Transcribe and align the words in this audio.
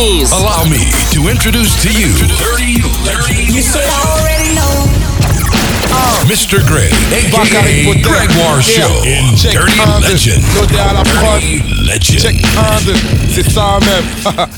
Blaze. 0.00 0.32
Allow 0.32 0.64
me 0.64 0.90
to 1.12 1.28
introduce 1.28 1.76
to 1.82 1.92
you 1.92 2.08
Dirty 2.40 2.80
Larry. 3.04 3.44
You 3.52 3.60
should 3.60 3.84
already 3.84 4.54
know. 4.54 4.88
Mr. 6.24 6.64
Gray, 6.66 6.88
Bakary 7.30 7.84
aka 7.84 7.84
Potter. 7.84 8.08
Gregoire 8.08 8.60
Yeah. 8.60 8.80
Show 8.80 9.04
in 9.04 9.36
Check 9.36 9.52
Dirty 9.52 9.78
un, 9.78 10.00
deux. 10.00 10.08
Legend. 10.08 10.42
Lodé 10.56 10.78
à 10.78 10.92
la 10.94 11.02
prod. 11.02 11.40
Dirty 11.42 11.62
Legend. 11.84 12.18
Check 12.18 12.36
1, 12.56 12.80
2, 12.86 12.94
c'est 13.34 13.50
ça 13.50 13.78
même. 13.80 14.48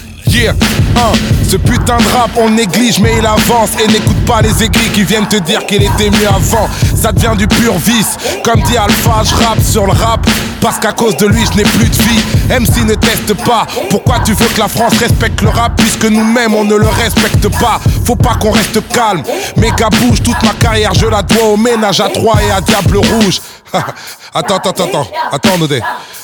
Un. 0.41 1.12
Ce 1.49 1.57
putain 1.57 1.99
de 1.99 2.17
rap, 2.17 2.30
on 2.37 2.51
néglige, 2.51 3.01
mais 3.01 3.14
il 3.19 3.27
avance. 3.27 3.71
Et 3.82 3.87
n'écoute 3.89 4.25
pas 4.27 4.41
les 4.41 4.62
aigris 4.62 4.89
qui 4.93 5.05
viennent 5.05 5.29
te 5.29 5.37
dire 5.37 5.64
qu'il 5.67 5.82
était 5.82 6.11
mieux 6.11 6.29
avant. 6.29 6.69
Ça 6.95 7.12
devient 7.12 7.37
du 7.37 7.46
pur 7.46 7.75
vice. 7.79 8.17
Comme 8.43 8.63
dit 8.63 8.77
Alpha, 8.77 9.23
je 9.25 9.35
rappe 9.35 9.61
sur 9.63 9.87
le 9.87 9.93
rap. 9.93 10.27
Parce 10.61 10.79
qu'à 10.79 10.93
cause 10.93 11.17
de 11.17 11.27
lui, 11.27 11.45
je 11.50 11.57
n'ai 11.57 11.64
plus 11.64 11.89
de 11.89 11.95
vie. 11.95 12.23
MC 12.49 12.85
ne 12.87 12.95
teste 12.95 13.35
pas. 13.45 13.67
Pourquoi 13.91 14.21
tu 14.21 14.32
veux 14.32 14.46
que 14.46 14.61
la 14.61 14.68
France 14.68 14.95
respecte 14.99 15.43
le 15.43 15.49
rap 15.49 15.76
puisque 15.76 16.04
nous-mêmes 16.04 16.54
on 16.54 16.64
ne 16.64 16.76
le 16.76 16.89
respecte 16.89 17.49
pas? 17.59 17.81
Faut 18.07 18.17
pas 18.17 18.35
qu'on 18.35 18.53
reste 18.53 18.81
calme. 18.89 19.23
Méga 19.57 19.89
bouge, 19.90 20.23
toute 20.23 20.43
ma 20.45 20.54
carrière, 20.54 20.95
je 20.95 21.07
la 21.07 21.23
dois 21.23 21.49
au 21.49 21.57
ménage 21.57 22.01
à 22.01 22.09
trois 22.09 22.40
et 22.43 22.51
à 22.51 22.61
Diable 22.61 22.99
Rouge. 22.99 23.40
attends, 24.35 24.57
attends, 24.57 24.71
attends, 24.71 25.07
attends, 25.32 25.59
Nodé. 25.59 25.81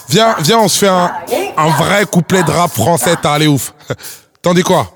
Viens, 0.08 0.36
viens, 0.40 0.58
on 0.60 0.68
se 0.68 0.78
fait 0.78 0.88
un, 0.88 1.12
un 1.56 1.68
vrai 1.70 2.06
couplet 2.06 2.42
de 2.42 2.50
rap 2.50 2.70
français, 2.70 3.14
t'as 3.20 3.32
allé 3.32 3.46
ouf. 3.46 3.72
T'en 4.42 4.54
dis 4.54 4.62
quoi? 4.62 4.90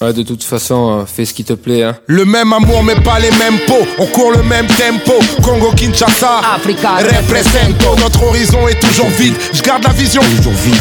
Ouais, 0.00 0.12
de 0.12 0.22
toute 0.22 0.42
façon, 0.42 0.98
euh, 0.98 1.04
fais 1.06 1.24
ce 1.24 1.32
qui 1.32 1.44
te 1.44 1.52
plaît, 1.52 1.84
hein. 1.84 1.96
Le 2.06 2.24
même 2.24 2.52
amour 2.52 2.82
mais 2.82 2.96
pas 2.96 3.20
les 3.20 3.30
mêmes 3.38 3.58
pots 3.66 3.86
On 3.98 4.06
court 4.06 4.32
le 4.32 4.42
même 4.42 4.66
tempo. 4.66 5.12
Congo 5.42 5.70
Kinshasa 5.70 6.40
Africa. 6.56 6.96
Represento. 6.98 7.94
Notre 8.00 8.24
horizon 8.24 8.66
est 8.66 8.80
toujours 8.80 9.08
vide. 9.10 9.34
Je 9.52 9.62
garde 9.62 9.84
la 9.84 9.90
vision. 9.90 10.20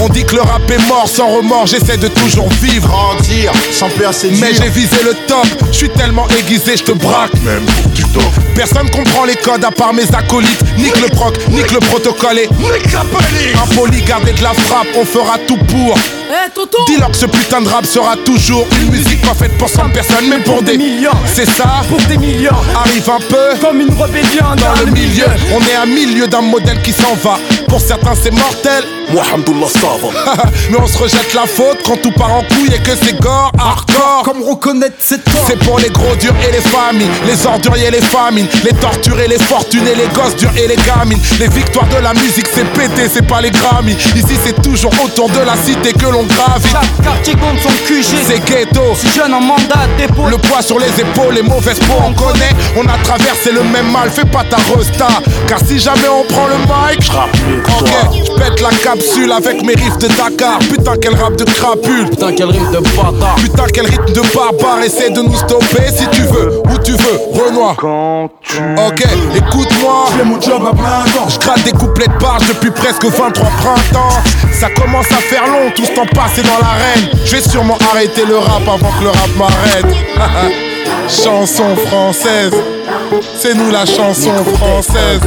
On 0.01 0.09
dit 0.09 0.25
que 0.25 0.35
le 0.35 0.41
rap 0.41 0.69
est 0.69 0.87
mort 0.87 1.07
Sans 1.07 1.27
remords. 1.27 1.67
J'essaie 1.67 1.97
de 1.97 2.07
toujours 2.07 2.49
vivre. 2.61 2.87
Grandir, 2.87 3.51
sans 3.71 3.89
peur 3.89 4.13
c'est 4.13 4.31
Mais 4.41 4.53
j'ai 4.55 4.69
visé 4.69 4.97
le 5.03 5.13
top. 5.27 5.45
Je 5.71 5.77
suis 5.77 5.89
tellement 5.89 6.27
aiguisé 6.39 6.75
je 6.75 6.83
te 6.83 6.91
braque. 6.91 7.33
Même 7.43 7.65
tu 7.93 8.03
t'offres. 8.05 8.41
Personne 8.55 8.89
comprend 8.89 9.25
les 9.25 9.35
codes 9.35 9.63
à 9.63 9.71
part 9.71 9.93
mes 9.93 10.09
acolytes. 10.15 10.63
Nique 10.77 10.99
le 10.99 11.07
proc, 11.09 11.37
nique 11.49 11.71
le 11.71 11.79
protocole 11.79 12.39
et 12.39 12.49
Impoli, 13.63 14.01
garder 14.01 14.33
de 14.33 14.41
la 14.41 14.53
frappe. 14.53 14.87
On 14.95 15.05
fera 15.05 15.37
tout 15.47 15.57
pour. 15.57 15.97
Eh, 16.29 16.49
Toto. 16.55 16.77
Dis-leur 16.87 17.11
que 17.11 17.17
ce 17.17 17.25
putain 17.27 17.61
de 17.61 17.69
rap 17.69 17.85
sera 17.85 18.15
toujours 18.17 18.65
Une 18.81 18.92
musique 18.93 19.21
pas 19.21 19.33
faite 19.33 19.57
pour 19.57 19.69
100 19.69 19.89
personnes 19.89 20.29
Mais 20.29 20.39
pour 20.43 20.61
des 20.61 20.77
millions. 20.77 21.11
C'est 21.25 21.49
ça 21.49 21.81
Pour 21.89 21.99
des 22.07 22.17
millions, 22.17 22.51
Arrive 22.75 23.09
un 23.09 23.19
peu 23.19 23.59
comme 23.59 23.81
une 23.81 23.93
rébellion 23.93 24.55
dans 24.57 24.85
le 24.85 24.91
milieu. 24.91 25.25
On 25.53 25.59
est 25.61 25.75
à 25.75 25.85
milieu 25.85 26.27
d'un 26.27 26.41
modèle 26.41 26.81
qui 26.81 26.91
s'en 26.91 27.15
va. 27.15 27.37
Pour 27.67 27.81
certains, 27.81 28.13
c'est 28.15 28.31
mortel. 28.31 28.83
Mais 30.69 30.77
on 30.77 30.87
se 30.87 30.97
rejette 30.97 31.33
la 31.33 31.45
faute 31.45 31.79
quand 31.85 31.97
tout 32.01 32.11
part 32.11 32.33
en 32.33 32.43
couille 32.43 32.73
et 32.73 32.79
que 32.79 32.95
c'est 33.01 33.19
gore, 33.19 33.51
hardcore. 33.57 34.23
Comme 34.23 34.41
reconnaître 34.43 34.95
cette 34.99 35.23
tort 35.25 35.45
C'est 35.47 35.59
pour 35.59 35.79
les 35.79 35.89
gros 35.89 36.15
durs 36.15 36.35
et 36.47 36.51
les 36.51 36.61
familles, 36.61 37.09
les 37.25 37.45
orduriers 37.45 37.87
et 37.87 37.91
les 37.91 38.01
famines, 38.01 38.47
les 38.63 38.73
torturés, 38.73 39.27
les 39.27 39.39
fortunés, 39.39 39.95
les 39.95 40.07
gosses 40.13 40.35
durs 40.35 40.51
et 40.57 40.67
les 40.67 40.75
gamines. 40.75 41.19
Les 41.39 41.47
victoires 41.47 41.87
de 41.87 41.97
la 41.97 42.13
musique, 42.13 42.47
c'est 42.53 42.65
pété, 42.73 43.09
c'est 43.11 43.27
pas 43.27 43.41
les 43.41 43.51
Grammy. 43.51 43.93
Ici, 44.15 44.35
c'est 44.43 44.61
toujours 44.61 44.93
autour 45.03 45.29
de 45.29 45.39
la 45.39 45.55
cité 45.55 45.93
que 45.93 46.05
l'on 46.05 46.23
gravite. 46.23 46.71
Chaque 46.71 47.03
quartier 47.03 47.33
compte 47.35 47.59
son 47.61 47.69
QG 47.85 48.15
C'est 48.27 48.43
ghetto. 48.45 48.81
Si 48.95 49.09
jeune 49.09 49.33
en 49.33 49.41
mandat 49.41 49.87
dépôt 49.97 50.27
Le 50.27 50.37
poids 50.37 50.61
sur 50.61 50.79
les 50.79 50.89
épaules, 50.99 51.35
les 51.35 51.41
mauvaises 51.41 51.79
peaux, 51.79 52.01
on 52.05 52.13
connaît. 52.13 52.53
On 52.75 52.85
a 52.87 52.97
traversé 53.03 53.51
le 53.51 53.63
même 53.63 53.91
mal, 53.91 54.09
fais 54.09 54.25
pas 54.25 54.43
ta 54.43 54.57
resta. 54.75 55.07
Car 55.47 55.59
si 55.65 55.79
jamais 55.79 56.07
on 56.09 56.23
prend 56.31 56.47
le 56.47 56.57
mic, 56.57 57.11
ok, 57.79 57.89
je 58.25 58.31
pète 58.33 58.61
la 58.61 58.69
capsule 58.93 59.31
avec 59.31 59.63
mes 59.63 59.73
riffs 59.73 59.97
de 59.97 60.07
Dakar. 60.07 60.59
Putain, 60.59 60.93
quel 61.01 61.15
rap 61.15 61.35
de 61.35 61.43
crapule. 61.45 62.09
Putain, 62.09 62.31
quel 62.33 62.49
rime 62.49 62.71
de 62.71 62.79
bâtard. 62.79 63.35
Putain, 63.37 63.65
quel 63.73 63.85
rythme 63.87 64.13
de 64.13 64.21
barbare. 64.35 64.83
Essaie 64.83 65.09
de 65.09 65.21
nous 65.21 65.35
stopper 65.35 65.87
si 65.87 66.07
tu 66.11 66.21
veux, 66.21 66.59
où 66.59 66.77
tu 66.83 66.91
veux, 66.91 67.19
Renoir. 67.33 67.75
Ok, 68.87 69.03
écoute-moi. 69.35 70.05
mon 70.25 70.39
job 70.39 70.61
à 70.67 70.75
plein 70.75 71.11
temps. 71.11 71.27
Je 71.27 71.39
gratte 71.39 71.63
des 71.63 71.71
couplets 71.71 72.07
de 72.07 72.17
barge 72.21 72.47
depuis 72.47 72.69
presque 72.71 73.05
23 73.05 73.31
printemps. 73.31 74.21
Ça 74.51 74.69
commence 74.69 75.11
à 75.11 75.21
faire 75.21 75.47
long, 75.47 75.71
tout 75.75 75.85
ce 75.85 75.91
temps 75.91 76.05
passé 76.13 76.43
dans 76.43 76.59
l'arène. 76.59 77.19
Je 77.25 77.35
vais 77.35 77.41
sûrement 77.41 77.77
arrêter 77.91 78.25
le 78.25 78.37
rap 78.37 78.61
avant 78.67 78.91
que 78.99 79.03
le 79.03 79.09
rap 79.09 79.29
m'arrête. 79.37 79.95
chanson 81.09 81.75
française, 81.87 82.53
c'est 83.39 83.55
nous 83.55 83.71
la 83.71 83.85
chanson 83.85 84.33
française. 84.55 85.21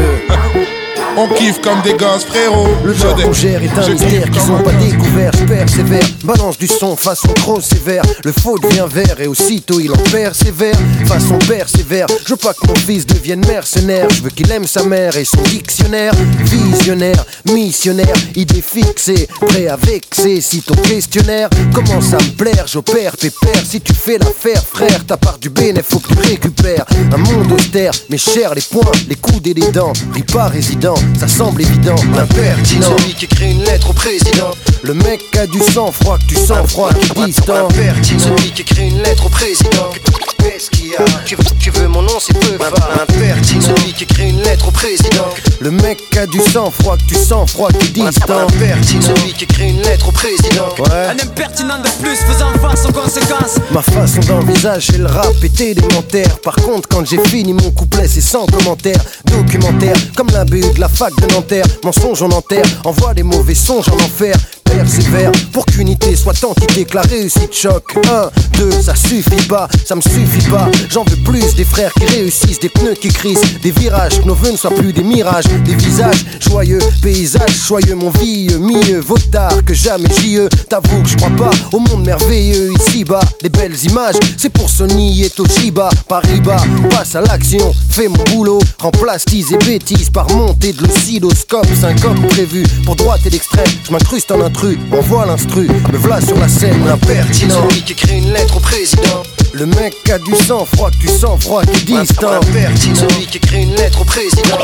On 1.18 1.28
kiffe 1.28 1.60
comme 1.62 1.80
des 1.82 1.94
gosses, 1.94 2.24
frérot. 2.26 2.68
Le 2.84 2.92
dé- 2.92 3.22
qu'on 3.24 3.32
gère 3.32 3.62
est 3.62 3.70
un 3.78 3.88
mystère 3.88 4.30
qu'ils 4.30 4.50
ont 4.52 4.62
pas 4.62 4.72
découvert. 4.72 5.30
Je 5.38 5.44
persévère, 5.44 6.02
balance 6.24 6.58
du 6.58 6.66
son 6.66 6.94
façon 6.94 7.28
trop 7.34 7.60
sévère. 7.60 8.02
Le 8.22 8.32
faux 8.32 8.58
devient 8.58 8.84
vert 8.92 9.18
et 9.20 9.26
aussitôt 9.26 9.80
il 9.80 9.90
en 9.92 9.96
persévère. 10.12 10.74
Façon 11.06 11.38
persévère, 11.38 12.06
je 12.24 12.30
veux 12.30 12.36
pas 12.36 12.52
que 12.52 12.66
mon 12.68 12.74
fils 12.74 13.06
devienne 13.06 13.44
mercenaire. 13.46 14.08
Je 14.14 14.22
veux 14.22 14.30
qu'il 14.30 14.50
aime 14.52 14.66
sa 14.66 14.82
mère 14.84 15.16
et 15.16 15.24
son 15.24 15.40
dictionnaire. 15.42 16.12
Visionnaire, 16.44 17.24
missionnaire, 17.50 18.14
idée 18.34 18.62
fixée, 18.62 19.26
prêt 19.48 19.68
à 19.68 19.76
vexer. 19.76 20.42
Si 20.42 20.60
ton 20.60 20.74
questionnaire 20.74 21.48
commence 21.72 22.12
à 22.12 22.18
me 22.18 22.30
plaire, 22.36 22.66
j'opère 22.66 23.16
pépère. 23.16 23.62
Si 23.66 23.80
tu 23.80 23.94
fais 23.94 24.18
l'affaire, 24.18 24.62
frère, 24.62 25.04
ta 25.06 25.16
part 25.16 25.38
du 25.38 25.48
bénéfice, 25.48 25.86
faut 25.90 25.98
que 25.98 26.12
tu 26.12 26.28
récupères. 26.28 26.84
Un 27.12 27.16
monde 27.16 27.52
austère, 27.52 27.92
mais 28.10 28.18
cher 28.18 28.54
les 28.54 28.60
poings, 28.60 28.92
les 29.08 29.14
coudes 29.16 29.46
et 29.46 29.54
les 29.54 29.70
dents. 29.72 29.92
Ris 30.12 30.22
pas 30.22 30.48
résident, 30.48 30.94
ça 31.18 31.28
semble 31.28 31.62
évident. 31.62 31.94
Impertinent. 32.16 32.96
Celui 32.98 33.14
qui 33.14 33.24
écrit 33.24 33.52
une 33.52 33.64
lettre 33.64 33.90
au 33.90 33.92
président. 33.92 34.50
Le 34.82 34.94
mec 34.94 35.20
a 35.38 35.46
du 35.46 35.60
sang 35.60 35.90
froid, 35.90 36.18
que 36.18 36.26
tu 36.26 36.36
sens 36.36 36.70
froid, 36.70 36.92
qui 36.92 37.26
distant. 37.26 37.68
Celui 38.02 38.52
qui 38.52 38.62
écrit 38.62 38.88
une 38.88 39.02
lettre 39.02 39.26
au 39.26 39.28
président. 39.28 39.90
Qu'est-ce 40.38 40.70
qu'il 40.70 40.90
y 40.90 40.94
a 40.94 41.04
tu 41.24 41.34
veux, 41.34 41.44
tu 41.58 41.70
veux 41.70 41.88
mon 41.88 42.02
nom, 42.02 42.18
c'est 42.20 42.38
peu 42.38 42.54
Impertinent. 42.54 43.60
Celui 43.60 43.92
qui 43.92 44.04
écrit 44.04 44.30
une 44.30 44.42
lettre 44.42 44.68
au 44.68 44.70
président. 44.70 45.28
Le 45.60 45.70
mec 45.70 45.98
a 46.16 46.26
du 46.26 46.40
sang 46.40 46.70
froid, 46.70 46.96
que 46.96 47.04
tu 47.04 47.14
sens 47.14 47.50
froid, 47.50 47.70
qui 47.72 47.90
distant. 47.90 48.46
Celui 48.48 49.32
qui 49.32 49.44
écrit 49.44 49.70
une 49.70 49.82
lettre 49.82 50.08
au 50.08 50.12
président. 50.12 50.68
Ouais. 50.78 51.06
Un 51.08 51.18
impertinent 51.18 51.78
de 51.78 52.02
plus 52.02 52.16
faisant 52.16 52.52
face 52.60 52.86
aux 52.86 52.92
conséquences 52.92 53.56
Ma 53.70 53.82
façon 53.82 54.20
d'envisager 54.20 54.98
le 54.98 55.06
rap 55.06 55.34
est 55.42 55.60
élémentaire. 55.60 56.38
Par 56.40 56.54
contre, 56.56 56.88
quand 56.88 57.04
j'ai 57.04 57.18
fini 57.26 57.52
mon 57.52 57.70
couplet, 57.72 58.06
c'est 58.06 58.20
sans 58.20 58.46
commentaire. 58.46 59.00
Documentaire, 59.24 59.96
comme 60.14 60.28
la 60.30 60.44
BU 60.44 60.60
de 60.60 60.80
la 60.80 60.88
fac 60.96 61.14
de 61.20 61.26
Nanterre. 61.26 61.66
Mensonge 61.84 62.22
en 62.22 62.30
enterre, 62.30 62.64
envoie 62.84 63.12
des 63.12 63.22
mauvais 63.22 63.54
songes 63.54 63.88
en 63.88 63.96
enfer. 63.96 64.34
Persévère 64.66 65.32
pour 65.52 65.64
qu'unité 65.66 66.14
soit 66.16 66.44
entité, 66.44 66.84
que 66.84 66.94
la 66.94 67.02
réussite 67.02 67.54
choque. 67.54 67.96
Un, 68.10 68.30
deux, 68.58 68.70
ça 68.70 68.94
suffit 68.94 69.46
pas, 69.48 69.68
ça 69.84 69.96
me 69.96 70.00
suffit 70.00 70.48
pas. 70.50 70.68
J'en 70.90 71.04
veux 71.04 71.16
plus 71.16 71.54
des 71.54 71.64
frères 71.64 71.92
qui 71.94 72.04
réussissent, 72.04 72.60
des 72.60 72.68
pneus 72.68 72.94
qui 72.94 73.08
crissent, 73.08 73.60
des 73.62 73.70
virages, 73.70 74.20
que 74.20 74.26
nos 74.26 74.34
vœux 74.34 74.52
ne 74.52 74.56
soient 74.56 74.70
plus 74.70 74.92
des 74.92 75.02
mirages, 75.02 75.46
des 75.64 75.74
visages 75.74 76.24
joyeux, 76.40 76.78
paysages 77.02 77.66
joyeux, 77.66 77.94
mon 77.94 78.10
vieux, 78.10 78.58
mieux 78.58 79.00
vaut 79.00 79.18
tard 79.30 79.64
que 79.64 79.74
jamais 79.74 80.08
j'y 80.20 80.36
T'avoue 80.68 81.02
que 81.02 81.08
je 81.08 81.16
crois 81.16 81.30
pas 81.30 81.50
au 81.72 81.78
monde 81.78 82.04
merveilleux 82.04 82.72
ici-bas. 82.72 83.20
Les 83.42 83.48
belles 83.48 83.76
images, 83.84 84.16
c'est 84.36 84.50
pour 84.50 84.68
Sony 84.68 85.24
et 85.24 85.30
Toshiba. 85.30 85.88
Paris-Bas, 86.08 86.62
passe 86.90 87.14
à 87.14 87.20
l'action, 87.20 87.72
fais 87.90 88.08
mon 88.08 88.22
boulot. 88.24 88.58
Remplace 88.78 89.24
tease 89.24 89.52
et 89.52 89.58
bêtises 89.58 90.10
par 90.10 90.28
montée 90.30 90.72
de 90.72 90.82
l'oscilloscope. 90.82 91.66
Syncope 91.80 92.28
prévu 92.28 92.64
pour 92.84 92.96
droite 92.96 93.20
et 93.26 93.30
l'extrême. 93.30 93.64
Je 93.86 93.92
m'incruste 93.92 94.30
en 94.30 94.40
intrus, 94.56 94.78
envoie 94.92 95.26
l'instru. 95.26 95.68
Me 95.92 95.98
voilà 95.98 96.20
sur 96.20 96.38
la 96.38 96.48
scène, 96.48 96.84
l'impertinent. 96.86 97.50
Celui 97.68 97.82
qui 97.82 97.92
écrit 97.92 98.18
une 98.18 98.32
lettre 98.32 98.56
au 98.56 98.60
président. 98.60 99.22
Le 99.52 99.66
mec 99.66 99.94
a 100.10 100.18
du 100.18 100.34
sang 100.34 100.64
froid, 100.64 100.90
que 100.90 100.96
tu 100.96 101.08
sens 101.08 101.42
froid, 101.42 101.62
qui 101.64 101.84
distant. 101.84 102.40
Celui 102.42 103.26
qui 103.26 103.38
écrit 103.38 103.62
une 103.62 103.74
lettre 103.74 104.00
au 104.00 104.04
président. 104.04 104.58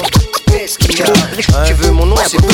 Qu'est-ce 0.53 0.79
qu'il 0.79 0.99
y 0.99 1.03
a 1.03 1.65
Tu 1.65 1.73
veux 1.75 1.91
mon 1.93 2.05
nom, 2.05 2.15
c'est 2.27 2.37
peu 2.37 2.53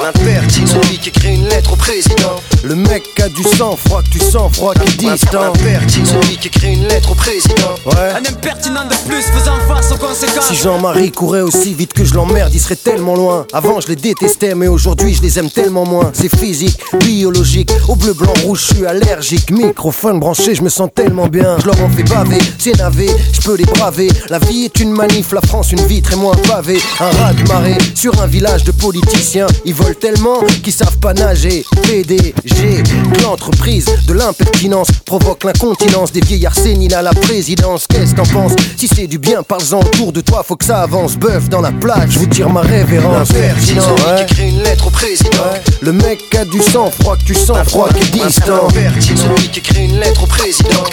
Impertinent. 0.00 0.66
Celui 0.66 0.98
qui 0.98 1.08
écrit 1.08 1.34
une 1.34 1.48
lettre 1.48 1.72
au 1.72 1.76
président. 1.76 2.36
Le 2.62 2.76
mec 2.76 3.02
a 3.20 3.28
du 3.28 3.42
sang 3.42 3.76
froid, 3.76 4.02
que 4.02 4.10
tu 4.10 4.20
sens 4.20 4.54
froid, 4.56 4.72
qui 4.74 4.96
distant. 4.98 5.52
Celui 5.88 6.36
qui 6.36 6.46
écrit 6.46 6.74
une 6.74 6.86
lettre 6.86 7.10
au 7.10 7.14
président. 7.14 7.74
Ouais. 7.86 8.12
Un 8.14 8.30
impertinent 8.30 8.84
de 8.84 9.08
plus 9.08 9.22
faisant 9.22 9.58
face 9.66 9.90
aux 9.92 9.96
conséquences 9.96 10.46
Si 10.46 10.54
Jean-Marie 10.54 11.10
courait 11.10 11.40
aussi 11.40 11.74
vite 11.74 11.92
que 11.92 12.04
je 12.04 12.14
l'emmerde, 12.14 12.52
il 12.54 12.60
serait 12.60 12.76
tellement 12.76 13.16
loin. 13.16 13.46
Avant, 13.52 13.80
je 13.80 13.88
les 13.88 13.96
détestais, 13.96 14.54
mais 14.54 14.68
aujourd'hui, 14.68 15.14
je 15.14 15.22
les 15.22 15.38
aime 15.38 15.50
tellement 15.50 15.84
moins. 15.84 16.12
C'est 16.12 16.34
physique, 16.34 16.78
biologique. 17.00 17.72
Au 17.88 17.96
bleu, 17.96 18.12
blanc, 18.12 18.32
rouge, 18.44 18.66
je 18.68 18.74
suis 18.74 18.86
allergique. 18.86 19.50
Microphone 19.50 20.20
branché, 20.20 20.54
je 20.54 20.62
me 20.62 20.68
sens 20.68 20.88
tellement 20.94 21.26
bien. 21.26 21.58
Je 21.58 21.66
leur 21.66 21.82
en 21.82 21.88
fais 21.90 22.04
baver, 22.04 22.38
c'est 22.58 22.76
navé, 22.76 23.08
je 23.32 23.40
peux 23.40 23.56
les 23.56 23.64
braver. 23.64 24.08
La 24.28 24.38
vie 24.38 24.66
est 24.66 24.78
une 24.78 24.92
manif, 24.92 25.32
la 25.32 25.40
France 25.40 25.72
une 25.72 25.84
vitre 25.86 26.12
et 26.12 26.16
moi 26.16 26.34
un 26.34 26.48
pavé. 26.48 26.78
Un 27.00 27.10
raz 27.10 27.32
de 27.32 27.39
marée 27.48 27.76
sur 27.94 28.20
un 28.22 28.26
village 28.26 28.64
de 28.64 28.72
politiciens. 28.72 29.46
Ils 29.64 29.74
volent 29.74 29.94
tellement 30.00 30.40
qu'ils 30.62 30.72
savent 30.72 30.98
pas 30.98 31.14
nager. 31.14 31.64
PD, 31.82 32.34
J'ai 32.44 32.82
que 32.82 33.22
l'entreprise 33.22 33.86
de 34.06 34.12
l'impertinence 34.12 34.88
provoque 35.04 35.44
l'incontinence 35.44 36.12
des 36.12 36.20
vieillards 36.20 36.54
séniles 36.54 36.94
à 36.94 37.02
la 37.02 37.12
présidence. 37.12 37.86
Qu'est-ce 37.88 38.14
t'en 38.14 38.24
penses 38.24 38.52
Si 38.76 38.88
c'est 38.88 39.06
du 39.06 39.18
bien, 39.18 39.42
parle-en 39.42 39.80
autour 39.80 40.12
de 40.12 40.20
toi, 40.20 40.44
faut 40.46 40.56
que 40.56 40.64
ça 40.64 40.82
avance. 40.82 41.16
Bœuf 41.16 41.48
dans 41.48 41.60
la 41.60 41.72
plage, 41.72 42.10
je 42.10 42.18
vous 42.20 42.26
tire 42.26 42.50
ma 42.50 42.60
révérence. 42.62 43.28
L'impertinent, 43.32 43.80
Ouais. 43.90 44.24
qui 44.26 44.32
écrit 44.34 44.48
une 44.50 44.59
lettre 44.70 44.86
au 44.86 44.90
président. 44.90 45.30
Ouais. 45.30 45.60
Le 45.80 45.92
mec 45.92 46.32
a 46.36 46.44
du 46.44 46.60
sang 46.62 46.90
froid 47.00 47.16
que 47.16 47.24
tu 47.24 47.34
sens 47.34 47.58
froid 47.68 47.88
qui 47.88 48.02
est 48.02 48.24
distant. 48.24 48.68
Celui 48.70 49.48
qui 49.48 49.58
écrit 49.58 49.84
une 49.86 49.98
lettre 49.98 50.22
au 50.22 50.26
président. 50.26 50.84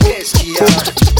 Qu'est-ce 0.00 0.38
qu'il 0.38 0.52
y 0.52 0.58
a? 0.58 0.64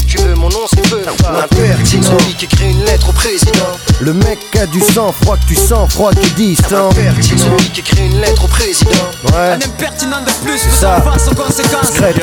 Tu 0.07 0.17
veux 0.19 0.35
mon 0.35 0.49
nom, 0.49 0.59
c'est 0.71 0.87
peu. 0.91 1.01
L'impertinent. 1.01 2.03
Celui 2.03 2.35
qui 2.35 2.45
écrit 2.45 2.69
une 2.69 2.85
lettre 2.85 3.09
au 3.09 3.13
président. 3.13 3.71
Le 3.99 4.13
mec 4.13 4.37
a 4.61 4.67
du 4.67 4.79
sang 4.79 5.11
froid 5.11 5.37
que 5.37 5.47
tu 5.47 5.55
sens 5.55 5.91
froid 5.91 6.11
qui 6.11 6.27
est 6.27 6.35
distant. 6.35 6.91
Celui 6.91 7.69
qui 7.71 7.79
écrit 7.79 8.05
une 8.05 8.21
lettre 8.21 8.45
au 8.45 8.47
président. 8.47 8.91
Ouais. 9.33 9.53
Un 9.53 9.55
impertinent 9.55 10.21
de 10.21 10.31
plus 10.45 10.59
Ça. 10.59 11.01
faisant 11.01 11.11
face 11.11 11.27
aux 11.29 11.35
conséquences. 11.35 11.89
Crête. 11.95 12.21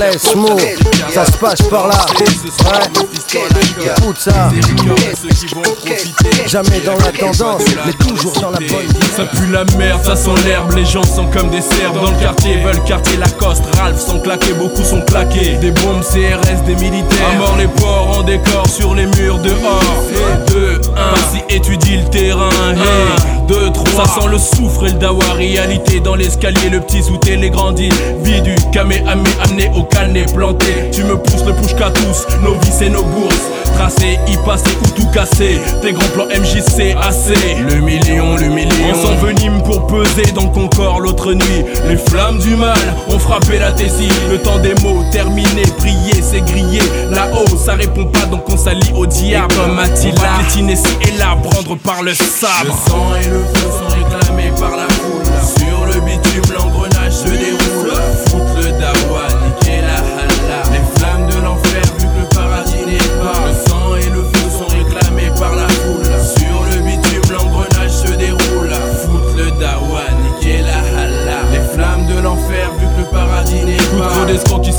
Laisse 0.00 0.34
mot, 0.34 0.58
ça 1.12 1.24
se 1.24 1.32
passe 1.32 1.62
par 1.62 1.86
là. 1.86 2.04
Ouais. 2.18 2.26
Écoute 3.96 4.16
ça. 4.18 4.50
Jamais 6.46 6.80
dans 6.80 6.96
la 6.96 7.12
tendance, 7.12 7.62
mais 7.86 7.92
toujours 7.92 8.32
dans 8.40 8.50
la 8.50 8.58
Ça 9.16 9.24
pue 9.26 9.46
la 9.52 9.64
merde, 9.78 10.00
ça 10.04 10.16
sent 10.16 10.30
l'herbe, 10.44 10.72
les 10.74 10.84
gens 10.84 11.04
sont 11.04 11.26
comme 11.26 11.48
des 11.50 11.60
cerfs 11.60 11.92
Dans 11.92 12.10
le 12.10 12.20
quartier, 12.20 12.56
veulent 12.62 12.82
quartier 12.84 13.16
Lacoste, 13.16 13.64
Ralph 13.76 14.00
sont 14.00 14.18
claqués, 14.18 14.54
beaucoup 14.54 14.82
sont 14.82 15.02
claqués. 15.02 15.56
Des 15.60 15.70
bombes 15.70 16.02
CRS, 16.02 16.64
des 16.66 16.74
militaires. 16.76 17.30
À 17.32 17.38
mort 17.38 17.56
les 17.56 17.68
porcs 17.68 18.18
en 18.18 18.22
décor 18.22 18.68
sur 18.68 18.94
les 18.94 19.06
murs 19.06 19.38
dehors. 19.38 20.04
Et 20.10 20.50
2, 20.52 20.80
1, 20.96 21.16
si 21.32 21.54
étudie 21.54 21.98
le 21.98 22.10
terrain. 22.10 22.48
Hey, 22.72 23.46
2, 23.48 23.63
3, 23.74 23.84
ça 24.04 24.04
sent 24.04 24.28
le 24.30 24.38
soufre 24.38 24.86
et 24.86 24.92
le 24.92 24.98
dawa 24.98 25.24
Réalité 25.36 26.00
dans 26.00 26.14
l'escalier, 26.14 26.70
le 26.70 26.80
petit 26.80 27.02
souté, 27.02 27.36
les 27.36 27.50
grandis. 27.50 27.90
Vie 28.22 28.40
du 28.42 28.54
kamehameha 28.72 29.30
amené 29.42 29.70
au 29.76 29.82
canet 29.82 30.32
planté. 30.32 30.90
Tu 30.92 31.04
me 31.04 31.16
pousses 31.16 31.44
le 31.44 31.52
push 31.54 31.74
qu'à 31.74 31.90
tous, 31.90 32.26
nos 32.42 32.54
vies 32.54 32.84
et 32.86 32.88
nos 32.88 33.02
bourses. 33.02 33.50
Tracé, 33.74 34.18
y 34.28 34.36
passer 34.46 34.70
ou 34.82 34.90
tout 34.90 35.08
casser. 35.08 35.60
Tes 35.82 35.92
grands 35.92 36.06
plans 36.14 36.26
MJC 36.26 36.94
assez 37.02 37.56
Le 37.68 37.80
million, 37.80 38.36
le 38.36 38.46
million. 38.48 38.92
On 38.92 39.02
s'envenime 39.02 39.62
pour 39.62 39.86
peser 39.86 40.30
dans 40.32 40.46
ton 40.48 40.68
corps 40.68 41.00
l'autre 41.00 41.32
nuit. 41.32 41.64
Les 41.88 41.96
flammes 41.96 42.38
du 42.38 42.54
mal 42.56 42.78
ont 43.08 43.18
frappé 43.18 43.58
la 43.58 43.72
tessie 43.72 44.08
Le 44.30 44.38
temps 44.38 44.58
des 44.58 44.74
mots 44.82 45.04
terminé, 45.10 45.62
prier 45.78 46.22
c'est 46.22 46.40
grillé 46.40 46.80
Là-haut 47.10 47.56
ça 47.56 47.74
répond 47.74 48.06
pas 48.06 48.26
donc 48.26 48.48
on 48.48 48.56
s'allie 48.56 48.92
au 48.94 49.06
diable. 49.06 49.52
Et 49.52 49.56
Comme 49.56 49.78
Attila, 49.78 50.12
on 50.14 50.66
va 50.66 50.72
et 51.06 51.18
là, 51.18 51.36
prendre 51.42 51.76
par 51.76 52.02
le 52.02 52.14
sabre. 52.14 52.64
Le 52.64 52.90
sang 52.90 53.14
et 53.20 53.26
le 53.26 53.40
feu 53.54 53.63
sont 53.70 53.88
réclamés 53.88 54.52
par 54.58 54.76
la 54.76 54.88
foule. 54.88 55.24
Sur 55.42 55.86
le 55.86 56.00
bitume 56.00 56.54
l'engrenage 56.56 57.12
se 57.12 57.28
déroule. 57.28 57.92
Foutre 58.28 58.56
le 58.58 58.72
dawa, 58.72 59.28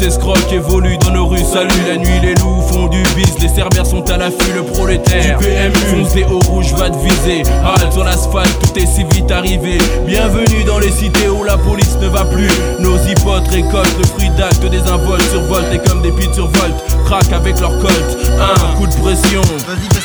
s'escroquent 0.06 0.54
évoluent 0.54 0.98
dans 1.00 1.12
nos 1.12 1.25
rues. 1.25 1.40
Salut 1.40 1.81
la 1.88 1.98
nuit 1.98 2.19
les 2.22 2.36
loups 2.36 2.62
font 2.62 2.88
du 2.88 3.02
bis 3.16 3.34
Les 3.42 3.48
cerbères 3.48 3.88
sont 3.88 4.07
à 4.12 4.18
l'affût 4.18 4.54
le 4.54 4.62
prolétaire. 4.62 5.40
Du 5.40 5.46
PMU. 5.46 5.74
Foncé 5.74 6.25
au 6.30 6.40
rouge 6.40 6.74
va 6.74 6.92
te 6.92 6.98
viser. 6.98 7.42
Halte 7.63 7.92
sur 7.92 8.04
l'asphalte 8.04 8.56
tout 8.60 8.80
est 8.80 8.86
si 8.86 9.04
vite 9.04 9.31
arrivé. 9.31 9.80
Bienvenue 10.06 10.63
dans 10.66 10.78
les 10.78 10.92
cités 10.92 11.28
où 11.28 11.44
la 11.44 11.57
police 11.57 11.98
ne 12.00 12.07
va 12.07 12.24
plus. 12.25 12.50
Nos 12.80 12.98
hypotes 12.98 13.48
récoltent 13.48 13.98
le 13.98 14.06
fruit 14.06 14.30
d'actes 14.38 14.66
des 14.69 14.81
involtes 14.81 15.28
Survoltent 15.31 15.74
et 15.74 15.90
comme 15.90 16.02
des 16.04 16.12
pites 16.12 16.36
survoltent 16.36 16.84
Craquent 17.06 17.34
avec 17.34 17.60
leur 17.60 17.72
colt. 17.80 18.18
Un 18.40 18.75
coup 18.78 18.86
de 18.86 18.96
pression. 18.96 19.42
Vas-y, 19.42 19.96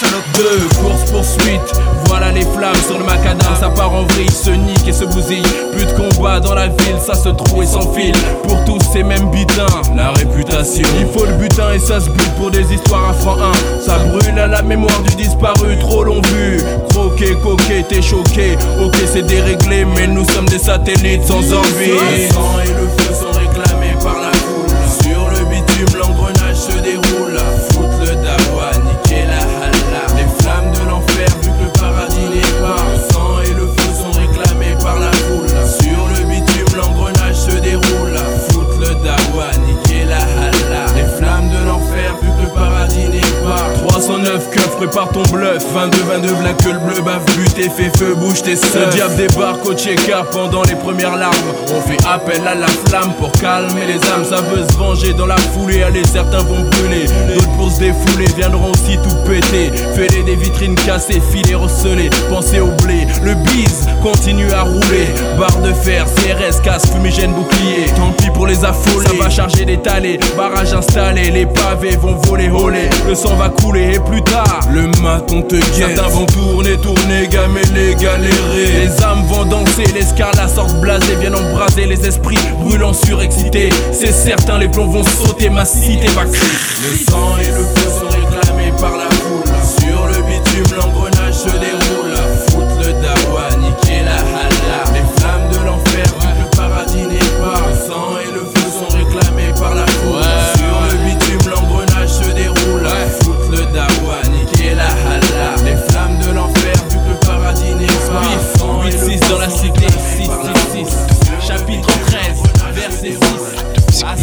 salope. 0.00 0.24
deux, 0.36 0.68
course 0.80 1.10
poursuite, 1.10 1.80
voilà 2.06 2.30
les 2.32 2.42
flammes 2.42 2.74
sur 2.86 2.98
le 2.98 3.04
macadam, 3.04 3.54
ça 3.58 3.68
part 3.70 3.92
en 3.92 4.04
vrille, 4.04 4.30
se 4.30 4.50
nique 4.50 4.86
et 4.86 4.92
se 4.92 5.04
bousille. 5.04 5.42
Plus 5.72 5.86
de 5.86 5.92
combat 5.92 6.40
dans 6.40 6.54
la 6.54 6.68
ville, 6.68 6.98
ça 7.04 7.14
se 7.14 7.28
trouve 7.28 7.62
et 7.62 7.66
s'enfile. 7.66 8.14
Pour 8.42 8.64
tous 8.64 8.78
ces 8.92 9.02
mêmes 9.02 9.30
la 9.96 10.12
réputation. 10.12 10.86
Il 10.98 11.06
faut 11.06 11.26
le 11.26 11.34
butin 11.34 11.72
et 11.74 11.78
ça 11.78 12.00
se 12.00 12.10
bute 12.10 12.34
pour 12.36 12.50
des 12.50 12.72
histoires 12.72 13.10
à 13.10 13.12
franc 13.12 13.36
1. 13.38 13.80
Ça 13.80 13.98
brûle 13.98 14.38
à 14.38 14.46
la 14.46 14.62
mémoire 14.62 15.00
du 15.02 15.14
disparu, 15.16 15.78
trop 15.78 16.04
long 16.04 16.20
vu. 16.32 16.60
Croqué, 16.90 17.36
coqué, 17.42 17.84
t'es 17.88 18.02
choqué. 18.02 18.56
Ok, 18.82 18.96
c'est 19.12 19.26
déréglé, 19.26 19.84
mais 19.84 20.06
nous 20.06 20.24
sommes 20.30 20.46
des 20.46 20.58
satellites 20.58 21.24
sans 21.24 21.52
envie. 21.52 22.28
Prépare 44.80 45.10
ton 45.10 45.22
bluff. 45.24 45.62
22, 45.74 45.98
22, 46.04 46.34
black 46.36 46.56
que 46.56 46.70
le 46.70 46.78
bleu 46.78 47.02
bave, 47.02 47.22
but 47.36 47.58
et 47.58 47.68
fait 47.68 47.94
feu, 47.98 48.14
bouge 48.16 48.42
tes 48.42 48.56
seufs. 48.56 48.86
Le 48.86 48.92
diable 48.92 49.16
débarque 49.16 49.66
au 49.66 49.74
checker 49.74 50.22
pendant 50.32 50.62
les 50.62 50.74
premières 50.74 51.16
larmes. 51.16 51.34
On 51.74 51.82
fait 51.82 51.98
appel 52.08 52.40
à 52.48 52.54
la 52.54 52.66
flamme 52.66 53.12
pour 53.18 53.30
calmer 53.32 53.82
les 53.86 54.00
âmes. 54.10 54.24
Ça 54.24 54.40
veut 54.40 54.64
se 54.66 54.78
venger 54.78 55.12
dans 55.12 55.26
la 55.26 55.36
foulée. 55.36 55.82
Allez, 55.82 56.02
certains 56.10 56.38
vont 56.38 56.62
brûler, 56.62 57.04
d'autres 57.28 57.56
pour 57.58 57.70
se 57.70 57.80
défouler 57.80 58.24
viendront 58.36 58.70
aussi 58.70 58.98
tout 59.02 59.16
péter. 59.28 59.70
Fêler 59.94 60.22
des 60.22 60.36
vitrines 60.36 60.76
cassées, 60.76 61.20
filets 61.30 61.56
recelés. 61.56 62.08
Pensez 62.30 62.60
au 62.60 62.70
blé, 62.82 63.06
le 63.22 63.34
bise 63.34 63.86
continue 64.02 64.50
à 64.52 64.62
rouler. 64.62 65.08
Barre 65.38 65.60
de 65.60 65.74
fer, 65.74 66.06
CRS, 66.06 66.62
casque, 66.62 66.88
fumigène, 66.90 67.34
bouclier. 67.34 67.84
Tant 67.96 68.12
pis 68.12 68.30
pour 68.30 68.46
les 68.46 68.64
affolés. 68.64 69.08
Ça 69.08 69.12
va 69.22 69.28
charger 69.28 69.66
des 69.66 69.78
talés, 69.78 70.18
barrage 70.38 70.72
installé. 70.72 71.30
Les 71.30 71.44
pavés 71.44 71.96
vont 71.96 72.16
voler, 72.24 72.48
voler. 72.48 72.88
Le 73.06 73.14
sang 73.14 73.36
va 73.36 73.50
couler 73.50 73.96
et 73.96 73.98
plus 73.98 74.22
tard, 74.22 74.60
le 74.72 74.86
maton 75.02 75.42
te 75.42 75.56
guette. 75.56 75.74
Certains 75.74 76.08
vont 76.08 76.26
tourner, 76.26 76.76
tourner, 76.78 77.28
gameler, 77.28 77.94
galérer. 77.96 78.86
Les 78.86 79.02
âmes 79.02 79.24
vont 79.26 79.44
danser, 79.44 79.84
les 79.94 80.02
scarlats 80.02 80.48
sortent 80.48 80.80
blasés, 80.80 81.16
viennent 81.16 81.34
embraser 81.34 81.86
les 81.86 82.06
esprits 82.06 82.38
brûlants 82.60 82.92
surexcités. 82.92 83.70
C'est 83.92 84.12
certain, 84.12 84.58
les 84.58 84.68
plombs 84.68 84.90
vont 84.90 85.04
sauter, 85.04 85.50
ma 85.50 85.64
cité 85.64 86.06
va 86.08 86.24
crier. 86.24 86.58
Le 86.82 86.96
sang 87.10 87.36
et 87.42 87.48
le 87.48 87.64
feu 87.64 87.90
sont 88.00 88.08
réclamés 88.08 88.72
par 88.80 88.96
la 88.96 89.10
foule. 89.10 89.44
Sur 89.80 90.06
le 90.06 90.22
bitume, 90.22 90.76
l'engrenage 90.76 90.99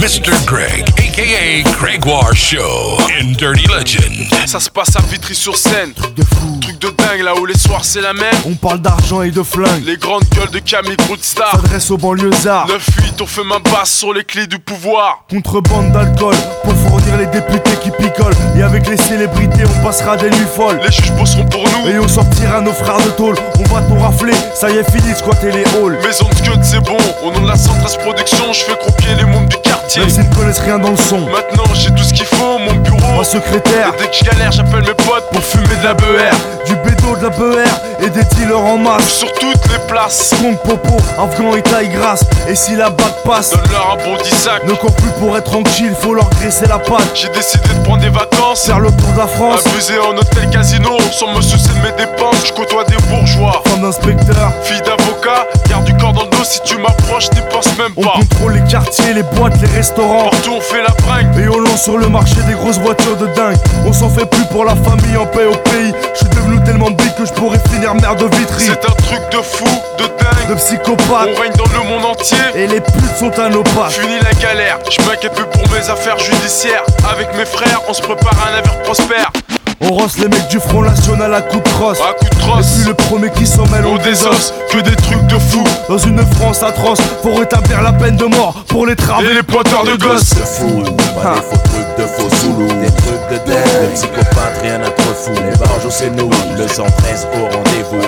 Mr. 0.07 0.45
Greg, 0.45 0.85
aka 0.97 1.63
Gregoire 1.81 2.33
Show, 2.33 2.97
in 3.19 3.33
Dirty 3.33 3.67
Legend. 3.67 4.47
Ça 4.47 4.57
se 4.57 4.69
passe 4.69 4.95
à 4.95 5.01
Vitry-sur-Seine. 5.01 5.91
De 6.15 6.23
fou. 6.23 6.59
Truc 6.61 6.79
de 6.79 6.89
dingue 6.91 7.23
là 7.23 7.35
où 7.35 7.45
les 7.45 7.57
soirs 7.57 7.83
c'est 7.83 7.99
la 7.99 8.13
même. 8.13 8.33
On 8.45 8.53
parle 8.55 8.79
d'argent 8.79 9.21
et 9.21 9.31
de 9.31 9.43
flingue. 9.43 9.83
Les 9.85 9.97
grandes 9.97 10.23
gueules 10.33 10.49
de 10.49 10.59
Camille 10.59 10.95
Broodstar. 10.95 11.51
S'adresse 11.51 11.91
aux 11.91 11.97
banlieusards. 11.97 12.69
9-8, 12.69 13.21
on 13.21 13.25
fait 13.25 13.43
ma 13.43 13.59
basse 13.59 13.91
sur 13.91 14.13
les 14.13 14.23
clés 14.23 14.47
du 14.47 14.59
pouvoir. 14.59 15.25
Contrebande 15.29 15.91
d'alcool 15.91 16.35
pour 16.63 16.73
fournir 16.73 17.17
les 17.17 17.25
députés 17.25 17.75
qui 17.83 17.91
picolent. 17.91 18.33
Et 18.55 18.63
avec 18.63 18.87
les 18.87 18.95
célébrités, 18.95 19.63
on 19.65 19.83
passera 19.83 20.15
des 20.15 20.29
nuits 20.29 20.47
folles. 20.55 20.79
Les 20.85 20.91
juges 20.93 21.11
bosseront 21.19 21.47
pour 21.47 21.63
nous. 21.63 21.89
Et 21.89 21.99
on 21.99 22.07
sortira 22.07 22.61
nos 22.61 22.71
frères 22.71 23.01
de 23.01 23.09
tôle. 23.09 23.35
On 23.59 23.63
va 23.63 23.81
tout 23.81 23.99
rafler, 23.99 24.33
ça 24.55 24.69
y 24.69 24.77
est, 24.77 24.89
fini 24.89 25.11
de 25.11 25.17
squatter 25.17 25.51
les 25.51 25.65
halls. 25.65 25.99
Maison 26.01 26.29
de 26.29 26.63
c'est 26.63 26.79
bon. 26.79 26.97
Au 27.25 27.31
nom 27.33 27.41
de 27.41 27.47
la 27.49 27.57
Centrale 27.57 27.97
Production, 28.01 28.53
je 28.53 28.61
fais 28.61 28.77
croupier 28.77 29.13
les 29.17 29.25
membres 29.25 29.49
du 29.49 29.57
quartier. 29.57 29.86
Même 29.95 30.09
s'ils 30.09 30.29
ne 30.29 30.35
connaissent 30.35 30.59
rien 30.59 30.77
dans 30.79 30.91
le 30.91 30.97
son. 30.97 31.21
Maintenant, 31.21 31.63
j'ai 31.73 31.89
tout 31.89 32.03
ce 32.03 32.13
qu'il 32.13 32.25
faut, 32.25 32.59
mon 32.59 32.73
bureau. 32.81 33.17
Ma 33.17 33.23
secrétaire, 33.23 33.93
Et 33.97 34.01
dès 34.03 34.07
que 34.09 34.15
je 34.15 34.23
galère, 34.25 34.51
j'appelle 34.51 34.81
mes 34.81 34.93
potes 34.93 35.29
pour 35.31 35.41
fumer 35.43 35.63
de 35.81 35.83
la 35.83 35.93
beurre. 35.95 36.33
du 36.67 36.75
bédo, 36.75 37.15
de 37.15 37.23
la 37.23 37.29
BR 37.29 38.03
et 38.03 38.09
des 38.09 38.23
dealers 38.35 38.59
en 38.59 38.77
masse. 38.77 39.07
Sur 39.07 39.31
toutes 39.33 39.71
les 39.71 39.79
places, 39.87 40.35
Compte 40.41 40.61
popo, 40.63 40.97
afghan 41.17 41.55
et 41.55 41.61
taille 41.63 41.87
grasse. 41.89 42.25
Et 42.47 42.55
si 42.55 42.75
la 42.75 42.89
bague 42.89 43.07
passe, 43.25 43.51
donne-leur 43.51 43.93
un 43.93 44.03
bon 44.03 44.17
10 44.21 44.29
sac. 44.35 44.63
ne 44.65 44.73
cours 44.73 44.93
plus 44.93 45.09
pour 45.19 45.35
être 45.37 45.45
tranquille, 45.45 45.93
faut 45.99 46.13
leur 46.13 46.29
graisser 46.31 46.67
la 46.67 46.77
patte. 46.79 47.09
J'ai 47.15 47.29
décidé 47.29 47.67
de 47.69 47.83
prendre 47.85 48.01
des 48.01 48.09
vacances. 48.09 48.65
Faire 48.65 48.79
le 48.79 48.91
tour 48.91 49.09
de 49.13 49.17
la 49.19 49.27
France, 49.27 49.65
Abuser 49.65 49.99
en 49.99 50.15
hôtel 50.17 50.49
casino, 50.49 50.97
sans 51.11 51.33
me 51.33 51.41
soucier 51.41 51.71
de 51.73 51.87
mes 51.87 51.95
dépenses. 51.97 52.45
Je 52.47 52.51
côtoie 52.53 52.83
des 52.83 52.97
bourgeois. 53.09 53.63
femme 53.65 53.81
d'inspecteur, 53.81 54.51
Fille 54.63 54.81
d'avocat, 54.81 55.47
garde 55.69 55.85
du 55.85 55.95
corps 55.95 56.13
dans 56.13 56.23
le 56.23 56.29
dos, 56.29 56.43
si 56.43 56.59
tu 56.65 56.77
m'approches, 56.77 57.29
t'y 57.29 57.39
penses 57.49 57.75
même 57.77 57.93
On 57.95 58.01
pas. 58.03 58.13
contrôle 58.19 58.53
les 58.53 58.63
quartiers, 58.69 59.13
les 59.13 59.23
boîtes, 59.23 59.59
les 59.61 59.76
restaurants. 59.77 60.29
Partout 60.29 60.53
on 60.57 60.61
fait 60.61 60.81
la 60.81 60.93
bringue. 61.05 61.37
Et 61.37 61.47
on 61.47 61.59
lance 61.59 61.83
sur 61.83 61.97
le 61.97 62.09
marché 62.09 62.37
des 62.47 62.53
grosses 62.53 62.79
voitures 62.79 63.17
de 63.17 63.27
dingue. 63.27 63.57
On 63.85 63.93
s'en 63.93 64.09
fait 64.09 64.25
plus 64.25 64.45
pour 64.45 64.65
la 64.65 64.75
famille 64.75 65.15
en 65.17 65.25
paix 65.27 65.45
au 65.45 65.55
pays. 65.55 65.93
Je 66.13 66.19
suis 66.19 66.35
devenu 66.35 66.61
tellement 66.63 66.89
big 66.89 67.13
que 67.15 67.25
je 67.25 67.33
pourrais 67.33 67.59
finir 67.71 67.93
mère 67.95 68.15
de 68.15 68.25
vitry. 68.35 68.65
C'est 68.65 68.85
un 68.85 68.95
truc 68.95 69.21
de 69.31 69.37
fou, 69.37 69.65
de 69.99 70.05
dingue. 70.05 70.49
De 70.49 70.55
psychopathe. 70.55 71.29
On 71.35 71.41
règne 71.41 71.53
dans 71.53 71.71
le 71.71 71.89
monde 71.89 72.05
entier. 72.05 72.37
Et 72.55 72.67
les 72.67 72.81
putes 72.81 73.17
sont 73.19 73.39
à 73.39 73.49
nos 73.49 73.63
pattes. 73.63 73.91
Fini 73.91 74.17
la 74.23 74.33
galère, 74.33 74.79
je 74.89 74.99
m'inquiète 75.05 75.33
plus 75.33 75.45
pour 75.45 75.71
mes 75.71 75.89
affaires 75.89 76.19
judiciaires. 76.19 76.83
Avec 77.11 77.35
mes 77.37 77.45
frères, 77.45 77.81
on 77.87 77.93
se 77.93 78.01
prépare 78.01 78.33
à 78.43 78.51
un 78.51 78.57
avenir 78.57 78.81
prospère. 78.81 79.31
On 79.79 79.93
rosse 79.93 80.17
les 80.17 80.27
mecs 80.27 80.47
du 80.49 80.59
Front 80.59 80.81
National 80.81 81.33
à 81.33 81.41
coups 81.41 81.63
de 81.63 81.69
crosse. 81.69 81.99
À 82.01 82.13
coup 82.13 82.25
de 82.25 82.35
Et 82.35 82.39
trosse, 82.39 82.67
puis 82.77 82.87
le 82.87 82.93
premier 82.95 83.29
qui 83.31 83.45
s'en 83.45 83.65
mêle, 83.67 83.85
on 83.85 83.93
on 83.93 83.97
désosse, 83.97 84.53
que 84.71 84.79
des 84.79 84.95
trucs 84.95 85.25
de 85.27 85.37
fou. 85.37 85.63
Dans 85.87 85.97
une 85.99 86.19
France 86.35 86.63
atroce, 86.63 86.99
pour 87.21 87.39
rétablir 87.39 87.81
la 87.83 87.93
peine 87.93 88.17
de 88.17 88.25
mort 88.25 88.63
pour 88.67 88.85
les 88.87 88.93
Et 88.93 88.95
travaux. 88.95 89.21
les 89.21 89.43
pointeurs 89.43 89.83
de 89.83 89.95
gosses. 89.95 90.33
de 90.33 90.41
fou, 90.41 90.81
pas 91.21 91.35
des 91.35 91.41
faux 91.41 91.57
trucs 91.63 91.97
de 91.97 92.03
faux 92.03 92.35
zoulous, 92.37 92.67
des 92.67 92.91
trucs 92.91 93.29
de 93.29 93.37
dingue, 93.49 93.89
de 93.89 93.93
psychopathes, 93.93 94.61
rien 94.63 94.81
à 94.81 94.89
trop 94.89 95.13
fou. 95.13 95.31
Les 95.33 95.57
barges 95.57 95.89
c'est 95.89 96.09
nous, 96.09 96.29
le 96.57 96.67
113 96.67 97.27
au 97.35 97.43
rendez-vous. 97.55 98.01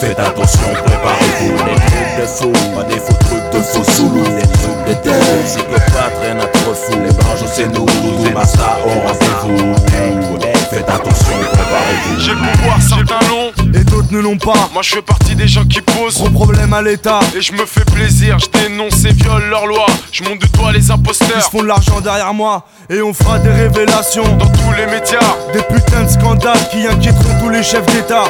Faites 0.00 0.18
attention, 0.18 0.68
préparez-vous. 0.84 1.52
Les 1.64 1.74
trucs 1.74 2.20
de 2.20 2.26
fou, 2.26 2.52
pas 2.74 2.82
des 2.84 2.98
faux 2.98 3.14
trucs 3.20 3.50
de 3.52 3.60
faux 3.60 3.92
zoulous, 3.92 4.24
des 4.24 4.42
trucs 4.42 4.84
de 4.88 5.08
dingue, 5.08 5.20
de 5.20 5.44
psychopathes, 5.46 6.18
rien 6.22 6.38
à 6.40 6.46
trop 6.46 6.74
fou. 6.74 6.92
Les 6.92 7.12
barges 7.12 7.44
c'est 7.54 7.68
nous, 7.68 7.86
Doudou 7.86 8.30
Massa 8.34 8.78
au 8.84 9.06
rendez-vous. 9.06 10.45
Faites 10.76 10.90
attention, 10.90 11.32
préparez-vous. 11.52 12.20
J'ai 12.20 12.32
le 12.32 12.52
pouvoir, 12.52 12.76
certains 12.82 13.26
l'ont. 13.28 13.50
Et 13.74 13.82
d'autres 13.84 14.12
ne 14.12 14.20
l'ont 14.20 14.36
pas. 14.36 14.68
Moi 14.74 14.82
je 14.82 14.90
fais 14.90 15.02
partie 15.02 15.34
des 15.34 15.48
gens 15.48 15.64
qui 15.64 15.80
posent. 15.80 16.16
Gros 16.18 16.28
problème 16.28 16.74
à 16.74 16.82
l'État. 16.82 17.20
Et 17.34 17.40
je 17.40 17.52
me 17.52 17.64
fais 17.64 17.84
plaisir, 17.86 18.36
je 18.38 18.60
dénonce 18.60 19.02
et 19.06 19.12
viole 19.12 19.44
leurs 19.48 19.66
lois. 19.66 19.86
Je 20.12 20.22
monte 20.24 20.38
du 20.40 20.48
doigt 20.50 20.72
les 20.72 20.80
Ils 20.80 20.84
se 20.84 20.92
imposteurs. 20.92 21.50
font 21.50 21.62
de 21.62 21.66
l'argent 21.68 22.00
derrière 22.02 22.34
moi. 22.34 22.66
Et 22.90 23.00
on 23.00 23.14
fera 23.14 23.38
des 23.38 23.50
révélations. 23.50 24.24
Dans 24.36 24.46
tous 24.48 24.72
les 24.76 24.84
médias, 24.86 25.18
Des 25.54 25.62
putains 25.62 26.02
de 26.02 26.10
scandales 26.10 26.68
qui 26.70 26.86
inquiéteront 26.86 27.40
tous 27.40 27.48
les 27.48 27.62
chefs 27.62 27.86
d'État. 27.86 28.24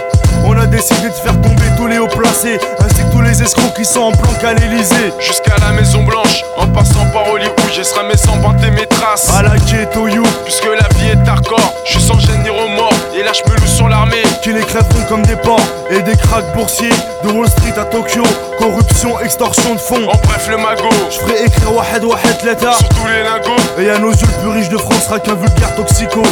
On 0.44 0.56
a 0.56 0.66
décidé 0.66 1.08
de 1.08 1.14
faire 1.14 1.34
tomber 1.40 1.66
tous 1.76 1.88
les 1.88 1.98
hauts 1.98 2.06
placés, 2.06 2.60
ainsi 2.78 3.02
que 3.02 3.12
tous 3.12 3.22
les 3.22 3.42
escrocs 3.42 3.74
qui 3.74 3.84
sont 3.84 4.00
en 4.02 4.12
planque 4.12 4.44
à 4.44 4.54
l'Elysée. 4.54 5.12
jusqu'à 5.18 5.56
la 5.60 5.72
Maison 5.72 6.04
Blanche, 6.04 6.42
en 6.56 6.68
passant 6.68 7.04
par 7.12 7.28
Hollywood, 7.28 7.54
je 7.76 7.82
serai 7.82 8.06
mes 8.06 8.16
sans 8.16 8.38
pinter 8.38 8.70
mes 8.70 8.86
traces. 8.86 9.30
À 9.34 9.42
la 9.42 9.56
ghetto 9.56 10.06
you, 10.06 10.22
Puisque 10.44 10.66
la 10.66 10.86
vie 10.98 11.08
est 11.10 11.28
hardcore, 11.28 11.74
je 11.86 11.92
suis 11.98 12.02
sans 12.02 12.18
gêne 12.20 12.35
Et 13.14 13.22
là 13.22 13.32
je 13.32 13.50
me 13.50 13.56
loue 13.56 13.66
sur 13.66 13.88
l'armée. 13.88 14.22
qui 14.42 14.52
les 14.52 14.62
comme 15.08 15.22
des 15.22 15.36
porcs. 15.36 15.60
Et 15.90 16.00
des 16.02 16.16
cracks 16.16 16.54
boursiers, 16.54 16.90
de 17.24 17.30
Wall 17.30 17.48
Street 17.48 17.74
à 17.78 17.84
Tokyo. 17.84 18.22
Corruption, 18.58 19.18
extorsion 19.20 19.74
de 19.74 19.78
fonds. 19.80 20.08
En 20.08 20.16
bref, 20.24 20.48
le 20.50 20.56
magot, 20.58 20.88
Je 21.10 21.18
ferai 21.18 21.44
écrire 21.44 21.74
Wahed 21.74 22.04
Wahed 22.04 22.36
l'État. 22.44 22.72
sur 22.72 22.88
tous 22.90 23.06
les 23.06 23.22
lingots. 23.22 23.62
Et 23.78 23.90
à 23.90 23.98
nos 23.98 24.10
yeux, 24.10 24.26
le 24.26 24.42
plus 24.42 24.50
riche 24.50 24.68
de 24.68 24.76
France 24.76 25.04
sera 25.04 25.18
qu'un 25.20 25.34
vulgaire 25.34 25.74
toxico. 25.76 26.22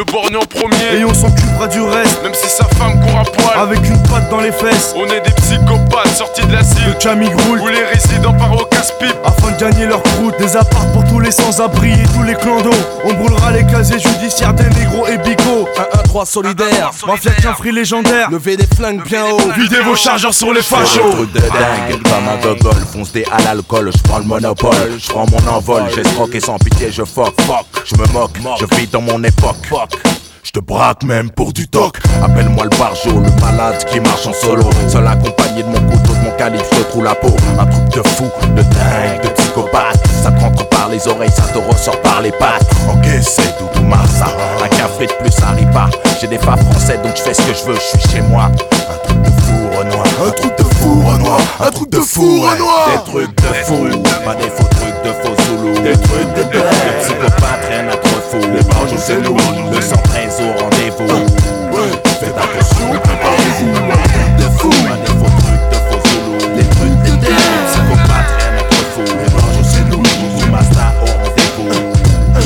Le 0.00 0.04
borgne 0.10 0.34
en 0.34 0.40
Et 0.40 0.46
premier, 0.46 1.04
on 1.04 1.12
s'occupera 1.12 1.68
du 1.68 1.82
reste, 1.82 2.22
même 2.22 2.32
si 2.32 2.48
sa 2.48 2.64
femme 2.78 2.98
court 3.02 3.18
à 3.18 3.24
poil. 3.24 3.68
avec 3.68 3.86
une 3.86 4.02
patte 4.04 4.30
dans 4.30 4.40
les 4.40 4.50
fesses. 4.50 4.94
On 4.96 5.04
est 5.04 5.20
des 5.20 5.30
psychopathes 5.32 6.16
sortis 6.16 6.46
de 6.46 6.52
l'asile. 6.52 6.86
Le 6.86 6.94
Camille 6.94 7.28
Groul, 7.28 7.60
Où 7.60 7.68
les 7.68 7.84
résidents 7.84 8.32
partent 8.32 8.62
au 8.62 8.64
casse-pipe. 8.64 9.14
afin 9.22 9.50
de 9.50 9.58
gagner 9.60 9.84
leur 9.84 10.02
croûte. 10.02 10.38
Des 10.38 10.56
apparts 10.56 10.90
pour 10.94 11.04
tous 11.04 11.20
les 11.20 11.30
sans-abri 11.30 11.92
et 11.92 12.06
tous 12.16 12.22
les 12.22 12.34
clandos. 12.34 12.70
On 13.04 13.12
brûlera 13.12 13.52
les 13.52 13.66
casiers 13.66 13.98
judiciaires 13.98 14.54
des 14.54 14.70
négros 14.70 15.06
et 15.06 15.18
bigots. 15.18 15.68
1-1-3 16.06 16.24
solidaire. 16.24 16.92
Mafia 17.06 17.32
qu'un 17.32 17.52
free 17.52 17.72
légendaire. 17.72 18.30
Levez 18.30 18.56
des 18.56 18.66
flingues 18.74 19.04
bien 19.04 19.26
haut. 19.26 19.52
Videz 19.54 19.80
vos 19.82 19.96
chargeurs 19.96 20.32
sur 20.32 20.54
les 20.54 20.62
fachos. 20.62 21.02
des 21.04 21.10
trucs 21.10 21.32
de 21.34 21.40
dingue, 21.40 22.02
comme 22.04 22.28
un 22.28 22.36
gogol, 22.54 22.82
fonce 22.90 23.12
des 23.12 23.24
à 23.30 23.42
l'alcool, 23.42 23.90
je 23.94 24.02
prends 24.02 24.18
le 24.18 24.24
monopole, 24.24 24.98
je 24.98 25.10
prends 25.10 25.26
mon 25.30 25.46
envol, 25.46 25.82
j'escroque 25.94 26.34
et 26.34 26.40
sans 26.40 26.56
pitié 26.56 26.90
je 26.90 27.04
fuck, 27.04 27.38
fuck, 27.42 27.66
je 27.84 27.94
me 27.96 28.06
moque, 28.12 28.38
je 28.58 28.76
vis 28.76 28.86
dans 28.86 29.00
mon 29.02 29.22
époque, 29.24 29.56
Je 30.42 30.52
te 30.52 30.60
braque 30.60 31.04
même 31.04 31.30
pour 31.30 31.52
du 31.52 31.68
toc. 31.68 31.98
Appelle-moi 32.22 32.64
le 32.64 32.76
barjo, 32.76 33.20
le 33.20 33.30
malade 33.40 33.84
qui 33.86 34.00
marche 34.00 34.26
en 34.26 34.32
solo. 34.32 34.68
Seul 34.88 35.06
accompagné 35.06 35.62
de 35.62 35.68
mon 35.68 35.80
couteau, 35.90 36.12
de 36.12 36.24
mon 36.24 36.36
calibre, 36.36 36.64
je 36.76 36.82
trouve 36.82 37.04
la 37.04 37.14
peau. 37.14 37.34
Un 37.58 37.66
truc 37.66 37.88
de 37.90 38.08
fou, 38.08 38.24
de 38.56 38.62
dingue, 38.62 39.22
de 39.22 39.28
psychopathe. 39.28 40.00
Ça 40.22 40.32
te 40.32 40.40
rentre 40.40 40.68
par 40.68 40.88
les 40.88 41.06
oreilles, 41.06 41.30
ça 41.30 41.42
te 41.42 41.58
ressort 41.58 42.00
par 42.02 42.20
les 42.20 42.32
pattes. 42.32 42.68
Ok, 42.88 43.06
c'est 43.22 43.58
Doudou 43.58 43.86
Massa 43.86 44.26
Un 44.62 44.68
café 44.68 45.06
de 45.06 45.12
plus 45.12 45.32
arrive 45.42 45.70
pas. 45.70 45.88
J'ai 46.20 46.26
des 46.26 46.38
pas 46.38 46.56
français 46.56 46.98
donc 47.02 47.16
je 47.16 47.22
fais 47.22 47.34
ce 47.34 47.42
que 47.42 47.54
je 47.54 47.64
veux, 47.64 47.76
je 47.76 47.98
suis 47.98 48.10
chez 48.10 48.22
moi. 48.22 48.50
Un 48.90 48.96
truc 49.06 49.22
de 49.22 49.30
fou 49.30 49.78
Renoir, 49.78 50.06
un 50.26 50.30
truc 50.30 50.58
de 50.58 50.64
fou 50.64 51.02
Renoir, 51.06 51.40
un 51.60 51.70
truc 51.70 51.90
de 51.90 52.00
fou 52.00 52.42
Renoir. 52.42 52.88
Des 52.90 53.10
trucs 53.10 53.36
de 53.36 53.52
fou, 53.64 54.02
pas 54.24 54.34
des 54.34 54.50
faux 54.50 54.68
trucs 54.70 55.02
de 55.04 55.12
faux 55.22 55.34
zoulous 55.44 55.80
Des 55.80 55.92
trucs 55.92 56.34
de 56.34 56.39
c'est 59.00 59.20
nous, 59.22 59.34
le 59.34 59.80
113 59.80 60.40
au 60.40 60.62
rendez-vous 60.62 61.26
Faites 62.20 62.34
attention, 62.36 62.90
préparez-vous 63.02 63.72
De 64.36 64.42
fou, 64.58 64.70
des 64.70 65.12
faux 65.12 65.30
trucs 65.38 65.66
de 65.70 65.76
faux 65.88 66.02
Les 66.56 66.64
trucs 66.64 67.02
de 67.02 67.26
trop 68.68 68.84
fou. 68.94 69.04
Les 69.06 69.30
barges 69.30 69.64
c'est 69.64 69.88
nous, 69.88 70.02
Massa 70.50 70.92
au 71.00 71.06
rendez-vous 71.24 71.70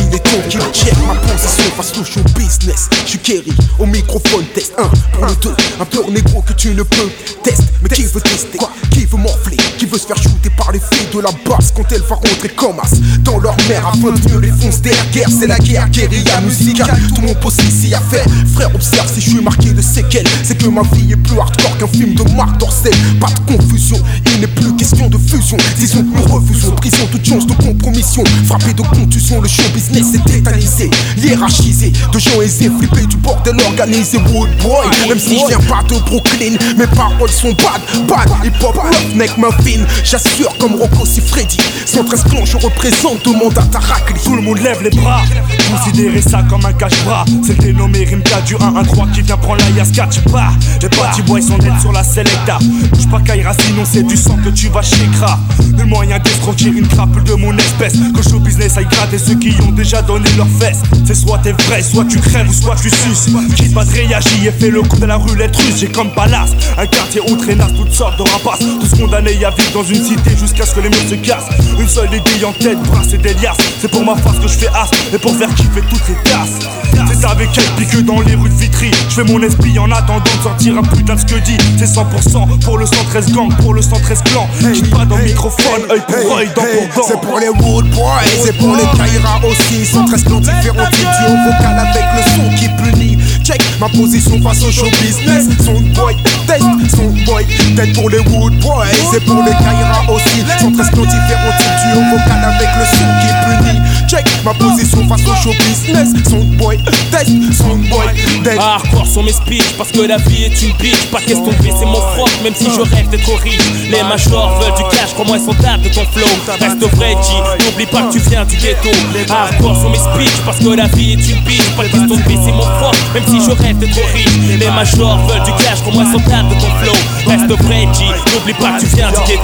Il 0.09 0.15
est 0.15 0.19
temps 0.21 0.49
qu'il 0.49 0.61
check 0.73 0.95
ma 1.07 1.15
position 1.15 1.71
face 1.77 1.93
au 1.99 2.39
business. 2.39 2.89
Kerry 3.25 3.53
au 3.79 3.87
microphone 3.87 4.45
test. 4.55 4.75
1 4.77 4.83
pour 5.13 5.25
le 5.25 5.35
2. 5.37 5.51
Un 5.81 5.85
pur 5.87 6.11
négro 6.11 6.43
que 6.43 6.53
tu 6.53 6.75
ne 6.75 6.83
peux 6.83 7.11
test. 7.43 7.63
Mais 7.83 7.89
qui 7.89 8.03
veut 8.03 8.21
tester? 8.21 8.59
Quoi? 8.59 8.71
Qui 8.91 9.07
veut 9.07 9.17
morfler? 9.17 9.57
Qui 9.57 9.74
se 9.99 10.07
faire 10.07 10.17
shooter 10.17 10.51
par 10.57 10.73
les 10.73 10.81
filles 10.81 11.09
de 11.13 11.21
la 11.21 11.31
basse 11.49 11.73
quand 11.75 11.85
elle 11.93 12.03
va 12.03 12.17
rentrer 12.17 12.49
comme 12.49 12.79
as 12.81 12.91
dans 13.21 13.39
leur 13.39 13.57
mère 13.69 13.87
afin 13.87 14.13
de 14.13 14.31
mieux 14.31 14.41
les 14.41 14.51
foncer 14.51 14.91
la 14.91 15.05
guerre 15.13 15.29
C'est 15.29 15.47
la 15.47 15.59
guerre, 15.59 15.89
guérilla 15.89 16.41
musicale. 16.41 16.99
Tout 17.15 17.21
mon 17.23 17.35
poste 17.35 17.63
ici 17.63 17.95
à 17.95 18.01
faire. 18.01 18.25
Frère, 18.55 18.75
observe 18.75 19.09
si 19.13 19.21
je 19.21 19.31
suis 19.31 19.41
marqué 19.41 19.71
de 19.71 19.83
séquelles. 19.83 20.27
C'est 20.43 20.59
que 20.59 20.67
ma 20.67 20.83
vie 20.83 21.13
est 21.13 21.17
plus 21.17 21.39
hardcore 21.39 21.79
qu'un 21.79 21.87
film 21.87 22.15
de 22.15 22.23
Marc 22.35 22.59
Dorcel. 22.59 22.93
Pas 23.21 23.29
de 23.29 23.57
confusion, 23.57 23.97
il 24.35 24.41
n'est 24.41 24.47
plus 24.47 24.75
question 24.77 25.09
de 25.09 25.19
fusion. 25.19 25.57
Disons 25.79 26.03
que 26.03 26.17
nous 26.17 26.35
refusons 26.35 26.73
prison, 26.73 27.07
toute 27.11 27.25
chance 27.25 27.47
de 27.47 27.55
compromission. 27.55 28.25
Frappé 28.47 28.73
de 28.75 28.83
contusion, 28.83 29.41
le 29.41 29.49
show 29.49 29.63
business 29.73 30.15
est 30.15 30.25
tétanisé, 30.25 30.91
hiérarchisé. 31.17 31.93
De 32.13 32.19
gens 32.19 32.41
aisés, 32.43 32.71
flippés 32.79 33.07
du 33.07 33.17
bordel 33.17 33.57
organisé. 33.67 34.19
Wood 34.19 34.49
boy, 34.63 34.87
même 35.09 35.19
si 35.19 35.39
je 35.39 35.47
viens 35.47 35.59
pas 35.69 35.83
de 35.89 35.99
Brooklyn, 36.01 36.57
mes 36.77 36.87
paroles 36.87 37.31
sont 37.31 37.53
bad, 37.53 38.07
bad. 38.09 38.29
Hip 38.45 38.63
hop, 38.63 38.77
neck 39.15 39.37
ma 39.39 39.51
fine. 39.63 39.84
J'assure 40.03 40.57
comme 40.59 40.75
Rocco 40.75 41.07
si 41.07 41.21
Freddy. 41.21 41.59
113 41.87 42.25
plans, 42.25 42.45
je 42.45 42.57
représente, 42.57 43.25
demande 43.25 43.57
à 43.59 43.63
Tarakli. 43.63 44.21
Tout 44.23 44.37
le 44.37 44.43
monde 44.43 44.59
lève 44.59 44.83
les 44.83 44.91
bras. 44.91 45.23
Considérez 45.71 46.23
ça 46.23 46.43
comme 46.49 46.65
un 46.65 46.73
cache-bras. 46.73 47.25
C'est 47.45 47.57
le 47.59 47.65
dénommé 47.65 48.05
Rimka 48.05 48.41
du 48.43 48.55
1-1-3 48.57 49.11
qui 49.13 49.23
vient 49.23 49.37
prendre 49.37 49.63
la 49.65 49.71
Yaska. 49.71 50.07
Tu 50.11 50.21
pars. 50.23 50.53
Les 50.83 50.89
petits 50.89 51.23
boys 51.23 51.41
sont 51.41 51.59
nets 51.59 51.81
sur 51.81 51.93
la 51.93 52.05
Selecta. 52.05 52.59
Bouge 52.93 53.09
pas 53.11 53.21
Kaira, 53.21 53.53
sinon 53.55 53.83
c'est 53.91 54.03
du 54.03 54.17
sang 54.17 54.37
que 54.45 54.51
tu 54.51 54.69
vas 54.69 54.83
chez 54.83 55.07
Kra. 55.15 55.39
Le 55.77 55.85
moyen 55.85 56.19
d'escroquer 56.19 56.67
une 56.67 56.87
crapule 56.87 57.25
de 57.25 57.35
mon 57.35 57.57
espèce. 57.57 57.95
Que 58.15 58.23
show 58.23 58.39
business 58.39 58.77
aille 58.77 58.87
gratter 58.87 59.19
ceux 59.19 59.35
qui 59.35 59.55
ont 59.63 59.73
déjà 59.73 60.03
donné 60.03 60.29
leurs 60.37 60.49
fesses. 60.61 60.83
C'est 61.07 61.15
soit 61.15 61.39
t'es 61.39 61.53
vrai, 61.53 61.83
soit 61.83 62.05
tu 62.05 62.19
crèves 62.19 62.49
ou 62.49 62.53
soit 62.53 62.77
tu 62.77 62.91
suces. 62.91 63.29
Quitte 63.57 63.75
pas 63.75 63.85
de 63.85 63.91
réagir 63.91 64.47
et 64.47 64.53
fais 64.53 64.71
le 64.71 64.83
coup 64.83 64.99
de 64.99 65.07
la 65.07 65.17
roulette 65.17 65.57
russe. 65.57 65.77
J'ai 65.79 65.89
comme 65.89 66.11
palace 66.11 66.51
un 66.79 66.87
quartier 66.87 67.21
où 67.29 67.37
traînasse 67.37 67.75
toutes 67.77 67.93
sortes 67.93 68.19
de 68.19 68.23
rapaces. 68.23 68.65
Tous 68.81 68.99
condamnés 68.99 69.45
à 69.45 69.51
vivre 69.51 69.74
dans 69.75 69.83
une 69.83 70.05
cité 70.05 70.37
jusqu'à 70.37 70.65
ce 70.65 70.75
que 70.75 70.81
les 70.81 70.89
murs 70.89 71.09
se 71.09 71.17
cassent. 71.17 71.49
Une 71.79 71.89
seule 71.89 72.09
idée 72.15 72.45
en 72.45 72.53
tête, 72.53 72.81
brasser 72.85 73.19
des 73.19 73.35
liasses. 73.35 73.57
C'est 73.81 73.91
pour 73.91 74.05
ma 74.05 74.15
face 74.15 74.39
que 74.39 74.47
je 74.47 74.57
fais 74.59 74.69
as 74.69 74.89
et 75.13 75.19
pour 75.19 75.37
faire 75.37 75.53
kiffer 75.55 75.83
toutes 75.91 76.09
les 76.09 76.31
tasses. 76.31 76.61
C'est 77.09 77.27
avec 77.27 77.49
elle 77.57 77.65
pique 77.77 78.05
dans 78.05 78.21
les 78.21 78.35
rues 78.35 78.49
de 78.49 78.55
Vitry. 78.55 78.91
Je 79.09 79.15
fais 79.15 79.25
mon 79.25 79.43
esprit 79.43 79.77
en 79.79 79.91
attendant 79.91 80.21
de 80.21 80.43
sortir 80.43 80.79
un 80.79 80.83
putain 80.83 81.17
de 81.17 81.21
ce 81.21 81.27
que 81.27 81.41
dit. 81.41 81.57
C'est 81.77 81.87
100% 81.87 82.61
pour 82.61 82.79
le 82.79 82.87
113 82.87 83.33
gang, 83.33 83.55
pour 83.57 83.75
le 83.75 83.83
113 83.83 84.23
clan. 84.25 84.49
J'suis 84.61 84.89
pas 84.89 85.05
dans 85.05 85.17
le 85.17 85.25
microphone, 85.25 85.83
œil 85.91 86.03
pour 86.07 86.37
œil, 86.37 86.49
dent 86.55 86.63
pour 86.63 87.03
dent. 87.03 87.09
C'est 87.09 87.21
pour 87.21 87.39
les 87.41 87.49
Wood 87.49 87.91
Boys, 87.91 88.23
c'est 88.45 88.57
pour 88.57 88.77
les 88.77 88.85
Kaira 88.97 89.41
aussi. 89.45 89.85
Sont 89.87 90.05
très 90.05 90.23
plans 90.23 90.41
différents, 90.41 90.89
duo 90.91 91.37
vocal 91.45 91.79
avec 91.79 92.05
le 92.17 92.23
son 92.37 92.57
qui 92.57 92.69
punit. 92.69 93.19
Check 93.43 93.61
ma 93.81 93.89
position 93.89 94.41
face 94.41 94.63
au 94.63 94.71
show 94.71 94.87
business. 95.03 95.49
Son 95.65 95.81
boy, 96.01 96.17
test, 96.47 96.65
son 96.97 97.09
boy, 97.25 97.45
tête 97.77 97.93
pour 97.95 98.09
les 98.09 98.21
Wood 98.21 98.55
Boys, 98.61 98.87
c'est 99.13 99.25
pour 99.25 99.43
les 99.43 99.64
Kaira 99.65 100.03
aussi. 100.13 100.45
Sont 100.61 100.73
très 100.73 100.91
plans 100.91 101.03
différents, 101.03 101.55
duo 101.59 102.01
vocal 102.11 102.45
avec 102.45 102.69
le 102.79 102.85
son 102.85 103.09
qui 103.21 103.31
punit. 103.45 103.81
Check 104.09 104.25
ma 104.45 104.55
position 104.55 105.09
face 105.09 105.27
au 105.27 105.35
show 105.43 105.55
business. 105.59 106.13
Son 106.29 106.45
boy, 106.59 106.79
test, 107.11 107.31
son 107.57 107.77
boy, 107.89 108.07
tête. 108.43 108.59
Hardcore 108.59 109.07
sont 109.07 109.23
mes 109.23 109.33
speeches 109.33 109.75
parce 109.77 109.91
que 109.91 110.01
la 110.01 110.17
vie 110.19 110.45
est 110.45 110.63
une 110.63 110.73
bitch 110.77 111.07
Pas 111.11 111.21
question 111.21 111.47
de 111.47 111.63
baisser 111.63 111.85
mon 111.87 111.95
froc 111.95 112.31
même 112.43 112.55
si 112.55 112.65
je 112.65 112.81
rêve 112.81 113.09
d'être 113.09 113.33
riche 113.43 113.59
Les 113.91 114.03
majors 114.03 114.59
veulent 114.61 114.75
du 114.75 114.83
cash, 114.95 115.15
comment 115.17 115.35
elles 115.35 115.41
sont 115.41 115.55
dates 115.63 115.83
de 115.83 115.89
ton 115.89 116.05
flow. 116.13 116.27
Reste 116.61 116.97
vrai, 116.97 117.11
G, 117.23 117.65
n'oublie 117.65 117.87
pas 117.87 118.03
que 118.03 118.13
tu 118.13 118.19
viens 118.19 118.45
du 118.45 118.57
ghetto. 118.57 118.91
Hardcore 119.31 119.77
sur 119.77 119.91
mes 119.91 119.99
speeches, 119.99 120.41
parce 120.45 120.59
que 120.59 120.69
la 120.69 120.87
vie 120.89 121.13
est 121.13 121.29
une 121.29 121.41
bitch. 121.45 121.71
Pas 121.77 121.85
question 121.85 122.17
de 122.17 122.23
baisser 122.23 122.53
mon 122.53 122.63
fort, 122.63 122.95
même 123.15 123.25
si 123.27 123.41
je 123.41 123.51
rêve 123.51 123.79
d'être 123.79 124.01
riche. 124.13 124.59
Les 124.59 124.71
majors 124.71 125.19
veulent 125.27 125.43
du 125.45 125.53
cash, 125.53 125.79
comment 125.85 126.03
elles 126.03 126.13
sont 126.13 126.29
dates 126.29 126.49
de 126.49 126.55
ton 126.55 126.71
flow. 126.83 126.97
Reste 127.27 127.63
vrai, 127.65 127.89
G, 127.95 128.05
n'oublie 128.35 128.55
pas 128.55 128.73
que 128.73 128.81
tu 128.81 128.87
viens 128.95 129.11
du 129.11 129.19
ghetto. 129.27 129.44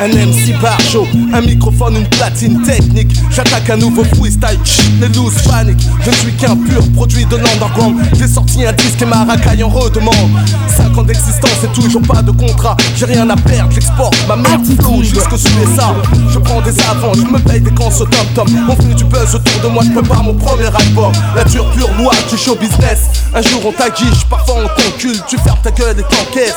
Un 0.00 0.08
MC 0.08 0.58
par 0.60 0.80
show, 0.80 1.06
un 1.32 1.40
microphone, 1.42 1.96
une 1.96 2.08
platine 2.08 2.62
technique. 2.62 3.16
J'attaque 3.30 3.70
un 3.70 3.76
nouveau 3.76 4.02
freestyle, 4.02 4.58
chut, 4.64 4.90
les 5.00 5.08
loose 5.08 5.40
paniques. 5.42 5.86
Je 6.02 6.10
ne 6.10 6.14
suis 6.16 6.32
qu'un 6.32 6.56
pur 6.56 6.82
produit 6.94 7.24
de 7.26 7.36
l'underground. 7.36 7.96
J'ai 8.18 8.26
sorti 8.26 8.64
un 8.64 8.72
disque 8.72 9.02
et 9.02 9.04
ma 9.04 9.24
racaille 9.24 9.62
en 9.62 9.68
redemande. 9.68 10.30
5 10.76 10.98
ans 10.98 11.02
d'existence 11.02 11.62
et 11.62 11.68
toujours 11.68 12.02
pas 12.02 12.22
de 12.22 12.32
contrat. 12.32 12.76
J'ai 12.96 13.04
rien 13.04 13.28
à 13.30 13.36
perdre, 13.36 13.70
j'exporte 13.70 14.16
ma 14.26 14.34
merde 14.34 14.64
flow 14.80 15.02
jusqu'aux 15.02 15.36
USA. 15.36 15.94
Je 16.30 16.38
prends 16.38 16.62
des 16.62 16.76
avants, 16.90 17.14
je 17.14 17.20
me 17.20 17.38
paye 17.38 17.60
des 17.60 17.70
cons 17.70 17.90
au 18.00 18.04
top 18.06 18.26
top. 18.34 18.48
On 18.68 18.74
fait 18.74 18.94
du 18.94 19.04
buzz 19.04 19.34
autour 19.34 19.62
de 19.62 19.68
moi, 19.68 19.84
je 19.86 19.92
prépare 19.92 20.24
mon 20.24 20.34
premier 20.34 20.66
album. 20.66 21.12
La 21.36 21.44
dure 21.44 21.70
pure 21.72 21.90
loi 21.98 22.12
du 22.28 22.36
show 22.36 22.56
business. 22.56 23.10
Un 23.32 23.42
jour 23.42 23.60
on 23.66 23.72
t'aguiche, 23.72 24.24
parfois 24.28 24.56
on 24.64 24.80
t'encule. 24.80 25.20
Tu 25.28 25.38
fermes 25.38 25.60
ta 25.62 25.70
gueule 25.70 26.00
et 26.00 26.02
t'encaisses. 26.02 26.56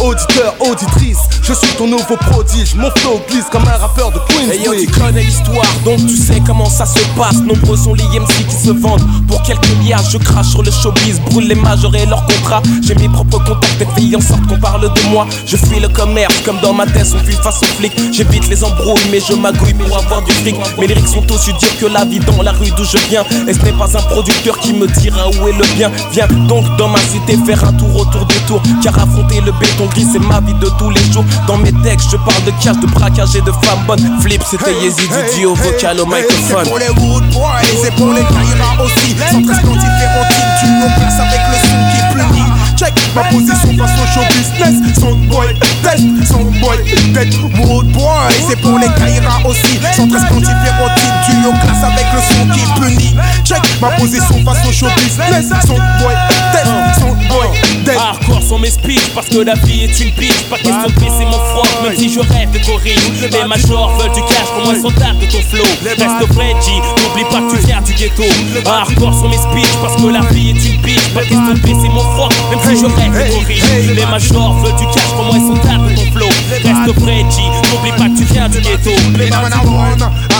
Auditeur, 0.00 0.54
auditrice, 0.60 1.18
je 1.42 1.52
suis 1.52 1.72
ton 1.76 1.86
nouveau 1.86 2.16
prodige. 2.16 2.74
Mon 2.74 2.90
flow 2.96 3.20
glisse 3.28 3.44
comme 3.50 3.62
un 3.62 3.76
rappeur 3.76 4.10
de 4.10 4.18
Queens. 4.28 4.52
Yo, 4.64 4.74
tu 4.74 4.86
connais 4.88 5.22
l'histoire, 5.22 5.66
donc 5.84 5.98
tu 5.98 6.16
sais 6.16 6.42
comment 6.44 6.68
ça 6.68 6.84
se 6.84 6.98
passe. 7.16 7.40
Nombreux 7.42 7.76
sont 7.76 7.94
les 7.94 8.04
MC 8.04 8.46
qui 8.48 8.66
se 8.66 8.72
vendent 8.72 9.06
pour 9.28 9.42
quelques 9.42 9.68
milliards. 9.78 10.04
Je 10.10 10.18
crache 10.18 10.48
sur 10.48 10.62
le 10.62 10.70
showbiz, 10.70 11.20
brûle 11.30 11.48
les 11.48 11.54
majors 11.54 11.94
et 11.94 12.06
leurs 12.06 12.26
contrats. 12.26 12.62
J'ai 12.82 12.94
mes 12.96 13.08
propres 13.08 13.38
contacts 13.44 13.80
et 13.80 13.86
filles 14.00 14.16
en 14.16 14.20
sorte 14.20 14.46
qu'on 14.48 14.58
parle 14.58 14.82
de 14.82 15.10
moi. 15.10 15.26
Je 15.46 15.56
fuis 15.56 15.80
le 15.80 15.88
commerce 15.88 16.34
comme 16.44 16.58
dans 16.60 16.72
ma 16.72 16.86
tête, 16.86 17.06
on 17.14 17.24
fuit 17.24 17.36
face 17.36 17.62
aux 17.62 17.66
flics. 17.78 17.96
J'évite 18.12 18.48
les 18.48 18.64
embrouilles, 18.64 19.08
mais 19.10 19.20
je 19.20 19.34
magouille 19.34 19.74
pour 19.74 19.96
avoir 19.96 20.22
du 20.22 20.32
fric. 20.32 20.56
Mes 20.78 20.88
lyrics 20.88 21.08
sont 21.08 21.30
aussi 21.32 21.52
durs 21.52 21.78
que 21.78 21.86
la 21.86 22.04
vie 22.04 22.18
dans 22.18 22.42
la 22.42 22.52
rue 22.52 22.70
d'où 22.76 22.84
je 22.84 22.98
viens. 23.08 23.24
Et 23.46 23.54
ce 23.54 23.60
n'est 23.60 23.72
pas 23.72 23.96
un 23.96 24.02
producteur 24.02 24.58
qui 24.58 24.72
me 24.72 24.86
dira 24.86 25.28
où 25.28 25.48
est 25.48 25.52
le 25.52 25.64
bien. 25.76 25.90
Viens 26.12 26.26
donc 26.48 26.64
dans 26.76 26.88
ma 26.88 26.98
cité 26.98 27.38
faire 27.46 27.64
un 27.64 27.72
tour 27.72 27.94
autour 27.96 28.26
des 28.26 28.40
tours. 28.46 28.62
Car 28.82 28.98
affronter 28.98 29.40
le 29.40 29.52
béton 29.52 29.83
c'est 29.92 30.18
ma 30.18 30.40
vie 30.40 30.54
de 30.54 30.68
tous 30.78 30.90
les 30.90 31.12
jours. 31.12 31.24
Dans 31.46 31.56
mes 31.58 31.72
textes, 31.82 32.10
je 32.10 32.16
parle 32.16 32.42
de 32.44 32.52
cash, 32.62 32.78
de 32.78 32.86
braquage 32.86 33.36
et 33.36 33.40
de 33.40 33.52
femmes 33.52 33.84
bonnes. 33.86 34.20
Flip, 34.20 34.42
c'était 34.48 34.74
Yezi 34.74 35.08
du 35.08 35.38
duo 35.38 35.54
vocal 35.54 36.00
au 36.00 36.06
microphone. 36.06 36.64
C'est 36.64 36.70
pour 36.70 36.78
les 36.78 36.88
Wood 36.88 37.24
Boys, 37.32 37.62
c'est 37.82 37.94
pour 37.94 38.12
les 38.12 38.22
Kaira 38.22 38.82
aussi. 38.82 39.16
Sans 39.30 39.40
différentine, 39.40 40.50
tu 40.60 40.66
nous 40.66 40.90
places 40.96 41.20
avec 41.20 41.40
le 41.50 41.56
son 41.68 41.78
qui 41.90 42.00
punit. 42.14 42.50
Check 42.76 42.94
ma 43.14 43.22
position 43.24 43.70
face 43.78 43.98
au 44.00 44.06
show 44.12 44.24
business. 44.30 44.98
Soundboy, 44.98 45.54
test, 45.82 46.04
soundboy, 46.28 46.78
tête. 47.12 47.34
Wood 47.58 47.86
Boy, 47.92 48.32
c'est 48.48 48.60
pour 48.60 48.78
les 48.78 48.88
Kaira 48.88 49.38
aussi. 49.46 49.78
Sans 49.96 50.08
très 50.08 50.18
différentine, 50.18 51.12
tu 51.26 51.36
nous 51.36 51.52
classes 51.52 51.84
avec 51.84 52.06
le 52.14 52.20
son 52.20 52.46
qui 52.52 52.80
punit. 52.80 53.16
Check 53.44 53.62
ma 53.80 53.90
position 53.90 54.42
face 54.44 54.66
au 54.66 54.72
show 54.72 54.88
business. 54.96 55.48
Soundboy, 55.66 56.14
test, 56.52 57.00
soundboy, 57.00 57.48
Hardcore 57.92 58.42
sont 58.42 58.58
mes 58.58 58.70
speeches 58.70 59.10
parce 59.14 59.28
que 59.28 59.38
la 59.38 59.54
vie 59.54 59.84
est 59.84 60.00
une 60.00 60.12
pitch. 60.12 60.44
Pas 60.50 60.56
question 60.56 60.86
de 60.86 60.92
baisser 60.94 61.24
mon 61.24 61.32
front, 61.32 61.82
même 61.82 61.96
si 61.96 62.12
je 62.12 62.20
rêve 62.20 62.50
de 62.50 62.58
courir. 62.64 62.96
Les 63.20 63.48
majors 63.48 63.96
veulent 63.98 64.12
du 64.12 64.22
cash, 64.22 64.48
pour 64.54 64.64
moi 64.64 64.74
sont 64.74 64.90
dates 64.98 65.18
de 65.18 65.26
ton 65.26 65.42
flow. 65.42 65.64
Reste 65.84 66.32
vrai, 66.32 66.54
G, 66.60 66.72
n'oublie 66.72 67.24
pas 67.30 67.40
que 67.40 67.56
tu 67.56 67.66
viens 67.66 67.82
du 67.82 67.92
ghetto. 67.92 68.22
Hardcore 68.66 69.14
sont 69.14 69.28
mes 69.28 69.36
speeches 69.36 69.76
parce 69.82 69.96
que 70.00 70.06
la 70.08 70.20
vie 70.32 70.50
est 70.50 70.74
une 70.74 70.80
pitch. 70.80 71.08
Pas 71.14 71.22
question 71.22 71.54
de 71.54 71.60
baisser 71.60 71.88
mon 71.88 72.00
front, 72.00 72.28
même 72.50 72.60
si 72.62 72.80
je 72.80 72.86
rêve 72.86 73.12
de 73.12 73.34
courir. 73.34 73.64
Les 73.94 74.06
majors 74.06 74.54
veulent 74.60 74.76
du 74.76 74.86
cash, 74.86 75.10
pour 75.14 75.24
moi 75.24 75.34
sont 75.34 75.60
dates 75.66 75.88
de 75.88 75.94
ton 75.94 76.12
flow. 76.12 76.28
Reste 76.50 76.98
vrai, 77.00 77.24
G, 77.30 77.42
n'oublie 77.72 77.92
pas 77.92 78.08
que 78.08 78.18
tu 78.18 78.24
viens 78.32 78.48
du 78.48 78.60
ghetto. 78.60 78.90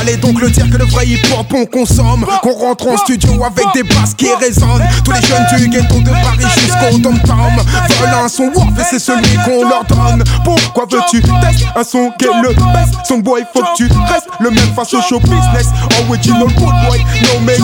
Allez 0.00 0.16
donc 0.16 0.40
le 0.40 0.50
dire 0.50 0.68
que 0.70 0.76
le 0.76 0.84
vrai 0.86 1.06
hip-hop 1.06 1.46
on 1.54 1.66
consomme 1.66 2.26
Qu'on 2.42 2.52
rentre 2.52 2.88
en 2.88 2.96
studio 2.98 3.42
avec 3.44 3.64
des 3.74 3.82
basses 3.82 4.14
qui 4.14 4.26
résonnent 4.34 4.84
Tous 5.04 5.12
les 5.12 5.20
jeunes 5.20 5.46
du 5.58 5.68
ghetto 5.68 6.00
de 6.00 6.10
Paris 6.10 6.44
jusqu'au 6.58 6.98
dom-tom 6.98 7.33
Veulent 7.34 8.24
un 8.24 8.28
son 8.28 8.50
warp 8.54 8.78
et 8.78 8.84
c'est 8.88 8.98
celui 8.98 9.36
qu'on 9.44 9.68
leur 9.68 9.84
donne. 9.84 10.22
Pourquoi 10.44 10.86
veux-tu 10.90 11.20
tester 11.20 11.66
un 11.74 11.84
son 11.84 12.10
qui 12.18 12.26
le 12.26 12.48
best? 12.48 12.94
Son 13.06 13.18
boy 13.18 13.44
faut 13.52 13.60
que 13.60 13.76
tu 13.76 13.84
restes 13.84 14.28
le 14.40 14.50
même 14.50 14.74
face 14.74 14.94
au 14.94 15.00
show 15.02 15.20
business. 15.20 15.68
Original 16.08 16.46
good 16.54 16.74
boy, 16.88 17.04
no 17.22 17.40
make 17.40 17.58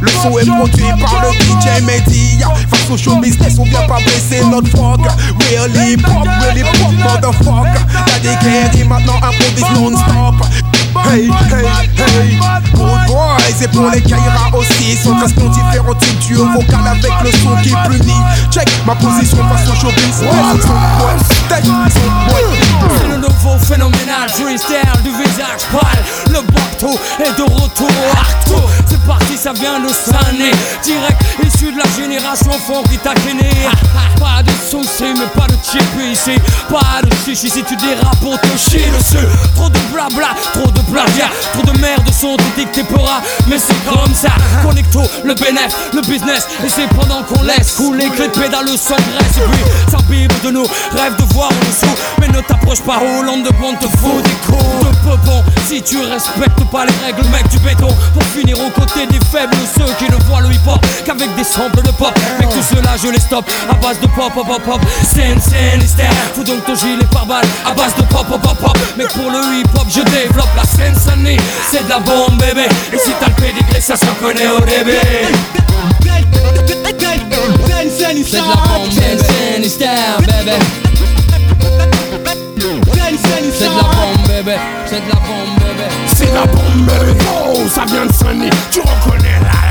Le 0.00 0.08
son 0.22 0.38
est 0.38 0.46
produit 0.46 0.84
par 1.00 1.22
le 1.22 1.32
DJ 1.32 1.82
Media. 1.82 2.48
Face 2.70 2.90
au 2.90 2.96
show 2.96 3.16
business 3.16 3.56
on 3.58 3.64
vient 3.64 3.86
pas 3.86 3.98
baisser 3.98 4.44
notre 4.44 4.68
frog 4.68 5.00
Really 5.40 5.96
pop, 5.96 6.26
really 6.40 6.62
pop 6.62 6.92
motherfucker. 6.92 7.80
Y'a 8.06 8.18
des 8.20 8.44
guerriers 8.44 8.84
maintenant 8.84 9.16
improvisent 9.16 9.80
non-stop 9.80 10.46
Hey, 11.02 11.28
hey, 11.50 11.66
hey. 11.96 12.38
Good 12.72 13.06
boys, 13.06 13.62
et 13.62 13.68
pour 13.68 13.90
les 13.90 14.00
Kaira 14.00 14.50
aussi. 14.54 14.96
Sont 14.96 15.14
très 15.14 15.48
différents 15.48 15.94
types 15.94 16.18
duo 16.20 16.46
vocal 16.52 16.86
avec 16.86 17.12
le 17.22 17.32
son 17.32 17.56
qui 17.62 17.70
punit. 17.88 18.22
Check 18.50 18.68
ma 18.86 18.94
position 18.94 19.38
face 19.48 19.68
au 19.68 19.74
showbiz. 19.74 20.22
C'est 22.98 23.08
le 23.08 23.16
nouveau 23.16 23.58
phénoménal. 23.58 24.28
Freestyle 24.30 25.02
du 25.02 25.10
visage 25.10 25.64
pâle. 25.72 26.04
Le 26.28 26.40
bateau 26.52 26.98
est 27.20 27.38
de 27.38 27.42
retour. 27.42 27.90
Arto 28.12 28.62
C'est 28.88 29.00
parti, 29.06 29.36
ça 29.36 29.52
vient 29.52 29.80
de 29.80 29.88
Sané 29.88 30.50
Direct 30.82 31.20
issu 31.44 31.72
de 31.72 31.78
la 31.78 31.84
génération 31.96 32.52
fond 32.52 32.82
qui 32.90 32.98
t'a 32.98 33.14
gêné 33.26 33.50
Pas 34.18 34.42
de 34.42 34.50
soucis 34.70 35.14
mais 35.16 35.26
pas 35.34 35.46
de 35.46 35.56
chip 35.62 35.82
ici. 36.00 36.38
Pas 36.68 37.02
de 37.02 37.10
chichi 37.24 37.50
si 37.50 37.62
tu 37.64 37.76
dérapes 37.76 38.18
pour 38.20 38.38
te 38.40 38.56
chier 38.56 38.86
dessus. 38.98 39.26
Trop 39.54 39.68
de 39.68 39.78
blabla, 39.92 40.34
trop 40.52 40.70
de 40.70 40.80
Trop 41.52 41.62
de 41.62 41.78
merde 41.80 42.08
sont 42.12 42.36
dictés 42.56 42.84
pora 42.84 43.20
Mais 43.48 43.58
c'est 43.58 43.74
comme 43.84 44.14
ça. 44.14 44.30
Connecto, 44.62 45.02
le 45.24 45.34
bénéf, 45.34 45.90
le 45.92 46.00
business. 46.02 46.46
Et 46.64 46.68
c'est 46.68 46.88
pendant 46.88 47.22
qu'on 47.22 47.42
laisse 47.42 47.72
couler 47.72 48.08
que 48.08 48.22
les 48.22 48.28
pédales 48.28 48.68
s'engraissent 48.68 49.38
Et 49.38 49.50
puis 49.50 49.64
s'imbibe 49.90 50.32
de 50.44 50.50
nous, 50.50 50.66
rêve 50.92 51.16
de 51.16 51.34
voir 51.34 51.48
en 51.48 51.66
dessous 51.68 51.94
Mais 52.20 52.28
ne 52.28 52.40
t'approche 52.40 52.82
pas 52.82 52.98
Hollande 52.98 53.44
de 53.44 53.50
bon 53.60 53.74
te 53.74 53.86
faut 53.98 54.20
des 54.22 54.30
coups. 54.46 54.64
De 54.80 55.08
peupon 55.08 55.42
Si 55.66 55.82
tu 55.82 55.98
respectes 55.98 56.64
pas 56.70 56.86
les 56.86 57.06
règles 57.06 57.28
mec 57.30 57.48
du 57.48 57.58
béton. 57.58 57.88
Pour 58.12 58.22
finir 58.24 58.56
aux 58.60 58.70
côtés 58.70 59.06
des 59.06 59.20
faibles 59.32 59.54
Ceux 59.76 59.92
qui 59.98 60.10
ne 60.10 60.16
voient 60.24 60.40
le 60.42 60.52
hip-hop 60.52 60.84
qu'avec 61.04 61.34
des 61.36 61.44
samples 61.44 61.82
de 61.82 61.90
pop. 61.92 62.12
Mais 62.38 62.46
tout 62.46 62.62
cela 62.62 62.96
je 63.02 63.08
les 63.08 63.20
stoppe 63.20 63.50
à 63.70 63.74
base 63.74 64.00
de 64.00 64.06
pop 64.06 64.32
pop 64.34 64.46
pop 64.46 64.62
pop. 64.62 64.80
Scène, 65.02 65.38
hystère 65.82 66.10
Fous 66.34 66.44
donc 66.44 66.64
ton 66.64 66.74
gilet 66.74 67.04
par 67.10 67.26
balle 67.26 67.46
à 67.66 67.72
base 67.72 67.94
de 67.96 68.02
pop 68.02 68.26
pop 68.26 68.40
pop 68.40 68.58
pop. 68.58 68.78
Mais 68.96 69.06
pour 69.06 69.30
le 69.30 69.60
hip-hop 69.60 69.86
je 69.88 70.00
développe 70.02 70.54
la 70.56 70.64
C'est 71.70 71.84
de 71.84 71.88
la 71.88 71.98
bombe 72.00 72.36
bébé 72.38 72.66
Et 72.92 72.98
si 72.98 73.12
t'as 73.20 73.26
le 73.28 73.34
pédigré 73.34 73.80
ça 73.80 73.96
se 73.96 74.04
reconnaît 74.06 74.48
au 74.48 74.60
début 74.60 74.92
C'est 78.26 78.40
de 78.40 78.48
la 78.48 78.54
bombe 78.54 79.64
hystère 79.64 80.18
bébé 80.26 80.56
C'est 83.56 83.68
de 83.68 83.74
la 83.74 83.82
bombe 83.82 84.26
bébé 84.28 84.56
C'est 84.86 85.00
de 85.04 85.08
la 85.08 85.14
bombe 85.16 85.54
bébé 85.58 85.86
C'est 86.14 86.32
la 86.32 86.46
bombe 86.46 86.86
bébé 86.86 87.20
Oh 87.54 87.68
ça 87.68 87.84
vient 87.86 88.06
de 88.06 88.12
Sunny 88.12 88.50
Tu 88.70 88.80
reconnais 88.80 89.38
la 89.42 89.63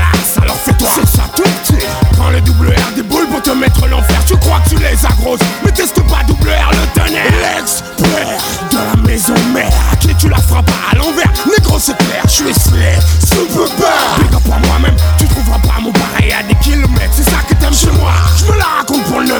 C'est 0.88 1.06
ça 1.06 1.24
tout 1.34 1.42
petit 1.42 1.86
Prends 2.12 2.30
le 2.30 2.40
double 2.40 2.68
R 2.68 2.94
des 2.94 3.02
boules 3.02 3.26
pour 3.26 3.42
te 3.42 3.50
mettre 3.50 3.86
l'enfer. 3.88 4.18
Tu 4.26 4.36
crois 4.36 4.60
que 4.60 4.70
tu 4.70 4.76
les 4.76 5.06
agroses. 5.06 5.40
Mais 5.64 5.72
teste 5.72 6.00
pas 6.08 6.22
double 6.26 6.50
R 6.50 6.70
le 6.70 7.00
tonnerre? 7.00 7.32
L'expert 7.56 8.38
de 8.70 8.76
la 8.76 9.08
maison 9.08 9.34
mère. 9.52 9.72
À 9.92 9.96
qui 9.96 10.14
tu 10.14 10.28
la 10.28 10.36
frappes 10.36 10.70
à 10.90 10.96
l'envers? 10.96 11.30
Négro 11.46 11.78
c'est 11.78 11.96
clair 11.96 12.22
je 12.24 12.30
suis 12.30 12.54
slay 12.54 12.98
Super 13.20 13.68
bad 13.78 14.20
Big 14.20 14.34
up 14.34 14.42
à 14.46 14.66
moi-même 14.66 14.96
Tu 15.18 15.26
trouveras 15.26 15.58
pas 15.58 15.80
mon 15.80 15.92
pareil 15.92 16.32
à 16.32 16.42
des 16.42 16.54
kilomètres. 16.56 17.12
C'est 17.12 17.24
ça 17.24 17.38
que 17.48 17.54
t'aimes 17.54 17.74
chez 17.74 17.90
moi. 17.98 18.12
Je 18.38 18.52
me 18.52 18.58
la 18.58 18.64
raconte 18.78 19.04
pour 19.04 19.20
le 19.20 19.26
9-3 19.26 19.32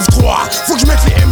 Faut 0.66 0.74
que 0.74 0.80
je 0.80 0.86
mette 0.86 1.00
les 1.06 1.23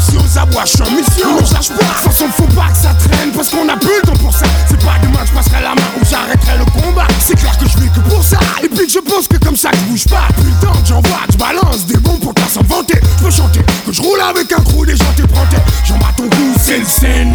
Suis 0.64 0.80
en 0.80 0.90
mission. 0.92 1.44
Je 1.44 1.54
lâche 1.54 1.68
pas 1.70 1.74
De 1.74 2.02
toute 2.02 2.12
façon 2.12 2.26
faut 2.36 2.52
pas 2.54 2.68
que 2.70 2.78
ça 2.78 2.94
traîne 2.94 3.32
Parce 3.34 3.48
qu'on 3.48 3.68
a 3.68 3.76
plus 3.76 3.90
le 4.00 4.06
temps 4.06 4.16
pour 4.16 4.32
ça. 4.32 4.46
C'est 4.68 4.78
pas 4.78 4.94
demain 5.02 5.18
que 5.22 5.26
je 5.26 5.32
passerai 5.32 5.62
la 5.62 5.74
main 5.74 5.88
Ou 6.00 6.04
j'arrêterai 6.08 6.58
le 6.58 6.64
combat. 6.66 7.08
C'est 7.18 7.34
clair 7.34 7.58
que 7.58 7.66
je 7.68 7.78
vis 7.78 7.88
que 7.90 8.00
pour 8.08 8.22
ça. 8.22 8.38
Et 8.62 8.68
puis 8.68 8.88
je 8.88 9.00
pense 9.00 9.26
que 9.26 9.38
comme 9.38 9.56
ça 9.56 9.70
je 9.74 9.80
bouge 9.90 10.06
pas. 10.06 10.28
Que 10.38 10.86
j'envoie 10.86 11.22
Je 11.32 11.36
balance 11.36 11.86
des 11.86 11.96
bombes 11.96 12.20
pour 12.20 12.34
pas 12.34 12.48
s'en 12.48 12.62
vanter. 12.62 13.00
Je 13.18 13.24
peux 13.24 13.30
chanter. 13.30 13.60
Que 13.84 13.92
je 13.92 14.02
roule 14.02 14.20
avec 14.20 14.52
un 14.52 14.62
crew 14.62 14.86
Des 14.86 14.96
gens 14.96 15.12
t'éprantés 15.16 15.56
J'en 15.84 15.98
bats 15.98 16.14
ton 16.16 16.28
cou 16.28 16.54
C'est 16.62 16.78
le 16.78 16.86
scène 16.86 17.34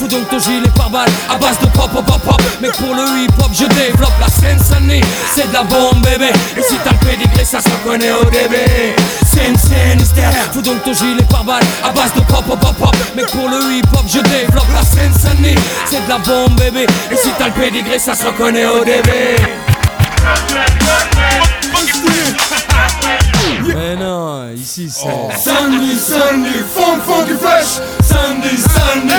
Fous 0.00 0.08
donc 0.08 0.30
ton 0.30 0.38
gilet 0.38 0.70
par 0.74 0.88
balle 0.88 1.10
à 1.28 1.36
base 1.36 1.58
de 1.60 1.66
pop 1.66 1.90
pop 1.92 2.02
pop 2.06 2.22
pop. 2.22 2.42
Mais 2.62 2.70
pour 2.70 2.94
le 2.94 3.02
hip 3.22 3.32
hop 3.38 3.50
je 3.52 3.66
développe 3.66 4.18
la 4.18 4.28
scène 4.28 4.58
C'est 5.34 5.46
de 5.46 5.52
la 5.52 5.62
bombe 5.62 6.02
bébé. 6.02 6.32
Et 6.56 6.62
si 6.62 6.74
t'as 6.82 6.92
le 6.92 7.06
pédigré 7.06 7.44
ça 7.44 7.60
se 7.60 7.68
reconnaît 7.68 8.10
au 8.10 8.24
début 8.24 8.96
Scène, 9.26 10.00
hystère 10.00 10.32
Fous 10.54 10.62
donc 10.62 10.82
ton 10.84 10.94
gilet 10.94 11.22
par 11.28 11.44
balle 11.44 11.62
à 11.84 11.90
base 11.90 12.14
de 12.14 12.20
pop 12.20 12.42
pop 12.46 12.58
pop 12.58 12.74
pop. 12.78 12.96
Mais 13.14 13.24
pour 13.24 13.46
le 13.50 13.58
hip 13.74 13.84
hop 13.92 14.06
je 14.08 14.20
développe 14.20 14.72
la 14.72 14.82
scène 14.82 15.12
Sunny 15.12 15.54
C'est 15.84 16.02
de 16.02 16.08
la 16.08 16.16
bombe 16.16 16.58
bébé. 16.58 16.86
Et 17.10 17.16
si 17.16 17.28
t'as 17.38 17.48
le 17.48 17.52
pédigré 17.52 17.98
ça 17.98 18.14
se 18.14 18.24
reconnaît 18.24 18.64
au 18.64 18.82
début 18.82 19.36
Mais 23.74 23.96
non, 23.96 24.50
ici 24.54 24.88
c'est 24.90 25.38
Sandy, 25.38 25.98
Sandy, 25.98 26.54
funk, 26.74 27.00
funky 27.06 27.34
fresh. 27.34 27.80
Sandy, 28.02 28.56
Sandy, 28.56 29.14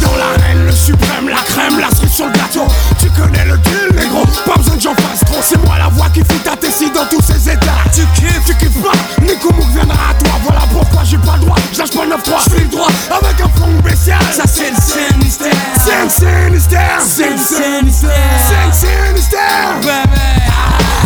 dans 0.00 0.16
l'arène, 0.16 0.66
le 0.66 0.72
suprême, 0.72 1.28
la 1.28 1.42
crème, 1.42 1.78
la 1.80 1.90
cerise 1.94 2.12
sur 2.12 2.26
le 2.26 2.32
gâteau. 2.32 2.66
Tu 2.98 3.08
connais 3.10 3.44
le 3.44 3.56
deal, 3.58 3.88
les 3.96 4.06
gros, 4.08 4.24
pas 4.46 4.56
besoin 4.56 4.76
que 4.76 4.82
j'en 4.82 4.94
fasse 4.94 5.20
trop 5.26 5.40
C'est 5.42 5.62
moi 5.64 5.78
la 5.78 5.88
voix 5.88 6.08
qui 6.10 6.20
fout 6.20 6.42
ta 6.42 6.56
tessie 6.56 6.90
dans 6.90 7.06
tous 7.06 7.22
ses 7.22 7.50
états. 7.50 7.84
Tu 7.92 8.02
kiffes, 8.14 8.44
tu 8.46 8.54
kiffes 8.56 8.82
pas, 8.82 8.92
Nico 9.22 9.52
Mouk 9.54 9.68
viendra 9.72 10.10
à 10.10 10.14
toi. 10.14 10.32
Voilà 10.42 10.62
pourquoi 10.72 11.04
j'ai 11.04 11.18
pas 11.18 11.36
le 11.36 11.46
droit, 11.46 11.56
je 11.72 11.78
lâche 11.78 11.90
pas 11.90 12.06
9-3, 12.06 12.50
je 12.50 12.62
le 12.62 12.68
droit 12.68 12.88
Avec 13.10 13.40
un 13.40 13.48
Sinister. 13.84 14.16
Ça 14.32 14.44
c'est 14.46 14.70
le 14.70 14.76
Sinister. 14.76 15.50
C'est 15.76 16.10
Sinister. 16.10 16.78
C'est 17.00 17.30
le 17.30 17.38
Sinister. 17.38 18.08
C'est 18.48 18.86
Sinister. 18.86 19.36
Baby. 19.82 20.20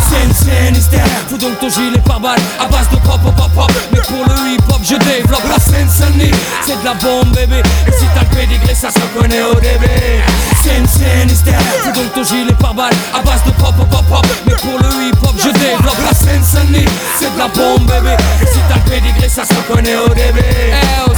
C'est 0.08 0.24
une 0.24 0.34
Sinister. 0.34 1.02
Faut 1.28 1.36
donc 1.36 1.58
ton 1.60 1.68
gilet 1.68 1.98
par 1.98 2.20
balle 2.20 2.38
à 2.58 2.66
base 2.66 2.88
de 2.90 2.96
pop 2.96 3.20
pop 3.22 3.34
pop 3.36 3.50
pop. 3.54 3.72
Mais 3.92 4.00
pour 4.00 4.24
le 4.24 4.54
hip 4.54 4.62
hop, 4.68 4.80
je 4.82 4.96
développe 4.96 5.44
la 5.48 5.58
Seine-Saint-Denis. 5.62 6.30
C'est 6.64 6.80
de 6.80 6.84
la 6.84 6.94
bombe, 6.94 7.28
bébé. 7.34 7.62
Et 7.86 7.92
si 7.92 8.04
t'as 8.14 8.22
le 8.22 8.36
pédigré, 8.36 8.74
ça 8.74 8.90
se 8.90 8.98
reconnaît 8.98 9.42
au 9.42 9.54
début. 9.54 10.22
C'est 10.62 10.76
une 10.78 10.86
Sinister. 10.86 11.52
Faut 11.82 11.92
donc 11.92 12.12
ton 12.14 12.22
gilet 12.22 12.54
par 12.58 12.74
balle 12.74 12.94
à 13.14 13.22
base 13.22 13.44
de 13.44 13.50
pop 13.50 13.74
pop 13.76 13.88
pop 13.90 14.04
pop. 14.08 14.26
Mais 14.46 14.54
pour 14.54 14.78
le 14.78 15.08
hip 15.08 15.18
hop, 15.22 15.34
je 15.36 15.50
développe 15.50 16.00
la 16.04 16.16
Seine-Saint-Denis. 16.16 16.88
C'est 17.18 17.32
de 17.32 17.38
la 17.38 17.48
bombe, 17.48 17.86
bébé. 17.86 18.16
Et 18.42 18.46
si 18.46 18.58
t'as 18.68 18.76
le 18.76 18.90
pédigré, 18.90 19.28
ça 19.28 19.44
se 19.44 19.52
reconnaît 19.52 19.96
au 19.96 20.08
début. 20.14 20.40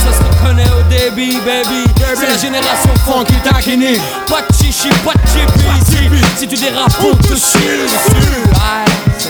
Ça 0.04 0.12
se 0.12 0.22
reconnaît 0.22 0.70
au 0.70 0.82
débit, 0.88 1.38
baby. 1.44 1.84
C'est 2.14 2.26
la 2.26 2.36
génération 2.36 2.90
funky 3.04 3.34
taquini. 3.44 3.98
Pas 4.28 4.42
de 4.42 4.54
chichi, 4.54 4.88
pas 5.04 5.12
de 5.12 5.28
chippy. 5.28 6.24
Si 6.36 6.48
tu 6.48 6.56
dérapes, 6.56 6.92
on 7.00 7.14
te 7.16 7.34
chie 7.34 7.58
dessus. 7.58 8.42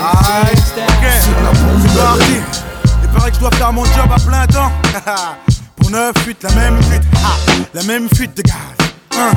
Aïe, 0.00 0.54
c'est. 0.74 0.80
Il 3.02 3.08
paraît 3.08 3.30
que 3.30 3.34
je 3.36 3.40
dois 3.40 3.50
faire 3.52 3.72
mon 3.72 3.84
job 3.84 4.08
à 4.14 4.20
plein 4.20 4.46
temps. 4.46 4.72
Pour 5.76 5.90
9 5.90 6.12
fuites, 6.18 6.42
la 6.42 6.50
même 6.52 6.82
fuite. 6.82 7.02
Ah, 7.16 7.36
la 7.74 7.82
même 7.82 8.08
fuite 8.14 8.36
de 8.36 8.42
gaz. 8.42 8.54
Hein, 9.18 9.30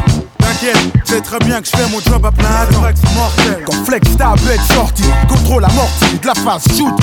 T'inquiète, 0.53 0.93
c'est 1.05 1.21
très 1.21 1.39
bien 1.39 1.61
que 1.61 1.67
je 1.67 1.71
fais 1.71 1.89
mon 1.89 1.99
job 1.99 2.25
à 2.25 2.31
plein 2.31 2.65
temps. 2.71 2.81
Mortel. 3.15 3.63
Quand 3.65 3.85
Flex 3.85 4.17
tab 4.17 4.37
est 4.49 4.73
sorti, 4.73 5.03
contrôle 5.27 5.65
amorti 5.65 6.19
de 6.21 6.27
la 6.27 6.35
phase 6.35 6.63
shoot 6.77 6.93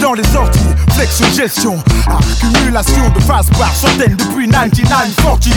dans 0.00 0.12
les 0.12 0.24
sorties. 0.24 0.58
Flex 0.90 1.34
gestion, 1.34 1.82
accumulation 2.06 3.08
de 3.10 3.20
phases 3.20 3.48
par 3.58 3.74
centaines 3.74 4.16
depuis 4.16 4.46
9940. 4.46 5.48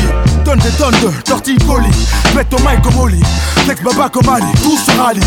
Donne 0.46 0.60
des 0.60 0.70
tonnes 0.72 0.96
de 1.02 1.10
torticolis, 1.24 2.08
mets 2.36 2.44
ton 2.46 2.58
mic 2.60 2.82
comme 2.82 2.98
Oli. 2.98 3.22
Flex 3.66 3.82
baba 3.82 4.10
comme 4.10 4.30
Ali, 4.30 4.52
tout 4.62 4.78
se 4.78 4.98
rallie 4.98 5.22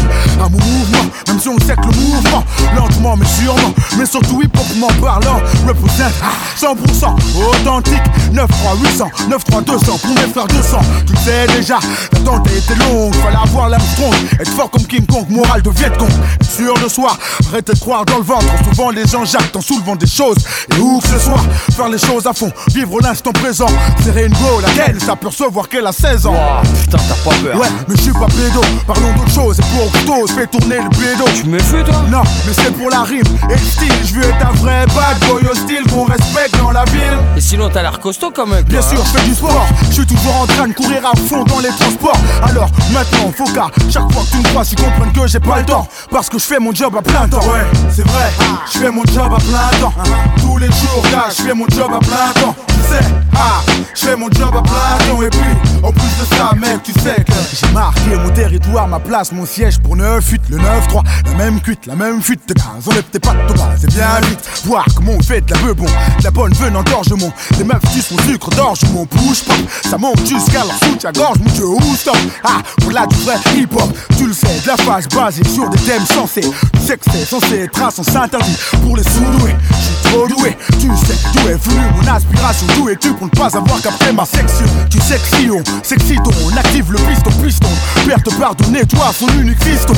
mon 0.51 0.59
mouvement, 0.59 1.11
même 1.29 1.41
si 1.41 1.49
on 1.49 1.59
sait 1.59 1.77
que 1.77 1.83
le 1.83 2.01
mouvement, 2.01 2.45
lentement 2.75 3.17
mais 3.17 3.27
sûrement, 3.27 3.73
mais 3.99 4.07
surtout 4.07 4.43
hip 4.43 4.51
hopement 4.59 4.89
parlant, 5.01 5.41
représente 5.67 6.12
100% 6.59 7.15
authentique. 7.49 8.03
9 8.33 8.49
3 8.49 8.77
800, 8.77 9.11
9 9.29 9.45
3 9.45 9.62
200 9.62 9.99
pour 9.99 10.15
mes 10.15 10.33
frères 10.33 10.47
200. 10.47 10.79
Tu 11.07 11.17
sais 11.17 11.47
déjà, 11.47 11.79
l'attente 12.16 12.48
a 12.48 12.52
été 12.52 12.74
longue, 12.74 13.14
fallait 13.16 13.37
avoir 13.37 13.68
l'âme 13.68 13.81
strong, 13.81 14.14
être 14.40 14.50
fort 14.50 14.70
comme 14.70 14.85
King 14.85 15.07
Kong, 15.07 15.26
morale 15.29 15.62
de 15.62 15.70
Viet 15.70 15.90
Cong, 15.98 16.09
être 16.40 16.50
sûr 16.50 16.74
de 16.83 16.88
soi, 16.88 17.16
arrêtez 17.48 17.72
de 17.72 17.79
croire 17.79 18.05
dans 18.05 18.18
le 18.18 18.24
ventre. 18.24 18.46
Souvent 18.64 18.90
les 18.90 19.07
gens 19.07 19.24
jactent 19.24 19.57
en 19.57 19.61
soulevant 19.61 19.96
des 19.96 20.07
choses, 20.07 20.38
et 20.74 20.81
où 20.81 21.00
que 21.00 21.09
ce 21.09 21.18
soit, 21.18 21.40
faire 21.74 21.88
les 21.88 21.98
choses 21.98 22.26
à 22.26 22.33
fond, 22.33 22.50
vivre 22.68 23.00
l'instant 23.00 23.33
présent. 23.33 23.66
Serrer 24.05 24.26
une 24.26 24.33
go, 24.33 24.61
laquelle? 24.61 25.00
S'apercevoir 25.00 25.68
qu'elle 25.68 25.87
a 25.87 25.92
16 25.92 26.26
ans. 26.26 26.37
putain, 26.83 26.98
t'as 26.98 27.31
pas 27.31 27.37
peur. 27.37 27.61
Ouais, 27.61 27.68
mais 27.88 27.96
je 27.96 28.02
suis 28.02 28.12
pas 28.12 28.26
pédo, 28.26 28.61
parlons 28.87 29.12
d'autre 29.14 29.33
chose, 29.33 29.59
et 29.59 30.07
pour 30.07 30.26
je 30.26 30.33
fais 30.33 30.46
tourner 30.46 30.79
le 30.79 30.88
pédo. 30.90 31.24
Tu 31.35 31.48
me 31.48 31.59
fais 31.59 31.85
toi? 31.85 32.02
Non, 32.11 32.22
mais 32.46 32.52
c'est 32.52 32.72
pour 32.72 32.90
la 32.90 33.02
rime 33.02 33.26
et 33.50 33.52
le 33.52 33.59
style, 33.59 33.92
je 34.05 34.14
veux 34.14 34.24
être 34.24 34.46
un 34.46 34.52
vrai 34.52 34.87
bad 34.87 35.18
boy 35.29 35.46
hostile 35.50 35.83
qu'on 35.90 36.05
respecte 36.05 36.57
dans 36.59 36.72
la 36.72 36.85
ville. 36.87 37.18
Et 37.37 37.40
sinon, 37.40 37.68
t'as 37.72 37.83
l'air 37.83 38.00
costaud 38.00 38.31
quand 38.35 38.46
même. 38.46 38.64
Bien 38.64 38.83
sûr, 38.83 39.05
je 39.05 39.18
fais 39.18 39.29
du 39.29 39.35
sport, 39.35 39.66
je 39.88 39.94
suis 39.94 40.07
toujours 40.07 40.37
en 40.42 40.46
train 40.46 40.68
de 40.68 40.72
courir 40.72 41.05
à 41.07 41.16
fond 41.16 41.44
dans 41.44 41.61
les 41.61 41.68
transports. 41.68 42.06
Alors 42.42 42.71
maintenant, 42.92 43.33
faut 43.37 43.53
qu'à 43.53 43.69
chaque 43.90 44.12
fois 44.12 44.23
que 44.23 44.31
tu 44.31 44.37
me 44.38 44.42
crois, 44.45 44.64
tu 44.64 44.77
comprennes 44.77 45.12
que 45.12 45.27
j'ai 45.27 45.40
pas 45.40 45.59
le 45.59 45.64
temps. 45.64 45.88
Parce 46.11 46.29
que 46.29 46.38
je 46.38 46.45
fais 46.45 46.59
mon 46.59 46.75
job 46.75 46.95
à 46.97 47.03
plein 47.03 47.29
temps. 47.29 47.40
Ouais, 47.40 47.66
c'est 47.90 48.07
vrai, 48.07 48.31
je 48.73 48.79
fais 48.79 48.90
mon 48.90 49.05
job 49.05 49.33
à 49.33 49.38
plein 49.38 49.81
temps. 49.81 49.92
Tous 50.38 50.59
les 50.59 50.66
jours, 50.66 51.03
gars, 51.11 51.27
je 51.31 51.42
fais 51.42 51.55
mon 51.55 51.66
job 51.69 51.90
à 51.95 51.99
plein 51.99 52.33
temps. 52.40 52.55
Tu 52.69 52.95
sais, 52.95 53.05
ah, 53.35 53.61
je 53.95 54.07
fais 54.07 54.16
mon 54.16 54.31
job 54.31 54.55
à 54.57 54.62
plein 54.62 55.07
temps. 55.09 55.23
Et 55.23 55.31
puis, 55.31 55.40
en 55.83 55.92
plus 55.92 56.03
de 56.03 56.35
ça, 56.37 56.51
mec, 56.57 56.83
tu 56.83 56.92
sais 56.92 57.16
que 57.25 57.33
j'ai 57.53 57.73
marqué 57.73 58.16
mon 58.16 58.31
territoire, 58.31 58.87
ma 58.88 59.01
place, 59.01 59.33
mon 59.33 59.47
siège 59.47 59.79
pour 59.79 59.97
9 59.97 60.25
8 60.27 60.42
le 60.51 60.59
9-3, 60.59 61.03
la 61.27 61.35
même 61.35 61.61
cuite, 61.61 61.87
la 61.87 61.97
même 61.97 62.23
fuite 62.23 62.49
de 62.49 62.55
gaz. 62.55 62.88
Enlève 62.88 63.05
tes 63.05 63.19
pattes 63.19 63.37
au 63.51 63.55
bas, 63.55 63.71
c'est 63.79 63.90
bien 63.90 64.21
vite. 64.29 64.40
Voir 64.64 64.85
comment 64.95 65.12
on 65.12 65.23
fait 65.23 65.40
de 65.40 65.53
la 65.53 65.75
bon, 65.75 65.85
de 65.85 66.25
la 66.25 66.31
bonne 66.31 66.53
veine 66.53 66.77
engorgement. 66.77 67.33
Les 67.59 67.64
meufs 67.64 67.92
sucent 67.92 68.12
mon 68.12 68.23
sucre 68.23 68.51
d'orge, 68.51 68.81
mon 68.92 69.05
bouge 69.05 69.42
pas. 69.45 69.55
Ça 69.88 69.99
monte 69.99 70.25
jusqu'à 70.27 70.64
la 70.64 70.75
soutien-gorge, 70.87 71.38
mon 71.38 71.53
dieu, 71.53 71.66
où 71.66 71.96
stop 71.97 72.17
Ah, 72.45 72.59
pour 72.81 72.93
là 72.93 73.07
du 73.07 73.17
vrai 73.17 73.37
hip-hop, 73.55 73.93
tu 74.17 74.27
le 74.27 74.33
sais, 74.33 74.61
de 74.63 74.67
la 74.69 74.77
phase 74.77 75.09
basée 75.09 75.43
sur 75.45 75.69
des 75.71 75.79
thèmes 75.79 76.07
sensés. 76.07 76.43
Que 76.87 77.11
c'est 77.11 77.25
censé 77.25 77.63
être 77.63 77.83
un 77.83 77.91
sens 77.91 78.15
interdit 78.15 78.57
pour 78.85 78.97
les 78.97 79.03
sous-doués. 79.03 79.57
Je 79.71 79.75
suis 79.75 79.97
trop 80.05 80.29
doué, 80.29 80.57
tu 80.79 80.87
sais 81.05 81.17
d'où 81.35 81.49
est 81.49 81.61
venu 81.61 81.81
mon 81.97 82.13
aspiration? 82.13 82.67
D'où 82.77 82.89
es-tu 82.89 83.13
pour 83.15 83.27
ne 83.27 83.31
pas 83.33 83.57
avoir 83.57 83.81
capté 83.83 84.13
ma 84.13 84.25
section 84.25 84.67
Tu 84.89 85.01
sais 85.01 85.19
que 85.19 85.37
si 85.37 85.51
on 85.51 85.61
s'excite, 85.83 86.21
on 86.45 86.57
active 86.57 86.93
le 86.93 86.99
piston, 86.99 87.31
piston. 87.43 87.69
Père 88.07 88.23
te 88.23 88.31
pardonner, 88.37 88.87
toi, 88.87 89.11
son 89.13 89.27
unique 89.41 89.61
fiston. 89.65 89.95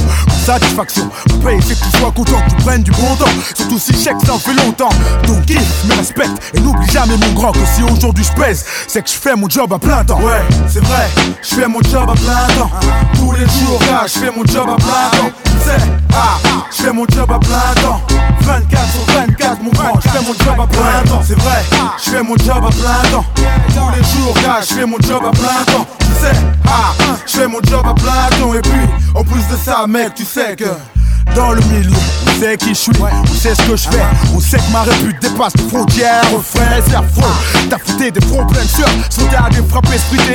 Satisfaction, 0.47 1.11
paye, 1.45 1.61
c'est 1.61 1.79
que 1.79 1.85
tu 1.91 1.99
sois 1.99 2.11
content, 2.11 2.43
tu 2.49 2.55
prennes 2.65 2.83
du 2.83 2.91
bon 2.93 3.15
temps. 3.17 3.27
Surtout 3.55 3.79
si 3.79 3.93
chèque, 3.93 4.17
ça 4.25 4.33
fait 4.39 4.55
longtemps. 4.55 4.89
Donc 5.27 5.45
kiffe, 5.45 5.85
me 5.85 5.95
respecte 5.95 6.41
et 6.55 6.61
n'oublie 6.61 6.89
jamais 6.91 7.19
mon 7.19 7.33
grand 7.35 7.53
que 7.53 7.59
si 7.77 7.83
aujourd'hui 7.83 8.25
je 8.25 8.33
pèse, 8.41 8.65
c'est 8.87 9.03
que 9.03 9.11
je 9.11 9.15
fais 9.15 9.37
mon 9.37 9.49
job 9.49 9.71
à 9.75 9.79
plein 9.79 10.03
temps. 10.05 10.21
Ouais, 10.23 10.41
c'est 10.69 10.83
vrai, 10.83 11.07
je 11.43 11.55
fais 11.55 11.69
mon 11.69 11.83
job 11.91 12.09
à 12.09 12.15
plein 12.15 12.47
temps. 12.59 12.71
Tous 13.15 13.33
les 13.33 13.47
jours, 13.47 13.81
gars, 13.81 14.07
je 14.07 14.19
fais 14.19 14.31
mon 14.31 14.45
job 14.45 14.69
à 14.69 14.77
plein 14.77 15.19
temps. 15.19 15.33
Tu 15.45 15.51
sais, 15.65 15.87
ah, 16.15 16.39
je 16.71 16.83
fais 16.83 16.93
mon 16.93 17.07
job 17.09 17.31
à 17.31 17.39
plein 17.39 17.83
temps. 17.83 18.01
24 18.41 18.93
sur 18.93 19.15
24, 19.15 19.63
mon 19.63 19.71
grand, 19.71 20.01
je 20.03 20.09
fais 20.09 20.19
mon 20.19 20.35
job 20.35 20.61
à 20.61 20.67
plein 20.67 21.11
temps. 21.11 21.23
C'est 21.27 21.39
vrai, 21.39 21.65
je 22.05 22.11
fais 22.11 22.23
mon 22.23 22.37
job 22.37 22.57
à 22.57 22.71
plein 22.71 23.11
temps. 23.11 23.25
Tous 23.35 23.91
les 23.97 24.05
jours, 24.05 24.35
gars, 24.43 24.61
je 24.61 24.75
fais 24.75 24.87
mon 24.87 24.99
job 25.01 25.23
à 25.27 25.31
plein 25.31 25.65
temps. 25.73 25.87
Tu 26.01 26.07
sais, 26.07 26.37
ah, 26.67 26.93
je 27.27 27.39
fais 27.39 27.47
mon 27.47 27.61
job 27.63 27.87
à 27.87 27.95
plein 27.95 28.39
temps. 28.39 28.55
Et 28.55 28.61
puis, 28.61 28.89
en 29.15 29.25
plus 29.25 29.47
de 29.49 29.57
ça, 29.57 29.87
mec, 29.87 30.15
tu 30.15 30.25
sais 30.25 30.57
que. 30.57 30.65
Dans 31.35 31.53
le 31.53 31.61
milieu, 31.63 31.91
on 32.27 32.41
sait 32.41 32.57
qui 32.57 32.71
je 32.71 32.75
suis, 32.75 32.93
on 33.01 33.27
sait 33.35 33.55
ce 33.55 33.63
que 33.63 33.77
je 33.77 33.89
fais, 33.89 34.03
on 34.35 34.41
sait 34.41 34.59
que 34.59 34.73
ma 34.73 34.83
répute 34.83 35.21
dépasse 35.21 35.53
les 35.57 35.69
frontières, 35.69 36.23
frère, 36.43 36.83
c'est 36.87 36.97
affreux. 36.97 37.33
T'as 37.71 37.79
fouté 37.79 38.11
des 38.11 38.21
problèmes 38.21 38.67
sur, 38.69 38.89
sauté 39.11 39.37
à 39.37 39.49
des 39.51 39.63
frappes 39.69 39.87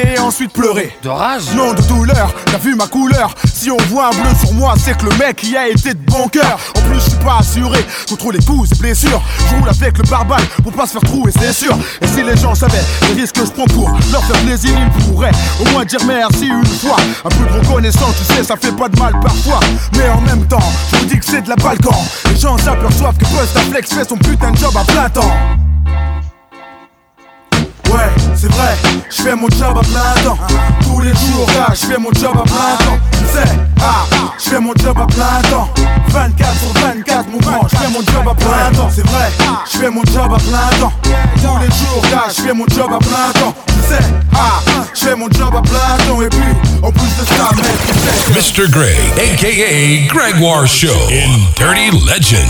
et 0.05 0.19
ensuite 0.19 0.53
pleurer. 0.53 0.97
De 1.03 1.09
rage 1.09 1.43
Non, 1.55 1.73
de 1.73 1.81
douleur, 1.83 2.33
t'as 2.45 2.57
vu 2.57 2.75
ma 2.75 2.87
couleur. 2.87 3.33
Si 3.53 3.69
on 3.71 3.77
voit 3.89 4.07
un 4.07 4.11
bleu 4.11 4.29
sur 4.39 4.53
moi, 4.53 4.73
c'est 4.77 4.97
que 4.97 5.05
le 5.05 5.15
mec 5.17 5.43
y 5.43 5.55
a 5.55 5.67
été 5.67 5.93
de 5.93 6.05
bon 6.05 6.27
cœur. 6.27 6.59
En 6.77 6.81
plus, 6.81 6.95
je 6.95 7.09
suis 7.09 7.19
pas 7.19 7.37
assuré 7.39 7.85
contre 8.07 8.31
les 8.31 8.43
coups 8.43 8.71
et 8.71 8.75
blessures. 8.75 9.21
Je 9.49 9.55
roule 9.55 9.69
avec 9.69 9.97
le 9.97 10.03
barbare 10.03 10.41
pour 10.63 10.71
pas 10.71 10.85
se 10.85 10.93
faire 10.93 11.01
trouer, 11.01 11.31
c'est 11.37 11.53
sûr. 11.53 11.77
Et 12.01 12.07
si 12.07 12.23
les 12.23 12.37
gens 12.37 12.55
savaient 12.55 12.83
les 13.07 13.21
risques 13.21 13.35
que 13.35 13.45
je 13.45 13.51
prends 13.51 13.65
pour 13.65 13.89
leur 14.11 14.23
faire 14.23 14.39
plaisir, 14.41 14.71
ils 14.77 15.03
pourraient 15.03 15.31
au 15.59 15.69
moins 15.71 15.85
dire 15.85 15.99
merci 16.05 16.47
une 16.47 16.65
fois. 16.65 16.97
Un 17.25 17.29
peu 17.29 17.45
de 17.45 17.59
reconnaissance, 17.59 18.15
tu 18.17 18.33
sais, 18.33 18.43
ça 18.43 18.55
fait 18.55 18.75
pas 18.75 18.89
de 18.89 18.99
mal 18.99 19.13
parfois. 19.21 19.59
Mais 19.97 20.09
en 20.09 20.21
même 20.21 20.45
temps, 20.47 20.71
je 20.91 21.05
dis 21.05 21.19
que 21.19 21.25
c'est 21.25 21.41
de 21.41 21.49
la 21.49 21.55
balkan. 21.55 21.95
Les 22.29 22.39
gens 22.39 22.57
s'aperçoivent 22.57 23.17
que 23.17 23.25
Flex 23.25 23.93
fait 23.93 24.07
son 24.07 24.17
putain 24.17 24.51
de 24.51 24.57
job 24.57 24.73
à 24.75 24.83
plein 24.83 25.09
temps. 25.09 25.33
Ouais, 27.91 28.09
c'est 28.43 28.51
vrai, 28.51 28.75
je 29.09 29.23
fais 29.23 29.35
mon 29.35 29.47
job 29.51 29.77
à 29.77 29.81
plein 29.81 30.23
temps. 30.23 30.37
Tous 30.81 30.99
les 30.99 31.11
jours, 31.11 31.47
gars, 31.55 31.73
je 31.73 31.85
fais 31.87 31.97
mon 31.97 32.11
job 32.11 32.33
à 32.35 32.43
plein 32.43 32.85
temps. 32.85 32.99
Tu 33.13 33.37
sais, 33.37 33.55
ah, 33.81 34.03
je 34.37 34.49
fais 34.49 34.59
mon 34.59 34.73
job 34.75 34.97
à 34.99 35.05
plein 35.05 35.49
temps. 35.49 35.69
24 36.09 36.59
sur 36.59 36.81
24, 36.81 37.29
mon 37.31 37.37
grand, 37.37 37.67
je 37.71 37.77
fais 37.77 37.89
mon 37.89 38.01
job 38.01 38.27
à 38.29 38.35
plein 38.35 38.77
temps. 38.77 38.89
C'est 38.93 39.07
vrai, 39.07 39.31
je 39.71 39.77
fais 39.77 39.89
mon 39.89 40.03
job 40.03 40.33
à 40.33 40.37
plein 40.39 40.77
temps. 40.79 40.93
Tous 41.03 41.57
les 41.61 41.67
jours, 41.67 42.03
gars, 42.11 42.27
je 42.35 42.41
fais 42.41 42.53
mon 42.53 42.65
job 42.67 42.91
à 42.93 42.99
plein 42.99 43.41
temps. 43.41 43.55
Tu 43.67 43.95
sais, 43.95 44.03
ah, 44.35 44.59
je 44.93 44.99
fais 45.05 45.15
mon 45.15 45.29
job 45.31 45.55
à 45.55 45.61
plein 45.61 46.05
temps. 46.05 46.21
Et 46.21 46.27
puis, 46.27 46.39
en 46.83 46.91
plus 46.91 47.01
de 47.01 47.25
ça, 47.25 47.49
mec, 47.55 47.65
tu 47.87 47.93
sais 47.99 48.33
que- 48.33 48.63
Mr. 48.63 48.69
Greg, 48.69 48.97
aka 49.17 50.07
Gregoire 50.13 50.67
Show 50.67 50.89
in 51.09 51.31
Dirty 51.57 51.91
Legend. 52.05 52.49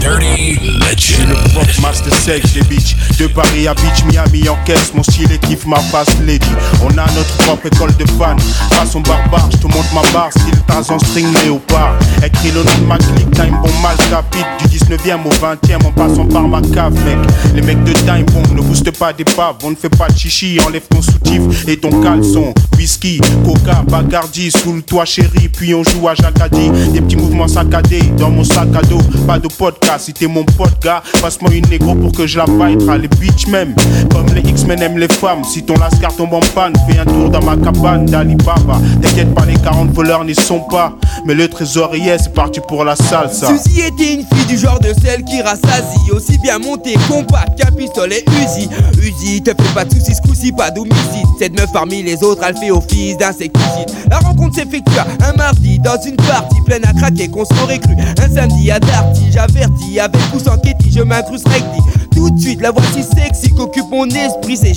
Dirty 0.00 0.60
Legend. 0.62 1.28
Le 1.28 1.50
prof 1.52 1.78
master 1.80 2.12
sex 2.14 2.52
des 2.52 2.62
bitch 2.62 2.94
De 3.18 3.26
Paris 3.28 3.68
à 3.68 3.74
Beach, 3.74 4.04
Miami 4.06 4.48
en 4.48 4.56
caisse 4.64 4.92
Mon 4.94 5.02
style 5.24 5.34
est 5.34 5.38
kiff 5.38 5.66
ma 5.66 5.76
face 5.76 6.16
lady 6.26 6.46
On 6.82 6.90
a 6.90 7.06
notre 7.14 7.36
propre 7.38 7.66
école 7.66 7.94
de 7.96 8.06
fans. 8.12 8.36
Façon 8.70 9.00
barbare, 9.00 9.48
je 9.50 9.56
te 9.58 9.66
montre 9.66 9.92
ma 9.94 10.02
barre. 10.12 10.30
Style 10.30 10.58
Tarzan 10.66 10.98
string 10.98 11.26
léopard 11.44 11.94
Écrit 12.24 12.50
le 12.50 12.62
nom 12.62 12.80
de 12.80 12.86
ma 12.86 12.98
clique 12.98 13.30
Time 13.32 13.56
bomb 13.62 13.82
mal 13.82 13.96
capite 14.10 14.46
Du 14.70 14.78
19ème 14.78 15.24
au 15.24 15.30
20ème 15.30 15.86
en 15.86 15.92
passant 15.92 16.26
par 16.26 16.48
ma 16.48 16.60
cave 16.60 16.94
mec. 17.04 17.18
Les 17.54 17.62
mecs 17.62 17.82
de 17.84 17.92
Time 17.92 18.26
bomb 18.32 18.54
ne 18.54 18.60
booste 18.62 18.90
pas 18.98 19.12
des 19.12 19.24
paves. 19.24 19.56
On 19.64 19.70
ne 19.70 19.76
fait 19.76 19.94
pas 19.94 20.08
de 20.08 20.16
chichi, 20.18 20.58
enlève 20.66 20.86
ton 20.88 21.02
soutif 21.02 21.66
et 21.68 21.76
ton 21.76 21.90
caleçon. 22.02 22.52
Whisky, 22.76 23.20
coca, 23.44 23.82
bacardi 23.88 24.50
Sous 24.50 24.72
le 24.72 24.82
toit 24.82 25.04
chéri, 25.04 25.48
puis 25.48 25.74
on 25.74 25.82
joue 25.84 26.08
à 26.08 26.14
Jacadi 26.14 26.70
Des 26.92 27.00
petits 27.00 27.16
mouvements 27.16 27.48
saccadés 27.48 28.02
dans 28.18 28.30
mon 28.30 28.44
sac 28.44 28.68
à 28.74 28.82
dos. 28.82 29.00
Pas 29.26 29.38
de 29.38 29.48
podcast, 29.48 30.06
si 30.06 30.12
t'es 30.12 30.26
mon 30.26 30.44
pote 30.44 30.82
gars 30.82 31.02
Passe-moi 31.20 31.52
une 31.54 31.66
négro 31.68 31.94
pour 31.94 32.12
que 32.12 32.26
je 32.26 32.38
la 32.38 32.44
à 32.88 32.98
les 32.98 33.08
bitches 33.08 33.46
même. 33.48 33.74
Comme 34.10 34.26
les 34.34 34.48
X-Men 34.48 34.82
aiment 34.82 34.98
les 34.98 35.08
Si 35.48 35.62
ton 35.62 35.74
lascar 35.78 36.14
tombe 36.14 36.34
en 36.34 36.40
panne 36.54 36.74
Fais 36.86 36.98
un 36.98 37.04
tour 37.04 37.30
dans 37.30 37.42
ma 37.42 37.56
cabane 37.56 38.04
d'Alibaba 38.04 38.78
T'inquiète 39.00 39.34
pas 39.34 39.46
les 39.46 39.54
40 39.54 39.90
voleurs 39.90 40.22
n'y 40.24 40.34
sont 40.34 40.60
pas 40.60 40.92
Mais 41.24 41.34
le 41.34 41.48
trésorier, 41.48 42.16
c'est 42.18 42.34
parti 42.34 42.60
pour 42.68 42.84
la 42.84 42.94
salsa. 42.94 43.46
Suzy 43.46 43.80
était 43.80 44.14
une 44.14 44.26
fille 44.26 44.46
du 44.46 44.58
genre 44.58 44.78
de 44.80 44.92
celle 45.02 45.24
qui 45.24 45.40
rassasie. 45.40 46.10
Aussi 46.12 46.38
bien 46.38 46.58
montée, 46.58 46.94
compact 47.08 47.58
qu'un 47.58 47.70
pistolet 47.72 48.22
Uzi. 48.42 48.68
Uzi, 48.98 49.42
te 49.42 49.50
fais 49.50 49.74
pas 49.74 49.84
de 49.84 49.94
soucis, 49.94 50.14
ce 50.14 50.52
pas 50.54 50.70
d'homicide. 50.70 51.26
Cette 51.38 51.58
meuf 51.58 51.72
parmi 51.72 52.02
les 52.02 52.22
autres, 52.22 52.42
elle 52.46 52.56
fait 52.56 52.70
office 52.70 53.16
d'insecticide. 53.16 53.90
La 54.10 54.18
rencontre 54.18 54.56
s'effectue 54.56 54.92
un 54.98 55.32
mardi 55.32 55.78
dans 55.78 56.00
une 56.06 56.16
partie 56.16 56.60
pleine 56.66 56.84
à 56.84 56.92
craquer 56.92 57.28
qu'on 57.28 57.44
s'aurait 57.44 57.78
cru. 57.78 57.94
Un 57.94 58.34
samedi 58.34 58.70
à 58.70 58.78
Darty, 58.78 59.32
j'avertis 59.32 60.00
avec 60.00 60.20
ou 60.34 60.38
sans 60.38 60.58
Ketty, 60.58 60.90
je 60.94 61.02
m'incruste 61.02 61.48
recti. 61.48 61.80
Tout 62.14 62.30
de 62.30 62.38
suite, 62.38 62.60
la 62.60 62.70
voici 62.70 63.02
sexy 63.02 63.52
qu'occupe 63.54 63.90
mon 63.90 64.06
esprit, 64.06 64.56
ses 64.56 64.74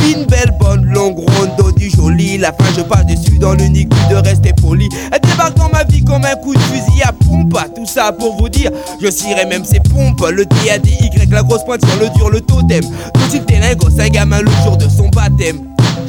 Fine, 0.00 0.26
belle, 0.26 0.54
bonne, 0.58 0.84
longue, 0.84 1.18
ronde, 1.18 1.74
du 1.76 1.90
joli. 1.90 2.38
La 2.38 2.52
fin, 2.52 2.64
je 2.76 2.82
passe 2.82 3.06
dessus 3.06 3.38
dans 3.38 3.54
l'unique 3.54 3.88
but 3.88 4.08
de 4.10 4.16
rester 4.16 4.52
poli. 4.52 4.88
Elle 5.12 5.20
débarque 5.20 5.56
dans 5.56 5.70
ma 5.70 5.84
vie 5.84 6.04
comme 6.04 6.24
un 6.24 6.34
coup 6.36 6.54
de 6.54 6.60
fusil 6.60 7.02
à 7.02 7.12
pompe. 7.12 7.58
Tout 7.74 7.86
ça 7.86 8.12
pour 8.12 8.36
vous 8.36 8.48
dire, 8.48 8.70
je 9.02 9.10
cirerai 9.10 9.46
même 9.46 9.64
ses 9.64 9.80
pompes. 9.80 10.24
Le 10.30 10.44
D-A-D-Y, 10.44 11.30
la 11.30 11.42
grosse 11.42 11.64
pointe 11.64 11.84
sur 11.84 12.00
le 12.00 12.08
dur, 12.16 12.30
le 12.30 12.40
totem. 12.40 12.84
Tout 13.14 13.38
de 13.38 13.44
t'es 13.44 13.60
c'est 13.96 14.02
un 14.02 14.08
gamin 14.08 14.40
le 14.40 14.50
jour 14.64 14.76
de 14.76 14.88
son 14.88 15.08
baptême. 15.08 15.60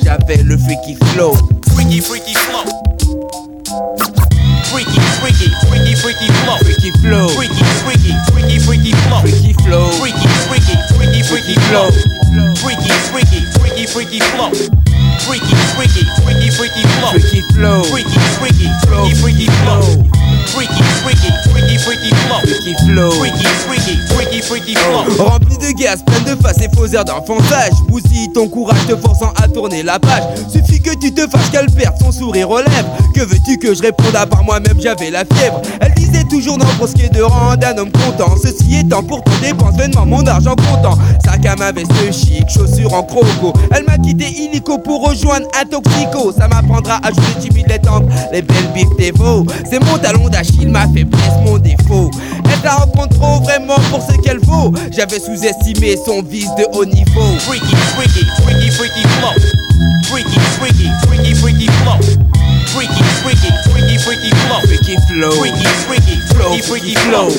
J'avais 0.03 0.43
le 0.43 0.57
freaky 0.57 0.97
flow. 1.13 1.33
Freaky, 1.73 2.01
freaky 2.01 2.33
flow. 2.33 2.63
Freaky, 4.65 4.99
freaky, 5.19 5.49
freaky, 5.67 5.95
freaky 5.95 6.27
flow. 6.27 6.57
Freaky 6.61 6.91
flow. 7.01 7.27
Freaky, 7.29 7.63
freaky, 7.83 8.13
freaky, 8.31 8.59
freaky 8.59 8.91
flow. 8.91 9.19
Freaky 9.21 9.53
flow. 9.53 9.87
Freaky, 9.99 10.27
freaky, 10.47 10.75
freaky, 10.95 11.23
freaky 11.23 11.55
flow. 11.69 11.89
Freaky, 13.99 14.19
freaky, 14.21 14.69
freaky, 15.27 15.51
freaky 15.51 15.73
flow. 15.75 15.75
Freaky, 15.75 15.75
freaky, 15.75 16.03
freaky, 16.23 16.49
freaky 16.55 16.83
flow. 16.87 17.11
Freaky 17.11 17.41
flow. 17.51 17.83
Freaky, 17.83 18.19
freaky, 18.39 18.69
freaky, 18.87 19.15
freaky 19.15 19.45
flow. 19.59 20.38
Freaky, 20.59 20.83
freaky, 20.83 21.31
freaky, 21.53 21.77
freaky 21.77 22.09
flow. 22.09 22.39
Freaky 22.41 22.73
flow. 22.83 23.11
Freaky, 23.11 23.45
freaky, 23.63 23.95
freaky, 24.07 24.41
freaky 24.41 24.75
flow. 24.75 25.25
Rempli 25.25 25.57
de 25.57 25.71
gaz, 25.71 26.03
plein 26.03 26.19
de 26.19 26.41
faces 26.41 26.63
et 26.63 26.75
faux 26.75 26.85
airs 26.87 27.05
d'enfantage. 27.05 27.71
Bousille 27.87 28.29
ton 28.33 28.49
courage 28.49 28.85
te 28.85 28.93
forçant 28.97 29.31
à 29.41 29.47
tourner 29.47 29.83
la 29.83 29.99
page. 29.99 30.23
Suffit 30.51 30.81
que 30.81 30.93
tu 30.99 31.13
te 31.13 31.21
fasses 31.29 31.49
qu'elle 31.49 31.71
perde 31.71 31.95
son 32.01 32.11
sourire 32.11 32.49
aux 32.49 32.57
lèvres. 32.57 32.89
Que 33.15 33.21
veux-tu 33.21 33.57
que 33.57 33.73
je 33.73 33.81
réponde 33.81 34.13
à 34.13 34.25
part 34.25 34.43
moi-même, 34.43 34.81
j'avais 34.81 35.09
la 35.09 35.23
fièvre. 35.23 35.61
Elle 35.79 35.93
disait 35.93 36.25
toujours 36.29 36.57
non 36.57 36.65
pour 36.77 36.89
ce 36.89 36.95
qui 36.95 37.03
est 37.03 37.13
de 37.13 37.21
rendre 37.21 37.65
un 37.65 37.77
homme 37.77 37.91
content. 37.93 38.35
Ceci 38.43 38.79
étant, 38.79 39.01
pourtant 39.01 39.31
dépense 39.41 39.77
vainement 39.77 40.05
mon 40.05 40.27
argent 40.27 40.55
comptant. 40.57 40.97
Sac 41.23 41.45
à 41.45 41.55
ma 41.55 41.71
veste 41.71 41.93
chic, 42.11 42.49
chaussures 42.49 42.93
en 42.93 43.03
croco. 43.03 43.53
Elle 43.71 43.85
m'a 43.85 43.97
quitté 43.97 44.25
illico 44.25 44.77
pour 44.77 45.07
rejoindre 45.07 45.47
un 45.57 45.65
toxico. 45.65 46.33
Ça 46.37 46.49
m'apprendra 46.49 46.99
à 47.01 47.11
jouer 47.13 47.39
timide 47.39 47.67
les 47.69 47.79
tempes, 47.79 48.09
les 48.33 48.41
belles 48.41 48.73
bifs 48.73 48.97
des 48.97 49.11
veaux. 49.11 49.45
C'est 49.69 49.81
mon 49.85 49.97
talon 49.97 50.27
d'Achille, 50.49 50.69
ma 50.69 50.87
faiblesse, 50.87 51.37
mon 51.45 51.57
défaut. 51.57 52.09
Elle 52.45 52.63
la 52.63 52.75
rencontre 52.75 53.17
trop 53.19 53.39
vraiment 53.41 53.79
pour 53.89 54.01
ce 54.01 54.15
qu'elle 54.21 54.39
vaut. 54.39 54.73
J'avais 54.91 55.19
sous-estimé 55.19 55.95
son 56.05 56.21
vice 56.21 56.49
de 56.57 56.65
haut 56.73 56.85
niveau. 56.85 57.37
Freaky, 57.39 57.75
freaky, 57.95 58.25
freaky, 58.43 58.71
freaky 58.71 59.01
flow. 59.19 59.33
Freaky, 60.07 60.39
freaky, 60.57 60.89
freaky, 61.07 61.35
freaky 61.35 61.67
flow. 61.67 61.99
Freaky, 62.67 63.03
freaky, 63.23 63.51
freaky, 63.69 63.97
freaky 63.97 64.29
flow. 64.29 64.59
Freaky 64.61 64.95
flow. 65.07 65.31
Freaky, 65.31 65.65
freaky, 65.87 66.15
freaky, 66.33 66.61
freaky 66.61 66.95
flow. 66.95 67.29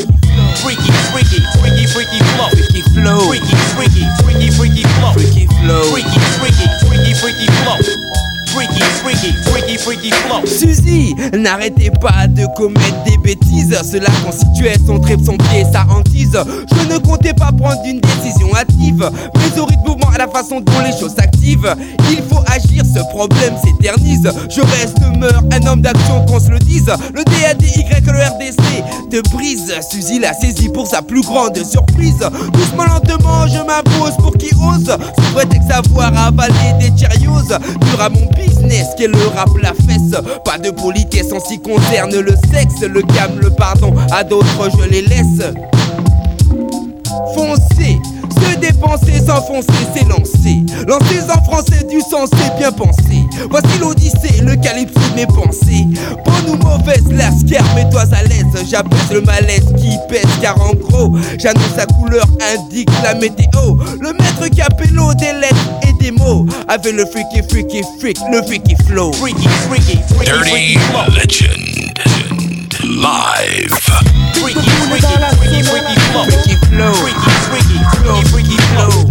Freaky, 0.56 0.90
freaky, 1.12 1.40
freaky, 1.58 1.86
freaky 1.86 2.18
flow. 2.18 2.48
Freaky 2.50 2.82
flow. 2.94 3.20
Freaky, 3.20 3.56
freaky, 3.76 4.04
freaky, 4.22 4.50
freaky 4.50 4.82
flow. 4.82 5.12
Freaky 5.12 5.46
flow. 5.46 5.82
Freaky, 5.92 6.18
freaky, 6.38 6.66
freaky, 6.86 7.14
freaky 7.14 7.46
flow. 7.62 8.19
Freaky, 8.52 8.80
freaky, 9.02 9.32
freaky, 9.44 9.76
freaky 9.78 10.10
flow. 10.10 10.44
Suzy, 10.44 11.14
n'arrêtez 11.38 11.90
pas 12.00 12.26
de 12.26 12.46
commettre 12.56 13.04
des 13.04 13.16
bêtises. 13.18 13.76
Cela 13.82 14.10
constituait 14.24 14.74
son 14.84 14.98
trip, 14.98 15.20
son 15.24 15.36
pied, 15.36 15.64
sa 15.72 15.86
hantise. 15.88 16.36
Je 16.36 16.92
ne 16.92 16.98
comptais 16.98 17.32
pas 17.32 17.52
prendre 17.52 17.80
une 17.86 18.00
décision 18.00 18.52
hâtive, 18.56 19.08
mais 19.36 19.60
au 19.60 19.66
rythme 19.66 19.80
mouvement, 19.86 20.10
à 20.12 20.18
la 20.18 20.26
façon 20.26 20.60
dont 20.60 20.80
les 20.84 20.98
choses 20.98 21.14
s'activent. 21.14 21.74
Il 22.10 22.22
faut 22.28 22.42
agir, 22.46 22.82
ce 22.84 23.00
problème 23.14 23.54
s'éternise. 23.64 24.28
Je 24.48 24.60
reste, 24.60 24.98
meurs, 25.16 25.42
un 25.52 25.66
homme 25.66 25.82
d'action 25.82 26.26
qu'on 26.26 26.40
se 26.40 26.50
le 26.50 26.58
dise. 26.58 26.90
Le 27.14 27.22
DADY, 27.22 27.84
le 28.06 28.18
RDC 28.18 29.10
te 29.10 29.30
brise. 29.30 29.72
Suzy 29.90 30.18
l'a 30.18 30.34
saisi 30.34 30.68
pour 30.68 30.86
sa 30.86 31.02
plus 31.02 31.22
grande 31.22 31.56
surprise. 31.64 32.18
Doucement, 32.52 32.84
lentement, 32.84 33.46
je 33.46 33.58
m'impose 33.58 34.16
pour 34.18 34.36
qui 34.36 34.50
ose. 34.56 34.86
Sous 34.86 35.34
prétexte 35.34 35.68
savoir 35.70 36.12
avaler 36.16 36.52
des 36.80 36.90
Cheerios. 36.98 37.48
Dur 37.48 38.00
à 38.00 38.08
mon 38.08 38.26
business 38.40 38.86
qu'est 38.96 39.08
le 39.08 39.26
rap 39.34 39.50
la 39.60 39.72
fesse. 39.74 40.14
Pas 40.44 40.58
de 40.58 40.70
politesse 40.70 41.32
en 41.32 41.40
ce 41.40 41.50
qui 41.50 41.60
concerne 41.60 42.18
le 42.18 42.34
sexe. 42.52 42.82
Le 42.82 43.02
calme, 43.02 43.38
le 43.40 43.50
pardon, 43.50 43.94
à 44.12 44.24
d'autres 44.24 44.70
je 44.78 44.88
les 44.88 45.02
laisse. 45.02 45.42
Foncez, 47.34 47.98
se 48.40 48.56
dépenser, 48.58 49.24
s'enfoncer, 49.26 49.68
s'élancer. 49.94 50.64
Lancer 50.86 51.20
en 51.30 51.42
français 51.44 51.84
du 51.88 52.00
sens, 52.00 52.30
c'est 52.32 52.56
bien 52.58 52.72
pensé. 52.72 53.24
Voici 53.50 53.78
l'odyssée, 53.80 54.40
le 54.42 54.56
calypso 54.56 54.98
de 55.10 55.16
mes 55.16 55.26
pensées. 55.26 55.86
Bonne 56.24 56.54
ou 56.54 56.56
mauvaise, 56.56 57.04
la 57.10 57.30
scare, 57.30 57.64
mets-toi 57.74 58.02
à 58.12 58.22
l'aise. 58.24 58.46
J'abaisse 58.70 59.10
le 59.12 59.20
malaise 59.22 59.66
qui 59.78 59.96
pèse, 60.08 60.24
car 60.40 60.60
en 60.60 60.74
gros, 60.74 61.16
j'annonce 61.38 61.74
sa 61.76 61.86
couleur, 61.86 62.26
indique 62.54 62.90
la 63.02 63.14
météo. 63.14 63.76
Le 64.00 64.12
maître 64.12 64.48
capello 64.54 65.12
des 65.14 65.32
lettres 65.32 65.70
et 65.88 65.92
des 66.02 66.10
mots. 66.10 66.46
Avec 66.68 66.92
le 66.94 67.04
freaky, 67.06 67.42
freaky, 67.48 67.82
freak, 68.00 68.18
le 68.32 68.42
freaky 68.42 68.76
flow. 68.86 69.12
Freaky, 69.12 69.48
freaky, 69.68 69.98
freaky, 70.08 70.30
Dirty 70.30 70.50
freaky 70.50 70.78
flow. 70.78 71.04
Legend. 71.14 71.98
Live. 72.84 73.70
Freaky, 74.34 74.60
freaky, 74.60 74.70
freaky, 74.80 75.62
freaky 75.62 75.62
flow. 75.62 75.80
Freaky 75.80 76.00
flow. 76.12 76.24
Freaky, 76.24 76.59
flow. 76.70 76.92
Freaky, 77.50 77.78
flow. 77.96 78.20
Flow. 78.30 78.50
Flow. 78.74 79.10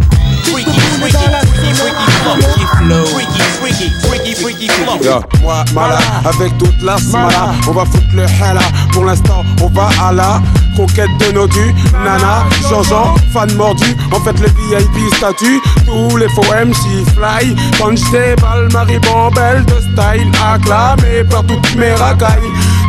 Mala, 5.74 6.00
avec 6.26 6.58
toute 6.58 6.82
la 6.82 6.98
smala, 6.98 7.54
on 7.68 7.72
va 7.72 7.86
foutre 7.86 8.14
le 8.14 8.24
hala. 8.24 8.62
Pour 8.92 9.06
l'instant, 9.06 9.44
on 9.62 9.68
va 9.68 9.90
à 10.02 10.12
la 10.12 10.42
conquête 10.76 11.10
de 11.20 11.32
nos 11.34 11.48
dus. 11.48 11.74
Nana, 11.94 12.46
Jean-Jean, 12.70 13.16
fan 13.34 13.54
mordu, 13.56 13.96
en 14.12 14.20
fait 14.22 14.40
le 14.40 14.48
VIP 14.48 15.14
statut. 15.16 15.62
Tous 15.86 16.18
les 16.18 16.30
faux 16.30 16.44
fly, 16.44 17.56
punch 17.78 18.02
des 18.12 18.36
balles, 18.42 18.70
Marie 18.72 19.00
Bambelle 19.00 19.66
de 19.66 19.80
style 19.80 20.32
acclamé 20.42 21.24
par 21.30 21.44
toutes 21.46 21.76
mes 21.76 21.94
racailles. 21.94 22.40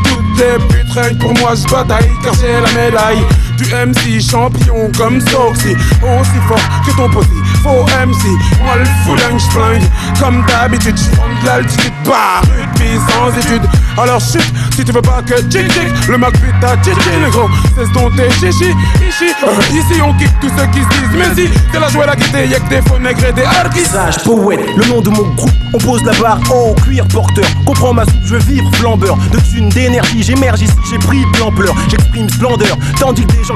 Toutes 0.04 0.38
les 0.38 0.59
putes, 0.68 1.18
pour 1.18 1.35
moi, 1.38 1.54
je 1.54 1.68
bataille, 1.70 2.11
car 2.22 2.35
j'ai 2.35 2.61
la 2.61 2.72
médaille. 2.72 3.24
Du 3.61 3.66
MC 3.75 4.23
champion 4.23 4.90
comme 4.96 5.20
Soxy, 5.20 5.77
aussi 6.03 6.31
fort 6.49 6.59
que 6.87 6.96
ton 6.96 7.11
posi. 7.11 7.29
Faux 7.62 7.85
MC, 8.07 8.25
moi 8.64 8.77
le 8.79 8.87
fouling, 9.05 9.38
j'flingue. 9.38 9.83
Comme 10.18 10.42
d'habitude, 10.46 10.96
j'prends 10.96 11.29
de 11.29 11.46
l'altitude, 11.46 11.92
bah, 12.07 12.40
puis 12.77 12.88
sans 13.07 13.29
étude. 13.38 13.68
Alors 13.99 14.18
chut, 14.18 14.40
si 14.75 14.83
tu 14.83 14.92
veux 14.92 15.03
pas 15.03 15.20
que 15.20 15.35
tchic 15.42 15.70
tchic, 15.70 16.09
le 16.09 16.16
Mac 16.16 16.33
ta 16.62 16.75
tchichi, 16.79 17.11
le 17.23 17.31
gros. 17.31 17.51
Cesse 17.77 17.92
donc 17.92 18.16
tes 18.16 18.31
chichi, 18.31 18.70
ici. 19.07 19.27
Ici 19.75 20.01
on 20.01 20.14
kick 20.14 20.31
tous 20.40 20.49
ceux 20.57 20.66
qui 20.68 20.81
se 20.81 20.88
disent, 20.88 21.18
mais 21.18 21.35
si, 21.35 21.51
c'est 21.70 21.81
la 21.81 21.88
joie 21.88 22.07
la 22.07 22.16
guitare, 22.16 22.44
y'a 22.44 22.61
que 22.61 22.68
des 22.70 22.81
faux 22.88 22.99
nègres 22.99 23.27
et 23.27 23.33
des 23.35 23.44
harkis. 23.44 23.85
Sage, 23.85 24.25
poète, 24.25 24.61
le 24.75 24.87
nom 24.87 25.03
de 25.03 25.11
mon 25.11 25.35
groupe, 25.35 25.51
on 25.75 25.79
pose 25.79 26.03
la 26.05 26.12
barre 26.14 26.40
haut, 26.51 26.75
cuir 26.83 27.07
porteur. 27.09 27.44
Comprends 27.66 27.92
ma 27.92 28.07
soupe, 28.07 28.25
je 28.25 28.37
veux 28.37 28.40
vivre 28.40 28.70
flambeur. 28.77 29.18
De 29.33 29.38
thunes, 29.38 29.68
d'énergie, 29.68 30.23
j'émerge 30.23 30.62
ici, 30.62 30.73
j'ai 30.90 30.99
pris 30.99 31.20
de 31.35 31.38
l'ampleur. 31.40 31.75
J'exprime 31.90 32.31
splendeur, 32.31 32.79
tandis 32.99 33.27
que 33.27 33.33
des 33.33 33.49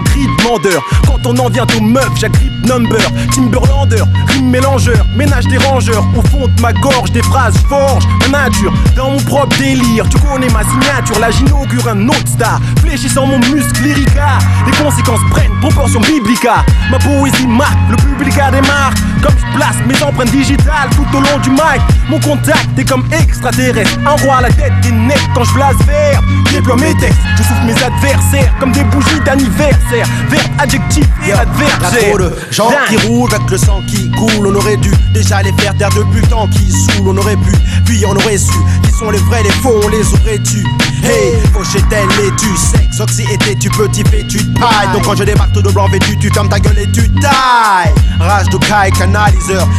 Quand 1.07 1.27
on 1.27 1.37
en 1.39 1.49
vient 1.49 1.67
aux 1.77 1.81
meufs, 1.81 2.17
j'agrippe 2.17 2.67
number. 2.67 3.01
Timberlander, 3.35 4.03
rime 4.29 4.51
mélangeur, 4.51 5.07
ménage 5.17 5.47
des 5.47 5.59
rangeurs. 5.59 6.05
Au 6.17 6.23
fond 6.29 6.49
de 6.49 6.61
ma 6.61 6.73
gorge, 6.73 7.13
des 7.13 7.23
phrases 7.23 7.57
forge, 7.69 8.05
ma 8.21 8.45
nature. 8.45 8.73
Dans 8.97 9.13
mon 9.13 9.19
propre 9.19 9.57
délire, 9.59 10.09
tu 10.09 10.19
connais 10.19 10.49
ma 10.51 10.65
signature. 10.65 11.19
Là, 11.21 11.31
j'inaugure 11.31 11.89
un 11.89 12.09
autre 12.09 12.27
star, 12.27 12.61
fléchissant 12.81 13.27
mon 13.27 13.39
muscle 13.39 13.83
lyrica. 13.83 14.39
Les 14.67 14.73
conséquences 14.73 15.21
prennent 15.31 15.59
proportion 15.61 16.01
biblica. 16.01 16.65
Ma 16.91 16.99
poésie 16.99 17.47
marque, 17.47 17.79
le 17.91 17.97
public 17.97 18.37
a 18.39 18.51
des. 18.51 18.65
Comme 19.25 19.35
je 19.39 19.57
place 19.57 19.77
mes 19.87 20.03
empreintes 20.03 20.31
digitales 20.31 20.91
tout 20.95 21.17
au 21.17 21.21
long 21.21 21.39
du 21.43 21.51
mic. 21.51 21.81
Mon 22.11 22.21
contact 22.21 22.79
est 22.79 22.85
comme 22.85 23.05
extraterrestre. 23.11 23.99
Un 24.07 24.23
roi 24.23 24.37
à 24.37 24.41
la 24.43 24.49
tête 24.51 24.73
des 24.83 24.93
necks 24.93 25.29
quand 25.35 25.45
je 25.45 25.55
blase 25.55 25.77
vert. 25.87 26.21
Déploie 26.53 26.77
mes 26.77 26.95
textes, 26.97 27.19
je 27.39 27.43
souffle 27.43 27.65
mes 27.65 27.83
adversaires 27.83 28.53
comme 28.61 28.73
des 28.73 28.85
bougies 28.85 29.21
d'anniversaire. 29.25 30.07
Verbe, 30.29 30.47
adjectif 30.59 31.07
et 31.27 31.33
adversaire. 31.33 32.09
trop 32.11 32.19
de 32.19 32.33
gens 32.51 32.71
qui 32.89 32.97
roulent 33.07 33.35
avec 33.35 33.51
le 33.51 33.59
sang 33.59 33.83
qui 33.89 34.11
coule. 34.11 34.47
On 34.47 34.55
aurait 34.55 34.77
dû 34.77 34.93
déjà 35.15 35.43
les 35.43 35.53
faire 35.55 35.75
taire 35.77 35.91
depuis 35.91 36.21
le 36.21 36.27
temps 36.29 36.47
qui 36.49 36.71
saoule. 36.71 37.09
On 37.09 37.17
aurait 37.17 37.37
pu, 37.37 37.53
puis 37.87 38.05
on 38.07 38.15
aurait 38.15 38.39
su. 38.39 38.53
Qui 38.83 38.93
sont 38.93 39.11
les 39.11 39.19
vrais, 39.19 39.43
les 39.43 39.51
faux, 39.51 39.81
on 39.83 39.89
les 39.89 40.07
aurait 40.13 40.39
tu. 40.45 40.65
Hey, 41.03 41.35
fauché-elle 41.53 42.09
et 42.25 42.31
tu 42.39 42.57
sexe, 42.57 43.01
oxy 43.01 43.25
était 43.31 43.55
tu 43.57 43.69
petit 43.69 44.03
fétu 44.05 44.39
de 44.39 44.59
paille. 44.59 44.89
Donc 44.93 45.05
quand 45.05 45.17
je 45.17 45.25
débarque 45.25 45.53
tout 45.53 45.63
de 45.63 45.71
blanc 45.71 45.89
vêtu, 45.89 46.17
tu 46.19 46.31
fermes 46.31 46.49
ta 46.49 46.59
gueule 46.59 46.79
et 46.79 46.91
tu 46.91 47.11
tailles. 47.21 47.93
Rage 48.19 48.49
de 48.49 48.57
caille, 48.59 48.93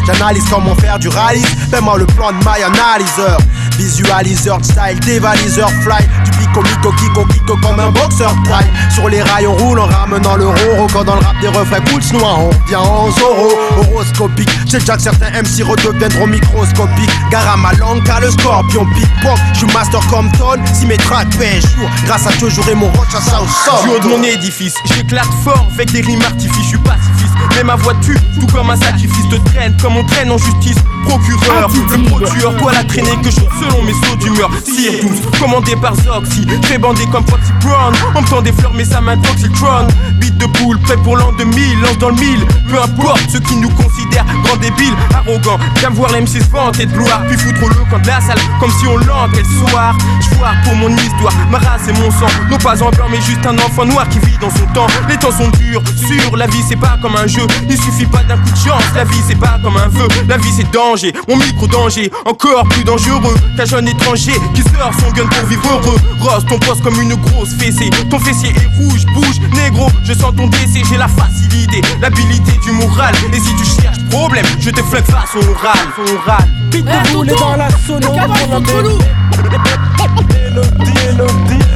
J'analyse 0.06 0.46
comment 0.50 0.76
faire 0.76 0.98
du 0.98 1.10
rallye. 1.10 1.44
Fais-moi 1.70 1.98
le 1.98 2.06
plan 2.06 2.32
de 2.32 2.38
my 2.38 2.64
analyseur. 2.64 3.38
Visualiseur 3.78 4.64
style, 4.64 5.00
dévaliseur 5.02 5.70
fly. 5.82 6.08
Du 6.24 6.32
pico, 6.32 6.62
mico, 6.62 6.92
kiko, 6.94 7.26
kiko 7.26 7.58
comme 7.58 7.80
un 7.80 7.92
boxeur 7.92 8.34
taille. 8.46 8.70
Sur 8.94 9.10
les 9.10 9.22
rails, 9.22 9.48
on 9.48 9.56
roule 9.56 9.80
en 9.80 9.88
ramenant 9.88 10.38
le 10.38 10.48
roro. 10.48 10.88
Quand 10.94 11.04
dans 11.04 11.16
le 11.16 11.22
rap 11.22 11.36
des 11.42 11.50
refrains 11.50 11.82
cool 11.82 12.02
noir, 12.18 12.40
on 12.40 12.50
vient 12.68 12.80
en 12.80 13.12
zoro. 13.12 13.50
Horoscopique, 13.78 14.50
j'ai 14.68 14.80
déjà 14.80 14.96
que 14.96 15.02
certains 15.02 15.32
MC 15.32 15.64
redeviendront 15.64 16.28
microscopiques. 16.28 17.12
Gare 17.30 17.54
à 17.54 17.58
ma 17.58 17.74
langue, 17.74 18.04
car 18.06 18.22
le 18.22 18.32
scorpion 18.32 18.86
pickpock. 18.86 19.38
Je 19.54 19.66
master 19.74 20.00
comme 20.08 20.32
Ton, 20.34 20.64
si 20.74 20.86
mes 20.86 20.98
tracks 20.98 21.30
pèsent 21.38 21.68
jour. 21.76 21.90
Grâce 22.06 22.26
à 22.26 22.32
Dieu, 22.38 22.50
j'aurai 22.50 22.76
mon 22.76 22.88
roche 22.88 23.16
à 23.16 23.22
South 23.22 23.84
Du 23.84 23.90
haut 23.90 24.00
de 24.00 24.08
mon 24.08 24.24
édifice, 24.24 24.76
j'éclate 24.86 25.28
fort 25.44 25.68
avec 25.74 25.92
des 25.92 26.02
rimes 26.02 26.22
artifices, 26.22 26.64
je 26.64 26.68
suis 26.70 26.78
pacifiste. 26.78 27.15
Mais 27.56 27.64
ma 27.64 27.76
voix 27.76 27.94
tue, 28.02 28.18
tout 28.40 28.48
comme 28.48 28.70
un 28.70 28.76
sacrifice 28.76 29.30
de 29.30 29.38
traîne, 29.38 29.76
comme 29.82 29.96
on 29.98 30.04
traîne 30.04 30.32
en 30.32 30.38
justice. 30.38 30.78
Procureur, 31.08 31.70
le 31.70 32.04
produire, 32.10 32.56
toi 32.58 32.72
la 32.74 32.84
traînée 32.84 33.16
que 33.24 33.30
je 33.30 33.36
selon 33.36 33.84
mes 33.84 33.94
sauts 33.94 34.16
d'humeur. 34.20 34.50
Sire 34.66 34.94
12, 35.02 35.40
commandé 35.40 35.76
par 35.76 35.96
Zoxy, 35.96 36.46
fait 36.64 36.78
bander 36.80 37.06
comme 37.12 37.26
Foxy 37.28 37.52
Brown. 37.62 37.94
On 38.16 38.22
me 38.22 38.28
tend 38.28 38.42
des 38.42 38.52
fleurs, 38.52 38.74
mais 38.74 38.86
ça 38.86 39.02
m'intoxictron. 39.02 39.88
Beat 40.20 40.38
de 40.38 40.48
boule, 40.48 40.80
prêt 40.80 40.98
pour 40.98 41.16
l'an 41.16 41.32
2000, 41.38 41.82
lance 41.82 41.98
dans 42.00 42.10
le 42.10 42.16
mille. 42.16 42.46
Peu 42.70 42.82
importe 42.82 43.22
ceux 43.32 43.40
qui 43.40 43.56
nous 43.56 43.70
considèrent 43.70 44.26
grands 44.44 44.58
débiles, 44.58 44.96
arrogants. 45.14 45.60
J'aime 45.80 45.94
voir 45.94 46.12
l'MC 46.12 46.42
se 46.42 46.52
vanter 46.52 46.86
de 46.88 46.92
gloire, 46.92 47.22
puis 47.28 47.38
foutre 47.38 47.70
le 47.70 47.90
camp 47.90 48.02
de 48.02 48.08
la 48.08 48.20
salle, 48.20 48.40
comme 48.60 48.72
si 48.80 48.88
on 48.88 48.98
l'entrait 48.98 49.44
le 49.44 49.68
soir. 49.68 49.96
Je 50.20 50.36
pour 50.64 50.76
mon 50.76 50.90
histoire, 50.98 51.34
ma 51.50 51.58
race 51.58 51.88
et 51.88 51.94
mon 51.94 52.12
sang. 52.12 52.28
Non 52.50 52.58
pas 52.58 52.82
en 52.84 52.90
blanc, 52.92 53.08
mais 53.10 53.22
juste 53.22 53.46
un 53.46 53.58
enfant 53.58 53.86
noir 53.86 54.08
qui 54.10 54.20
vit 54.20 54.38
dans 54.40 54.50
son 54.50 54.66
temps. 54.74 54.88
Les 55.08 55.18
temps 55.18 55.32
sont 55.32 55.50
durs, 55.50 55.82
sûr, 55.96 56.36
la 56.36 56.48
vie 56.48 56.64
c'est 56.68 56.76
pas 56.76 56.98
comme 57.02 57.16
un 57.16 57.28
jeu. 57.28 57.45
Il 57.70 57.78
suffit 57.82 58.06
pas 58.06 58.24
d'un 58.24 58.38
coup 58.38 58.50
de 58.50 58.58
chance, 58.58 58.84
la 58.96 59.04
vie 59.04 59.22
c'est 59.28 59.40
pas 59.40 59.60
comme 59.64 59.78
un 59.78 59.88
vœu. 59.88 60.08
La 60.28 60.38
vie 60.38 60.52
c'est 60.56 60.70
danger, 60.72 61.14
mon 61.28 61.36
micro 61.38 61.68
danger, 61.68 62.12
encore 62.26 62.68
plus 62.70 62.84
dangereux 62.84 63.36
qu'un 63.58 63.66
jeune 63.66 63.88
étranger 63.88 64.34
qui 64.54 64.62
sort 64.62 64.92
son 65.00 65.12
gun 65.12 65.28
pour 65.28 65.48
vivre 65.48 65.68
heureux. 65.68 65.98
Rose, 66.20 66.46
ton 66.48 66.60
poste 66.60 66.84
comme 66.84 67.02
une 67.02 67.16
grosse 67.16 67.54
fessée. 67.56 67.90
Ton 68.10 68.20
fessier 68.20 68.50
est 68.50 68.78
rouge, 68.78 69.06
bouge, 69.14 69.40
négro. 69.54 69.90
Je 70.04 70.14
sens 70.14 70.34
ton 70.36 70.48
décès, 70.48 70.82
j'ai 70.90 70.98
la 70.98 71.08
facilité, 71.08 71.82
l'habilité 72.02 72.54
du 72.64 72.72
moral. 72.72 73.14
Et 73.34 73.40
si 73.40 73.56
tu 73.56 73.82
cherches 73.82 74.00
problème, 74.10 74.46
je 74.60 74.70
te 74.70 74.82
flingue 74.82 75.06
face 75.06 75.36
au 75.36 75.50
oral. 75.50 75.78
Au 75.98 76.16
oral. 76.16 76.48
Vite 76.72 76.86
de 76.86 77.40
dans 77.40 77.56
la 77.56 77.70
sono, 77.86 78.16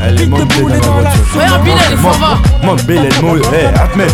Allez, 0.02 0.26
monte 0.28 0.48
Bilal 0.48 0.80
dans 0.80 1.02
la. 1.02 1.12
Regarde, 1.12 1.64
Bilal, 1.64 1.78
il 1.92 1.98
s'en 1.98 2.12
va. 2.12 2.38
Monte 2.64 2.86
Bilal, 2.86 3.10
monte. 3.22 3.42
Eh, 3.54 3.66
Ahmed. 3.80 4.12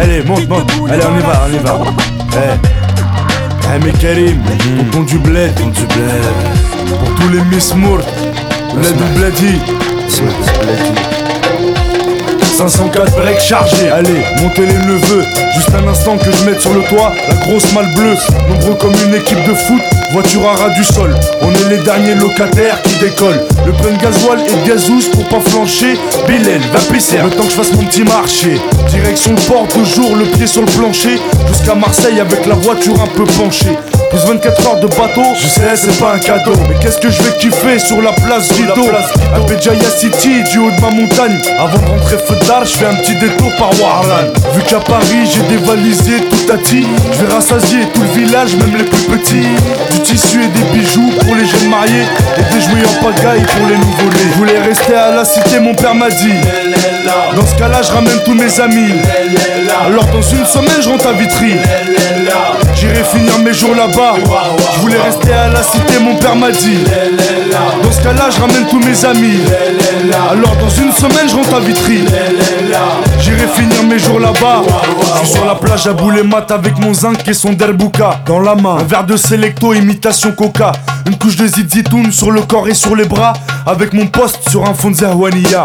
Allez, 0.00 0.22
monte, 0.22 0.48
monte. 0.48 0.70
Allez, 0.90 1.02
on 1.04 1.18
y 1.18 1.22
va, 1.22 1.42
on 1.46 1.52
y 1.52 1.58
va. 1.58 1.80
Eh. 2.34 2.56
Eh, 3.74 3.84
mais 3.84 3.92
Karim, 3.92 4.40
on 4.80 4.96
compte 4.96 5.06
du 5.06 5.18
bled. 5.18 5.52
On 5.62 5.68
du 5.68 5.86
bled. 5.86 6.88
Pour 6.88 7.14
tous 7.14 7.28
les 7.32 7.40
Miss 7.44 7.74
Mourt. 7.74 8.00
Bled 8.74 8.94
ou 9.00 9.18
Bledi. 9.18 9.60
504 12.56 13.16
breaks 13.16 13.40
chargés, 13.40 13.90
allez, 13.90 14.24
montez 14.40 14.64
les 14.64 14.78
neveux 14.78 15.22
Juste 15.54 15.70
un 15.74 15.86
instant 15.88 16.16
que 16.16 16.32
je 16.32 16.44
mette 16.44 16.60
sur 16.60 16.72
le 16.72 16.80
toit 16.84 17.12
la 17.28 17.34
grosse 17.34 17.70
malle 17.74 17.92
bleue 17.94 18.14
Nombreux 18.48 18.74
comme 18.76 18.94
une 19.06 19.14
équipe 19.14 19.44
de 19.46 19.52
foot, 19.52 19.82
voiture 20.12 20.46
à 20.48 20.54
ras 20.54 20.70
du 20.70 20.84
sol. 20.84 21.14
On 21.42 21.52
est 21.52 21.68
les 21.68 21.82
derniers 21.82 22.14
locataires 22.14 22.80
qui 22.82 22.94
décollent. 22.98 23.42
Le 23.64 23.72
plein 23.72 23.92
de 23.92 24.02
gasoil 24.02 24.40
et 24.40 24.52
de 24.52 24.68
gazous 24.68 25.08
pour 25.12 25.24
pas 25.28 25.40
flancher. 25.50 25.98
Bilal, 26.28 26.60
va 26.72 26.80
pisser, 26.92 27.18
le 27.22 27.30
temps 27.30 27.44
que 27.44 27.50
je 27.50 27.56
fasse 27.56 27.72
mon 27.72 27.84
petit 27.84 28.04
marché. 28.04 28.60
Direction 28.88 29.32
le 29.32 29.40
port 29.42 29.66
de 29.66 29.84
jour, 29.84 30.16
le 30.16 30.24
pied 30.24 30.46
sur 30.46 30.62
le 30.62 30.68
plancher. 30.68 31.18
Jusqu'à 31.48 31.74
Marseille 31.74 32.20
avec 32.20 32.46
la 32.46 32.54
voiture 32.54 33.00
un 33.00 33.16
peu 33.16 33.24
penchée. 33.24 33.76
Plus 34.10 34.20
24 34.20 34.66
heures 34.66 34.80
de 34.80 34.86
bateau, 34.86 35.24
je 35.34 35.46
sais 35.48 35.76
c'est 35.76 35.98
pas 35.98 36.14
un 36.14 36.18
cadeau. 36.18 36.52
Mais 36.68 36.76
qu'est-ce 36.80 36.98
que 36.98 37.10
je 37.10 37.22
vais 37.22 37.36
kiffer 37.38 37.78
sur 37.78 38.00
la 38.00 38.12
place 38.12 38.52
Guido 38.52 38.88
À 39.34 39.40
Béjaïa 39.40 39.90
City, 39.90 40.44
du 40.50 40.58
haut 40.58 40.70
de 40.70 40.80
ma 40.80 40.90
montagne. 40.90 41.38
Avant 41.58 41.78
de 41.78 41.86
rentrer 41.86 42.18
feu 42.18 42.36
d'art, 42.46 42.64
je 42.64 42.76
fais 42.76 42.86
un 42.86 42.94
petit 42.94 43.16
détour 43.16 43.50
par 43.58 43.70
Warland 43.80 44.32
Vu 44.54 44.62
qu'à 44.62 44.78
Paris 44.80 45.26
j'ai 45.32 45.56
dévalisé 45.56 46.20
tout 46.30 46.52
à 46.52 46.56
Je 46.56 47.24
vais 47.24 47.34
rassasier 47.34 47.80
tout 47.92 48.02
le 48.02 48.24
village, 48.24 48.56
même 48.56 48.76
les 48.76 48.84
plus 48.84 49.02
petits 49.02 49.46
Du 49.96 50.02
tissu 50.02 50.42
et 50.42 50.48
des 50.48 50.78
bijoux 50.78 51.10
pour 51.24 51.34
les 51.34 51.46
jeunes 51.46 51.70
mariés 51.70 52.04
Et 52.36 52.54
des 52.54 52.60
jouets 52.60 52.84
en 52.86 53.04
pagaille 53.04 53.42
pour 53.56 53.66
les 53.66 53.76
nouveau-nés. 53.76 54.30
Je 54.30 54.36
voulais 54.36 54.58
rester 54.58 54.94
à 54.94 55.10
la 55.10 55.24
cité, 55.24 55.58
mon 55.58 55.74
père 55.74 55.94
m'a 55.94 56.10
dit. 56.10 56.34
Dans 57.34 57.46
ce 57.46 57.54
cas 57.54 57.68
là, 57.68 57.80
je 57.82 57.92
ramène 57.92 58.18
tous 58.24 58.34
mes 58.34 58.60
amis. 58.60 58.92
Alors 59.86 60.04
dans 60.06 60.20
une 60.22 60.44
semaine, 60.44 60.82
je 60.82 60.88
rentre 60.90 61.06
à 61.06 61.12
Vitry. 61.12 61.54
J'irai 62.74 63.04
finir 63.04 63.38
mes 63.38 63.54
jours 63.54 63.74
là-bas. 63.74 64.16
Je 64.74 64.80
voulais 64.80 64.98
rester 65.00 65.32
à 65.32 65.48
la 65.48 65.62
cité, 65.62 65.98
mon 66.00 66.16
père 66.16 66.36
m'a 66.36 66.50
dit. 66.50 66.78
Dans 67.82 67.92
ce 67.92 68.02
cas-là, 68.02 68.28
je 68.30 68.40
ramène 68.40 68.66
tous 68.68 68.80
mes 68.80 69.04
amis. 69.04 69.40
Alors 70.30 70.56
dans 70.56 70.68
une 70.68 70.92
semaine, 70.92 71.28
je 71.28 71.36
rentre 71.36 71.54
à 71.54 71.60
Vitry 71.60 72.04
J'irai 73.26 73.48
finir 73.48 73.82
mes 73.82 73.98
jours 73.98 74.20
là-bas. 74.20 74.62
Je 75.00 75.18
suis 75.18 75.34
sur 75.34 75.44
la 75.44 75.56
plage 75.56 75.88
à 75.88 76.22
mat 76.22 76.48
avec 76.52 76.78
mon 76.78 76.94
zinc 76.94 77.26
et 77.26 77.34
son 77.34 77.54
derbouka 77.54 78.20
Dans 78.24 78.38
la 78.38 78.54
main, 78.54 78.76
un 78.76 78.84
verre 78.84 79.04
de 79.04 79.16
Selecto, 79.16 79.74
imitation 79.74 80.30
coca. 80.30 80.70
Une 81.08 81.18
couche 81.18 81.34
de 81.34 81.48
zizitoun 81.48 82.12
sur 82.12 82.30
le 82.30 82.42
corps 82.42 82.68
et 82.68 82.74
sur 82.74 82.94
les 82.94 83.04
bras. 83.04 83.32
Avec 83.66 83.92
mon 83.94 84.06
poste 84.06 84.48
sur 84.48 84.64
un 84.64 84.74
fond 84.74 84.90
de 84.90 84.94
Zerwania 84.94 85.64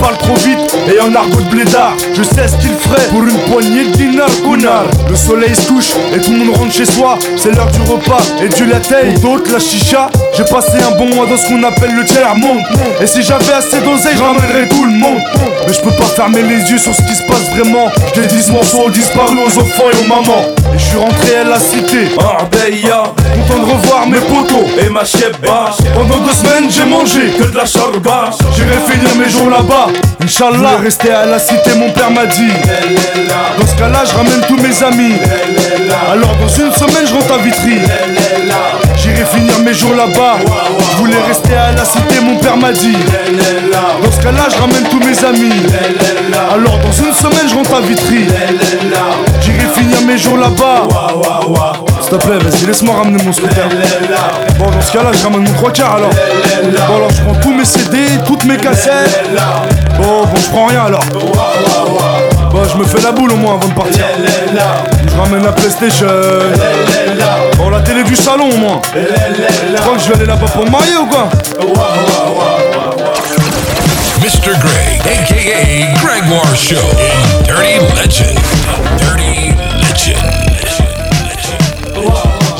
parle 0.00 0.16
trop 0.18 0.34
vite 0.36 0.76
et 0.92 1.00
en 1.00 1.14
argot 1.14 1.40
de 1.40 1.50
blédard. 1.50 1.96
Je 2.14 2.22
sais 2.22 2.48
ce 2.48 2.56
qu'il 2.56 2.70
ferait 2.70 3.06
pour 3.10 3.22
une 3.22 3.38
poignée 3.50 3.84
de 3.84 3.90
dinars 3.90 4.28
Le 5.08 5.16
soleil 5.16 5.54
se 5.54 5.68
couche 5.68 5.92
et 6.14 6.18
tout 6.18 6.32
le 6.32 6.38
monde 6.38 6.56
rentre 6.56 6.72
chez 6.72 6.84
soi. 6.84 7.18
C'est 7.36 7.54
l'heure 7.54 7.70
du 7.70 7.80
repas 7.82 8.22
et 8.42 8.48
du 8.48 8.66
latte 8.66 9.20
d'autres 9.20 9.52
la 9.52 9.58
chicha 9.58 10.10
J'ai 10.36 10.44
passé 10.44 10.78
un 10.80 10.96
bon 10.96 11.14
mois 11.14 11.26
dans 11.26 11.36
ce 11.36 11.48
qu'on 11.48 11.62
appelle 11.62 11.94
le 11.94 12.04
tiers 12.04 12.34
monde. 12.36 12.62
Et 13.00 13.06
si 13.06 13.22
j'avais 13.22 13.52
assez 13.52 13.80
d'oseille 13.80 14.16
je 14.16 14.68
tout 14.68 14.84
le 14.84 14.92
monde. 14.92 15.20
Mais 15.66 15.72
je 15.72 15.80
peux 15.80 15.96
pas 15.96 16.04
fermer 16.16 16.42
les 16.42 16.70
yeux 16.70 16.78
sur 16.78 16.94
ce 16.94 17.02
qui 17.02 17.14
se 17.14 17.22
passe 17.24 17.50
vraiment. 17.54 17.88
Je 18.14 18.22
dis 18.22 18.42
ce 18.42 18.50
morceau 18.50 18.82
aux 18.86 18.90
disparus 18.90 19.38
aux 19.46 19.60
enfants 19.60 19.90
et 19.92 20.04
aux 20.04 20.08
mamans 20.08 20.59
suis 20.90 20.98
rentré 20.98 21.36
à 21.36 21.44
la 21.44 21.58
cité 21.58 22.08
Arbeya 22.18 23.02
Content 23.14 23.60
de 23.62 23.72
revoir 23.72 24.06
mes 24.08 24.18
potos 24.18 24.66
et 24.84 24.88
ma 24.90 25.04
chebba 25.04 25.70
Pendant 25.94 26.18
deux 26.18 26.32
semaines 26.32 26.70
j'ai 26.70 26.84
mangé 26.84 27.30
que 27.38 27.44
de 27.44 27.56
la 27.56 27.64
charba 27.64 28.30
J'irai 28.56 28.76
finir 28.90 29.14
mes 29.16 29.28
jours 29.28 29.48
là-bas 29.50 29.88
Inch'Allah, 30.22 30.76
rester 30.82 31.10
à 31.10 31.26
la 31.26 31.38
cité, 31.38 31.74
mon 31.76 31.90
père 31.90 32.10
m'a 32.10 32.26
dit. 32.26 32.52
Dans 33.58 33.66
ce 33.66 33.74
cas-là, 33.76 34.04
je 34.04 34.14
ramène 34.14 34.40
tous 34.46 34.56
mes 34.56 34.82
amis. 34.82 35.14
Alors, 36.12 36.36
dans 36.36 36.48
une 36.48 36.72
semaine, 36.72 37.06
je 37.06 37.14
rentre 37.14 37.32
à 37.32 37.38
Vitry. 37.38 37.78
J'irai 39.20 39.38
finir 39.38 39.60
mes 39.66 39.74
jours 39.74 39.94
là-bas. 39.94 40.38
Je 40.92 40.96
voulais 40.96 41.20
rester 41.28 41.54
à 41.54 41.72
la 41.72 41.84
cité, 41.84 42.20
mon 42.24 42.36
père 42.36 42.56
m'a 42.56 42.72
dit. 42.72 42.96
Dans 44.02 44.10
ce 44.10 44.22
cas-là, 44.22 44.44
je 44.50 44.58
ramène 44.58 44.82
tous 44.90 44.98
mes 44.98 45.24
amis. 45.24 45.62
Alors, 46.50 46.78
dans 46.78 47.04
une 47.04 47.12
semaine, 47.12 47.46
je 47.46 47.54
rentre 47.54 47.74
à 47.74 47.80
Vitry. 47.82 48.24
J'irai 49.42 49.66
finir 49.74 50.00
mes 50.06 50.16
jours 50.16 50.38
là-bas. 50.38 50.88
S'il 52.00 52.16
te 52.18 52.26
plaît, 52.26 52.38
vas-y, 52.38 52.64
laisse-moi 52.64 52.96
ramener 52.96 53.22
mon 53.22 53.32
scooter. 53.32 53.68
Bon, 54.58 54.70
dans 54.70 54.80
ce 54.80 54.90
cas-là, 54.90 55.10
je 55.12 55.22
ramène 55.22 55.42
mon 55.42 55.52
trois 55.52 55.70
quarts 55.70 55.96
alors. 55.96 56.10
Bon, 56.88 56.96
alors, 56.96 57.10
je 57.10 57.22
prends 57.22 57.40
tous 57.42 57.52
mes 57.52 57.66
CD, 57.66 57.98
toutes 58.26 58.44
mes 58.44 58.56
cassettes. 58.56 59.20
Bon, 59.98 60.24
bon, 60.24 60.40
je 60.42 60.48
prends 60.48 60.66
rien 60.66 60.86
alors. 60.86 61.04
Bon, 62.50 62.62
je 62.72 62.78
me 62.78 62.84
fais 62.84 63.02
la 63.02 63.12
boule 63.12 63.32
au 63.32 63.36
moins 63.36 63.56
avant 63.56 63.68
de 63.68 63.74
partir. 63.74 64.02
Je 65.12 65.20
ramène 65.20 65.42
la 65.42 65.52
PlayStation. 65.52 66.06
Bon, 67.56 67.70
la 67.70 67.80
télé 67.80 68.02
du 68.04 68.16
salon 68.16 68.48
moins. 68.58 68.80
Tu 68.92 69.80
crois 69.80 69.94
que 69.94 70.00
je 70.00 70.08
vais 70.08 70.14
aller 70.16 70.26
là-bas 70.26 70.46
pour 70.46 70.64
me 70.64 70.70
marier 70.70 70.96
ou 70.96 71.06
quoi 71.06 71.28
Mr. 74.22 74.52
Greg, 74.60 75.00
aka 75.06 75.98
Gregoire 76.02 76.54
Show, 76.54 76.76
Dirty 77.44 77.78
Legend. 77.96 78.38
Dirty 78.98 79.54
Legend. 79.80 80.69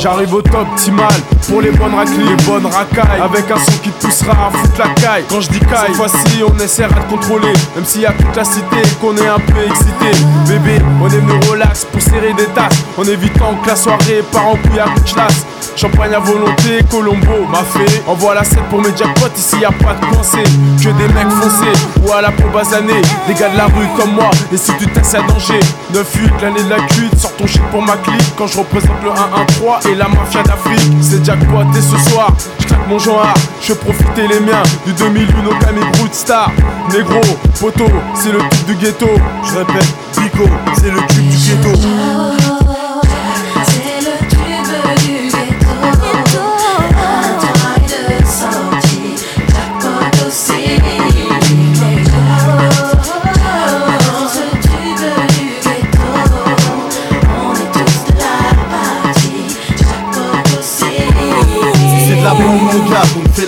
J'arrive 0.02 0.32
au 0.32 0.40
top 0.40 0.66
optimal 0.72 1.12
pour 1.46 1.60
les 1.60 1.70
bonnes 1.72 1.94
raclées, 1.94 2.24
les 2.24 2.44
bonnes 2.44 2.64
racailles. 2.64 3.20
Avec 3.22 3.50
un 3.50 3.58
son 3.58 3.78
qui 3.82 3.90
te 3.90 4.06
poussera 4.06 4.32
à 4.32 4.50
foutre 4.50 4.78
la 4.78 4.88
caille. 4.94 5.24
Quand 5.28 5.42
je 5.42 5.50
dis 5.50 5.60
caille, 5.60 5.88
cette 5.88 5.96
fois-ci 5.96 6.42
on 6.42 6.58
essaiera 6.58 7.00
de 7.00 7.10
contrôler. 7.10 7.52
Même 7.74 7.84
s'il 7.84 8.00
y 8.00 8.06
a 8.06 8.12
toute 8.12 8.34
la 8.34 8.44
cité 8.44 8.80
qu'on 8.98 9.14
est 9.18 9.28
un 9.28 9.38
peu 9.38 9.60
excité. 9.66 10.24
Bébé, 10.48 10.82
on 11.02 11.06
est 11.06 11.18
venu 11.18 11.32
relax 11.50 11.84
pour 11.84 12.00
serrer 12.00 12.32
des 12.32 12.46
tasses. 12.46 12.82
En 12.96 13.04
évitant 13.04 13.54
que 13.62 13.68
la 13.68 13.76
soirée 13.76 14.24
part 14.32 14.48
en 14.48 14.56
couille 14.56 14.80
à 14.80 14.86
chasse. 15.04 15.44
Champagne 15.76 16.14
à 16.14 16.18
volonté, 16.18 16.82
Colombo 16.90 17.46
m'a 17.50 17.62
fait. 17.62 18.02
Envoie 18.06 18.34
la 18.34 18.44
7 18.44 18.58
pour 18.70 18.80
mes 18.80 18.96
jackpots, 18.96 19.36
ici 19.36 19.56
y 19.60 19.64
a 19.64 19.70
pas 19.70 19.94
de 19.94 20.14
pensée. 20.14 20.42
Que 20.82 20.90
des 20.90 21.08
mecs 21.12 21.30
foncés 21.30 21.86
ou 22.02 22.12
à 22.12 22.20
la 22.22 22.30
peau 22.30 22.48
basanée. 22.52 23.02
Des 23.26 23.34
gars 23.34 23.50
de 23.50 23.56
la 23.56 23.66
rue 23.66 23.88
comme 23.96 24.14
moi, 24.14 24.30
et 24.52 24.56
si 24.56 24.72
tu 24.78 24.86
t'es 24.86 25.16
à 25.16 25.22
danger. 25.22 25.60
9-8, 25.94 26.42
l'année 26.42 26.62
de 26.62 26.70
la 26.70 26.80
cuite, 26.86 27.18
sors 27.18 27.34
ton 27.36 27.46
shit 27.46 27.62
pour 27.70 27.82
ma 27.82 27.96
clique. 27.98 28.34
Quand 28.36 28.46
je 28.46 28.58
représente 28.58 29.02
le 29.02 29.10
1-1-3 29.10 29.89
et 29.90 29.94
la 29.94 30.08
mafia 30.08 30.42
d'Afrique. 30.42 30.92
C'est 31.00 31.24
jackpot 31.24 31.62
et 31.76 31.80
ce 31.80 32.10
soir, 32.10 32.32
je 32.58 32.66
claque 32.66 32.88
mon 32.88 32.98
genre. 32.98 33.34
Je 33.62 33.72
profiter 33.74 34.26
les 34.28 34.40
miens 34.40 34.62
du 34.86 34.92
2001 34.92 35.46
au 35.46 35.58
Camille 35.64 35.84
Brood 35.94 36.12
Star. 36.12 36.50
Négro, 36.92 37.20
poteau, 37.60 37.88
c'est 38.14 38.32
le 38.32 38.38
type 38.50 38.66
du 38.66 38.74
ghetto. 38.76 39.08
Je 39.44 39.58
répète, 39.58 39.94
Pico, 40.12 40.44
c'est 40.74 40.90
le 40.90 41.00
tube 41.08 41.28
du 41.28 41.36
ghetto. 41.36 42.39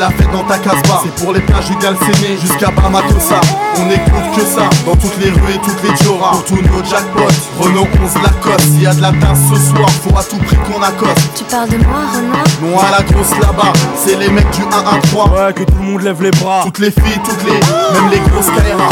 La 0.02 0.10
fête 0.10 0.32
dans 0.32 0.42
ta 0.42 0.58
casse-bar 0.58 1.04
C'est 1.04 1.24
pour 1.24 1.32
les 1.32 1.40
plages 1.40 1.66
du 1.66 1.76
Galséné 1.76 2.36
jusqu'à 2.40 2.72
Bamatosa 2.72 3.40
On 3.76 3.88
écoute 3.88 4.36
que 4.36 4.42
ça, 4.42 4.68
dans 4.84 4.96
toutes 4.96 5.16
les 5.18 5.30
rues 5.30 5.54
et 5.54 5.58
toutes 5.58 5.80
les 5.84 5.92
dioras 6.02 6.32
Pour 6.32 6.44
tous 6.44 6.56
nos 6.56 6.84
jackpots, 6.84 7.28
Renault 7.60 7.86
11 8.02 8.22
Lacoste 8.24 8.66
S'il 8.66 8.82
y 8.82 8.86
a 8.86 8.94
de 8.94 9.00
la 9.00 9.12
danse 9.12 9.38
ce 9.48 9.70
soir, 9.70 9.88
faut 10.02 10.18
à 10.18 10.24
tout 10.24 10.38
prix 10.38 10.56
qu'on 10.56 10.82
accoste. 10.82 11.20
Tu 11.36 11.44
parles 11.44 11.68
de 11.68 11.76
moi, 11.76 12.00
Renoir 12.16 12.44
Non 12.62 12.80
à 12.80 12.90
la 12.98 13.02
grosse 13.04 13.30
là-bas, 13.40 13.72
c'est 14.04 14.18
les 14.18 14.28
mecs 14.28 14.50
du 14.50 14.62
1-1-3 14.62 15.30
Ouais, 15.30 15.52
que 15.52 15.62
tout 15.62 15.78
le 15.78 15.84
monde 15.84 16.02
lève 16.02 16.20
les 16.20 16.32
bras. 16.32 16.62
Toutes 16.64 16.80
les 16.80 16.90
filles, 16.90 17.20
toutes 17.24 17.44
les, 17.44 17.52
même 17.52 18.10
les 18.10 18.18
grosses 18.18 18.46
KRA 18.46 18.88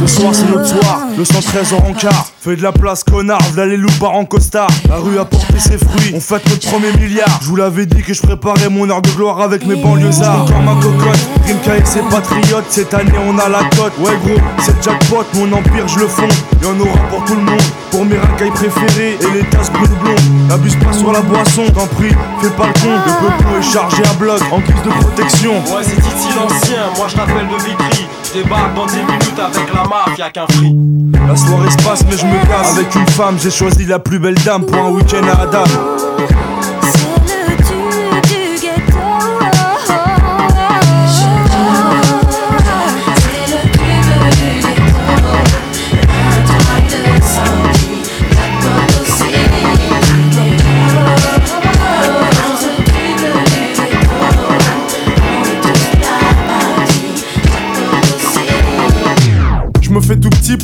Ce 0.00 0.06
soir 0.06 0.32
c'est 0.32 0.48
notre 0.48 0.66
soir, 0.66 1.00
le 1.16 1.24
113 1.26 1.74
en 1.74 1.78
rencard 1.78 2.33
Fais 2.44 2.56
de 2.56 2.62
la 2.62 2.72
place 2.72 3.04
connard, 3.04 3.40
v'là 3.54 3.64
les 3.64 3.78
en 4.02 4.26
costard. 4.26 4.68
La 4.90 4.96
rue 4.96 5.18
a 5.18 5.24
porté 5.24 5.58
ses 5.58 5.78
fruits, 5.78 6.12
on 6.14 6.20
fête 6.20 6.46
notre 6.50 6.68
premier 6.70 6.92
milliard. 6.92 7.38
Je 7.40 7.48
vous 7.48 7.56
l'avais 7.56 7.86
dit 7.86 8.02
que 8.02 8.12
je 8.12 8.20
préparais 8.20 8.68
mon 8.68 8.90
heure 8.90 9.00
de 9.00 9.08
gloire 9.12 9.40
avec 9.40 9.64
mes 9.64 9.76
banlieusards 9.76 10.42
Encore 10.42 10.60
ma 10.60 10.74
cocotte, 10.74 11.26
Rimka 11.46 11.78
et 11.78 11.84
ses 11.86 12.02
patriotes 12.02 12.66
Cette 12.68 12.92
année 12.92 13.18
on 13.26 13.38
a 13.38 13.48
la 13.48 13.60
cote, 13.74 13.94
ouais 13.98 14.12
gros, 14.22 14.38
c'est 14.60 14.76
le 14.76 14.82
jackpot 14.82 15.24
Mon 15.36 15.50
empire 15.54 15.88
je 15.88 16.00
le 16.00 16.06
fonds, 16.06 16.28
y'en 16.62 16.78
aura 16.78 16.98
pour 17.08 17.24
tout 17.24 17.34
le 17.34 17.40
monde 17.40 17.62
Pour 17.90 18.04
mes 18.04 18.18
racailles 18.18 18.50
préférées 18.50 19.16
et 19.22 19.34
les 19.38 19.48
tasses 19.48 19.72
brunes 19.72 19.96
blondes 20.02 20.48
N'abuse 20.50 20.76
pas 20.76 20.92
sur 20.92 21.12
la 21.12 21.22
boisson, 21.22 21.64
t'en 21.72 21.86
prie, 21.86 22.10
fais 22.42 22.50
pas 22.50 22.66
le 22.66 22.72
con. 22.74 22.90
Le 22.90 23.26
peuple 23.26 23.58
est 23.58 23.72
chargé 23.72 24.02
à 24.04 24.12
bloc, 24.18 24.42
en 24.52 24.60
guise 24.60 24.82
de 24.84 24.90
protection. 25.00 25.54
Ouais, 25.54 25.82
c'est 25.82 25.96
Titi 25.96 26.28
l'ancien, 26.36 26.92
moi 26.94 27.06
je 27.08 27.14
t'appelle 27.14 27.48
de. 27.48 28.13
Je 28.34 28.42
débarque 28.42 28.74
dans 28.74 28.86
10 28.86 28.96
minutes 28.96 29.38
avec 29.38 29.72
la 29.72 29.84
mafia 29.84 30.30
qu'un 30.30 30.46
free. 30.48 30.76
La 31.28 31.36
soirée 31.36 31.70
se 31.70 31.76
passe 31.76 32.04
mais 32.04 32.16
je 32.16 32.26
me 32.26 32.46
casse 32.46 32.76
Avec 32.76 32.92
une 32.96 33.06
femme 33.06 33.36
j'ai 33.40 33.50
choisi 33.50 33.84
la 33.84 34.00
plus 34.00 34.18
belle 34.18 34.34
dame 34.44 34.66
Pour 34.66 34.76
un 34.76 34.90
week-end 34.90 35.22
à 35.28 35.42
Adam 35.42 35.64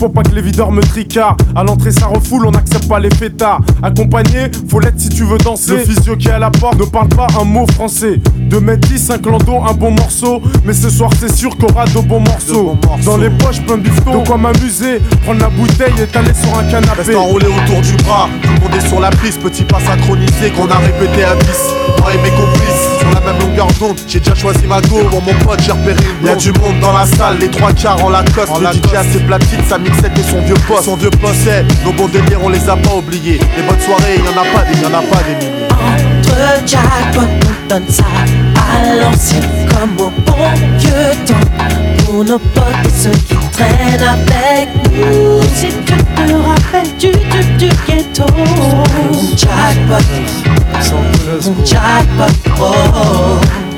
pour 0.00 0.12
pas 0.12 0.22
que 0.22 0.34
les 0.34 0.40
videurs 0.40 0.72
me 0.72 0.80
tricardent. 0.80 1.42
À 1.54 1.62
l'entrée, 1.62 1.92
ça 1.92 2.06
refoule, 2.06 2.46
on 2.46 2.50
n'accepte 2.50 2.88
pas 2.88 2.98
les 2.98 3.10
fêtards. 3.10 3.60
Accompagné, 3.82 4.50
faut 4.68 4.80
l'être 4.80 4.98
si 4.98 5.10
tu 5.10 5.24
veux 5.24 5.36
danser. 5.36 5.72
Le 5.72 5.78
physio 5.80 6.16
qui 6.16 6.28
est 6.28 6.32
à 6.32 6.38
la 6.38 6.50
porte 6.50 6.78
ne 6.78 6.86
parle 6.86 7.08
pas 7.08 7.26
un 7.38 7.44
mot 7.44 7.66
français. 7.66 8.18
2m10, 8.48 9.12
un 9.12 9.18
clando, 9.18 9.58
un 9.62 9.74
bon 9.74 9.90
morceau. 9.90 10.40
Mais 10.64 10.72
ce 10.72 10.88
soir, 10.88 11.10
c'est 11.20 11.30
sûr 11.30 11.54
qu'on 11.58 11.66
aura 11.66 11.84
de 11.84 12.00
bons 12.00 12.20
morceaux. 12.20 12.78
Dans 13.04 13.18
les 13.18 13.28
poches, 13.28 13.60
plein 13.60 13.76
de 13.76 13.82
bifton. 13.82 14.22
De 14.22 14.26
quoi 14.26 14.38
m'amuser, 14.38 15.00
prendre 15.24 15.40
la 15.40 15.50
bouteille 15.50 15.92
et 16.02 16.06
t'aller 16.06 16.32
sur 16.32 16.58
un 16.58 16.64
canapé. 16.64 17.02
Reste 17.02 17.14
enroulé 17.14 17.46
autour 17.46 17.82
du 17.82 17.92
bras, 18.02 18.28
tout 18.42 18.48
le 18.48 18.60
monde 18.60 18.74
est 18.74 18.88
sur 18.88 19.00
la 19.00 19.10
piste 19.10 19.40
Petit 19.42 19.64
pas 19.64 19.80
synchronisé 19.80 20.50
qu'on 20.50 20.68
a 20.68 20.78
répété 20.78 21.24
à 21.24 21.34
10 21.34 21.46
Moi 22.00 22.14
et 22.14 22.18
mes 22.18 22.30
complices, 22.30 22.79
la 23.24 23.32
même 23.32 23.40
longueur 23.40 23.68
d'onde. 23.78 23.98
J'ai 24.06 24.20
déjà 24.20 24.34
choisi 24.34 24.66
ma 24.66 24.80
go, 24.82 25.04
pour 25.10 25.22
mon 25.22 25.34
pote 25.44 25.60
j'ai 25.64 25.72
repéré 25.72 25.96
Y'a 26.24 26.34
du 26.36 26.52
monde 26.52 26.78
dans 26.80 26.92
la 26.92 27.06
salle, 27.06 27.38
les 27.38 27.48
trois 27.48 27.72
quarts 27.72 28.04
en 28.04 28.10
Lacoste 28.10 28.52
Le 28.60 28.66
DJ 28.66 28.94
a 28.94 29.02
ses 29.04 29.20
platines, 29.20 29.64
sa 29.68 29.78
mixette 29.78 30.18
et 30.18 30.22
son 30.22 30.40
vieux 30.42 30.54
poste. 30.66 30.84
Son 30.84 30.96
vieux 30.96 31.10
poste, 31.10 31.40
c'est 31.44 31.64
nos 31.84 31.92
bons 31.92 32.08
délires 32.08 32.40
on 32.42 32.48
les 32.48 32.68
a 32.68 32.76
pas 32.76 32.94
oubliés. 32.94 33.40
Les 33.56 33.62
bonnes 33.62 33.80
soirées, 33.80 34.18
y'en 34.18 34.40
a 34.40 34.44
pas 34.44 34.64
des, 34.64 34.80
y'en 34.80 34.88
a 34.88 35.02
pas 35.02 35.22
des 35.24 35.34
milliers. 35.36 35.68
Entre 35.70 36.66
jackpot, 36.66 37.20
on 37.22 37.68
donne 37.68 37.88
ça 37.88 38.04
à 38.56 38.94
l'ancienne 38.96 39.42
comme 39.68 40.06
au 40.06 40.10
bon 40.26 40.34
vieux 40.78 40.90
temps. 41.26 42.04
Pour 42.04 42.24
nos 42.24 42.38
potes 42.38 42.64
et 42.84 42.90
ceux 42.90 43.10
qui 43.10 43.34
traînent 43.60 44.02
avec 44.02 44.68
nous. 44.92 45.42
Si 45.54 45.68
tu 45.68 45.96
te 46.16 46.32
rappelles 46.32 46.96
du 46.98 47.10
tube 47.10 47.56
du 47.58 47.68
ghetto, 47.86 48.24
mon 48.36 49.36
jackpot, 49.36 50.04
mon 51.46 51.64
jackpot, 51.64 52.60
oh. 52.60 53.69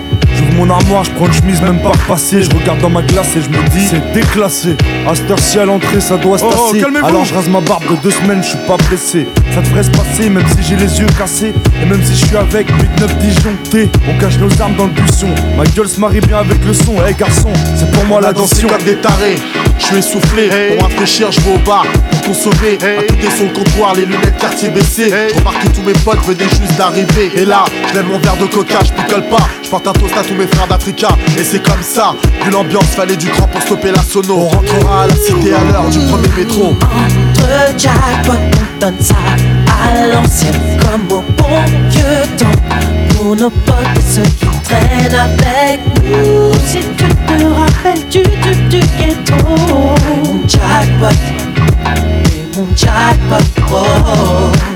Mon 0.56 0.68
armoire, 0.68 1.04
je 1.04 1.10
prends 1.12 1.26
une 1.26 1.32
chemise 1.32 1.60
même 1.62 1.80
pas 1.80 1.90
repassée. 1.90 2.42
Je 2.42 2.50
regarde 2.50 2.80
dans 2.80 2.90
ma 2.90 3.02
glace 3.02 3.36
et 3.36 3.40
je 3.40 3.48
me 3.48 3.68
dis 3.70 3.86
c'est 3.88 4.12
déclassé. 4.12 4.76
À 5.08 5.14
cette 5.14 5.30
heure-ci 5.30 5.58
à 5.58 5.64
l'entrée, 5.64 6.00
ça 6.00 6.16
doit 6.16 6.38
se 6.38 6.44
Oh, 6.44 6.50
oh, 6.52 6.72
tasser. 6.72 6.84
Alors 7.02 7.24
je 7.24 7.34
rase 7.34 7.48
ma 7.48 7.60
barbe 7.60 7.84
de 7.90 7.96
deux 8.02 8.10
semaines, 8.10 8.42
je 8.42 8.48
suis 8.50 8.58
pas 8.66 8.76
pressé. 8.76 9.26
Ça 9.54 9.62
devrait 9.62 9.82
se 9.82 9.90
passer 9.90 10.28
même 10.28 10.44
si 10.48 10.62
j'ai 10.62 10.76
les 10.76 11.00
yeux 11.00 11.06
cassés. 11.18 11.52
Et 11.82 11.86
même 11.86 12.02
si 12.04 12.14
je 12.14 12.26
suis 12.26 12.36
avec 12.36 12.68
8-9 12.68 13.18
disjonctés. 13.18 13.90
On 14.08 14.18
cache 14.20 14.38
nos 14.38 14.60
armes 14.60 14.76
dans 14.76 14.86
le 14.86 14.92
buisson. 14.92 15.28
Ma 15.56 15.64
gueule 15.64 15.88
se 15.88 15.98
marie 15.98 16.20
bien 16.20 16.38
avec 16.38 16.64
le 16.64 16.74
son. 16.74 16.94
Eh 17.08 17.14
garçon, 17.14 17.52
c'est 17.74 17.90
pour 17.90 18.04
moi 18.04 18.20
la 18.20 18.32
comme 18.32 18.82
des 18.84 18.96
tarés 18.96 19.36
Je 19.78 19.84
suis 19.84 19.96
essoufflé, 19.96 20.48
pour 20.76 20.86
rafraîchir 20.86 21.32
je 21.32 21.40
vais 21.40 21.54
au 21.54 21.58
bar 21.58 21.86
Pour 22.22 22.34
consommer, 22.34 22.78
à 22.80 23.02
côté 23.02 23.28
le 23.40 23.54
comptoir 23.54 23.94
Les 23.94 24.04
lunettes 24.04 24.36
quartier 24.38 24.68
baissées. 24.68 25.12
Remarque 25.36 25.62
que 25.64 25.68
tous 25.68 25.82
mes 25.82 25.92
potes 25.92 26.24
venaient 26.26 26.48
juste 26.48 26.76
d'arriver. 26.76 27.32
Et 27.36 27.44
là, 27.44 27.64
je 27.94 28.00
mon 28.00 28.18
verre 28.18 28.36
de 28.36 28.46
coca, 28.46 28.78
je 28.84 28.92
picole 28.92 29.24
pas. 29.28 29.48
Je 29.62 29.68
porte 29.68 29.86
un 29.86 29.92
toast 29.92 30.16
à 30.16 30.22
tous 30.22 30.34
mes 30.34 30.46
frères 30.46 30.66
d'Africa. 30.68 31.08
Et 31.38 31.44
c'est 31.44 31.62
comme 31.62 31.82
ça, 31.82 32.14
vu 32.44 32.50
l'ambiance, 32.50 32.86
fallait 32.94 33.16
du 33.16 33.28
cran 33.28 33.46
pour 33.48 33.60
stopper 33.62 33.90
la 33.90 34.02
sono. 34.02 34.36
On 34.36 34.48
rentrera 34.48 35.02
à 35.02 35.06
la 35.08 35.14
cité 35.14 35.52
à 35.52 35.64
l'heure 35.64 35.88
du 35.90 35.98
premier 35.98 36.28
métro. 36.36 36.70
Entre 36.70 37.78
jackpot, 37.78 38.32
on 38.32 38.80
donne 38.80 39.00
ça 39.00 39.14
à 39.66 40.06
l'ancienne. 40.06 40.78
Comme 40.80 41.18
au 41.18 41.22
bon 41.36 41.64
vieux 41.90 42.36
temps. 42.38 42.46
Pour 43.16 43.36
nos 43.36 43.50
potes 43.50 43.76
et 43.96 44.00
ceux 44.00 44.22
qui 44.22 44.46
traînent 44.64 45.14
avec 45.14 45.80
nous. 46.04 46.52
Si 46.66 46.78
tu 46.78 47.04
te 47.04 47.44
rappelles 47.44 48.08
du 48.10 48.22
tube 48.22 48.68
du 48.68 48.80
ghetto, 48.80 49.36
jackpot, 50.46 51.41
et 52.62 52.66
mon 52.66 52.76
jackpot, 52.76 54.71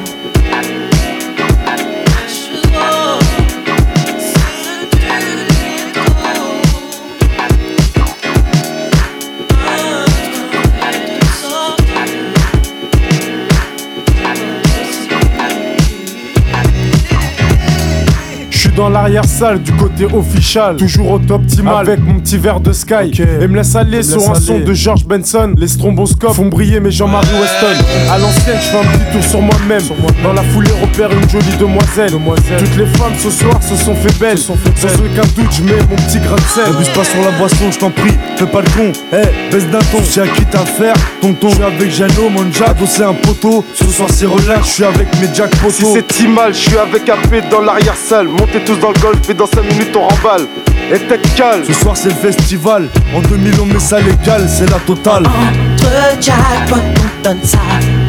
dans 18.87 18.93
l'arrière-salle 18.93 19.63
du 19.63 19.73
côté 19.73 20.05
official, 20.05 20.77
toujours 20.77 21.11
au 21.11 21.19
top 21.19 21.43
optimal 21.43 21.89
avec 21.89 21.99
mon 21.99 22.21
petit 22.21 22.39
verre 22.39 22.61
de 22.61 22.73
Sky. 22.73 23.11
Et 23.41 23.49
me 23.49 23.57
laisse 23.57 23.75
aller 23.75 23.97
Me 23.97 24.03
sur 24.03 24.19
laisse 24.19 24.29
un 24.29 24.35
son 24.37 24.61
de 24.61 24.73
George 24.75 25.05
Benson. 25.05 25.55
Les 25.57 25.67
stromboscopes 25.67 26.35
font 26.35 26.47
briller 26.47 26.79
mes 26.79 26.93
Jean-Marie 26.93 27.27
Weston. 27.27 27.85
À 28.09 28.19
l'ancienne, 28.19 28.59
je 28.61 28.69
fais 28.69 28.79
un 28.79 28.83
petit 28.83 29.13
tour 29.13 29.25
sur 29.25 29.43
moi-même. 29.43 29.83
Dans 30.23 30.33
la 30.33 30.43
foulée, 30.43 30.71
repère 30.81 31.11
une 31.11 31.29
jolie 31.29 31.57
demoiselle. 31.59 32.13
Toutes 32.13 32.77
les 32.77 32.87
femmes 32.87 33.15
ce 33.19 33.31
soir 33.31 33.61
se 33.61 33.75
sont 33.75 33.95
fait 33.97 34.17
belles. 34.21 34.39
Sans 34.39 34.55
aucun 34.55 35.27
doute, 35.35 35.53
je 35.53 35.63
mets 35.65 35.83
mon 35.91 35.97
petit 35.97 36.21
grain 36.21 36.37
de 36.37 36.41
sel. 36.43 36.73
N'abuse 36.73 36.89
pas 36.91 37.05
sur 37.05 37.23
la 37.23 37.37
boisson, 37.39 37.71
je 37.73 37.79
t'en 37.79 37.91
prie. 37.91 38.15
Fais 38.37 38.47
pas 38.47 38.61
le 38.61 38.69
con, 38.69 38.93
eh, 39.13 39.53
baisse 39.53 39.69
d'un 39.69 39.79
ton. 39.79 39.99
J'ai 40.09 40.21
à 40.21 40.29
qui 40.29 40.45
t'as 40.45 40.61
à 40.61 40.65
faire. 40.65 40.95
Ton 41.27 41.33
tonton, 41.33 41.49
je 41.49 41.55
suis 41.55 41.65
avec 41.65 41.91
Jano, 41.91 42.29
mon 42.29 42.53
Jack, 42.53 42.77
c'est 42.87 43.03
un 43.03 43.13
poteau. 43.13 43.65
Ce 43.75 43.85
soir 43.87 44.09
c'est 44.13 44.27
relax, 44.27 44.69
je 44.69 44.73
suis 44.75 44.85
avec 44.85 45.09
mes 45.21 45.35
Jack 45.35 45.51
poteaux. 45.57 45.73
Si 45.73 45.85
c'est 45.93 46.07
Timal, 46.07 46.55
je 46.55 46.59
suis 46.59 46.79
avec 46.79 47.09
AP 47.09 47.51
dans 47.51 47.63
l'arrière-salle. 47.63 48.29
Montez 48.29 48.61
tous 48.65 48.77
dans 48.77 48.93
le 48.93 49.01
golf 49.01 49.19
et 49.29 49.35
dans 49.35 49.47
5 49.47 49.63
minutes 49.63 49.97
on 49.97 50.07
remballe. 50.07 50.47
Et 50.93 51.01
tête 51.01 51.35
calme. 51.35 51.65
Ce 51.67 51.73
soir 51.73 51.97
c'est 51.97 52.11
le 52.11 52.15
festival, 52.15 52.89
en 53.13 53.23
2000 53.23 53.55
on 53.61 53.67
met 53.67 53.81
ça 53.81 53.99
légal, 53.99 54.49
c'est 54.49 54.71
la 54.71 54.79
totale. 54.79 55.25
Entre 55.27 56.23
jackpot, 56.23 56.77
on 56.77 57.23
donne 57.25 57.43
ça 57.43 57.59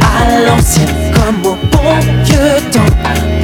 à 0.04 0.40
l'ancienne 0.42 1.12
comme 1.16 1.54
au 1.54 1.77
bon 1.84 2.00
vieux 2.24 2.62
temps. 2.72 2.94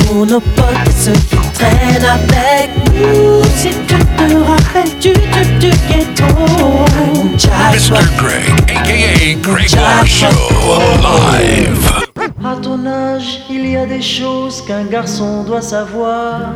Pour 0.06 0.26
nos 0.26 0.40
potes 0.40 0.88
et 0.88 0.92
ceux 0.92 1.12
qui 1.12 1.38
traînent 1.54 2.06
avec 2.06 2.70
nous. 2.94 3.44
Si 3.56 3.70
tu 3.88 3.96
te 3.96 4.36
rappelles 4.50 5.00
du 5.00 5.14
truc 5.14 5.50
du 5.60 5.70
ghetto. 5.88 6.24
Mr. 7.74 8.04
Greg, 8.18 8.72
aka 8.76 9.34
Gregoire 9.42 10.06
Show, 10.06 10.28
live. 11.02 11.92
À 12.46 12.56
ton 12.62 12.86
âge, 12.86 13.40
il 13.50 13.70
y 13.70 13.78
a 13.78 13.86
des 13.86 14.02
choses 14.02 14.62
qu'un 14.66 14.84
garçon 14.86 15.44
doit 15.44 15.62
savoir. 15.62 16.52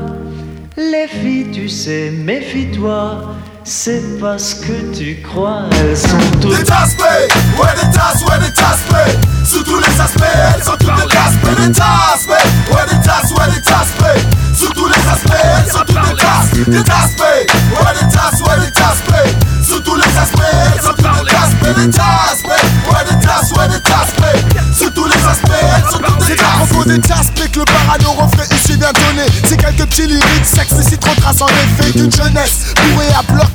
Les 0.78 1.08
filles, 1.08 1.48
tu 1.52 1.68
sais, 1.70 2.12
méfie-toi. 2.12 3.22
C'est 3.70 4.18
pas 4.18 4.38
ce 4.38 4.56
que 4.56 4.96
tu 4.96 5.22
crois, 5.22 5.64
elles 5.82 5.98
sont 5.98 6.18
toutes. 6.40 6.58
Des 6.58 6.64
taspes, 6.64 7.02
ouais 7.02 7.68
des 7.76 7.92
tasses, 7.92 8.24
ouais 8.24 8.40
des 8.40 8.54
taspes 8.54 8.96
Sous 9.44 9.62
tous 9.62 9.78
les 9.78 10.02
aspects, 10.02 10.24
elles 10.56 10.64
sont 10.64 10.72
toutes 10.80 10.96
des 10.96 11.08
taspes 11.10 11.60
Des 11.60 11.72
taspes, 11.74 12.30
ouais 12.30 12.86
des 12.90 13.06
tasses, 13.06 13.32
ouais 13.32 13.54
des 13.54 13.62
taspes 13.62 14.26
Sous 14.56 14.72
tous 14.74 14.88
les 14.88 15.12
aspects, 15.12 15.34
elles 15.44 15.70
sont 15.70 15.84
toutes 15.86 16.02
des 16.02 16.16
tasses 16.16 16.54
Des 16.66 16.84
taspes, 16.84 17.20
ouais 17.20 17.94
des 18.00 18.16
tasses, 18.16 18.40
ouais 18.40 18.66
des 18.66 18.72
taspes 18.72 19.36
Sous 19.62 19.80
tous 19.82 19.96
les 19.96 20.18
aspects, 20.18 20.40
elles 20.74 20.82
sont 20.82 20.94
toutes 20.94 21.26
des 21.26 21.30
taspes 21.30 21.78
Des 21.78 21.90
taspes, 21.92 22.48
ouais 22.48 23.04
des 23.04 23.28
tasses, 23.28 23.52
ouais 23.52 23.68
des 23.68 23.82
taspes 23.82 24.74
Sous 24.74 24.90
tous 24.92 25.06
les 25.06 25.28
aspects, 25.28 25.52
elles 25.52 25.92
sont 25.92 26.00
toutes 26.00 26.26
des 26.26 26.34
à 26.40 26.66
propos 26.66 26.86
des 26.86 27.00
taspes 27.00 27.52
que 27.52 27.60
le 27.60 27.66
parano 27.66 28.12
refrain 28.12 28.44
ici 28.56 28.78
vient 28.78 28.94
donner 28.94 29.28
C'est 29.48 29.58
quelques 29.58 29.86
petits 29.90 30.08
lyriques, 30.08 30.46
sexe 30.46 30.74
et 30.80 30.84
citron 30.84 31.12
trace 31.22 31.42
en 31.42 31.48
effet 31.48 31.92
d'une 31.92 32.12
jeunesse 32.12 32.74
Bourré 32.76 33.08
à 33.18 33.24
bloc, 33.32 33.48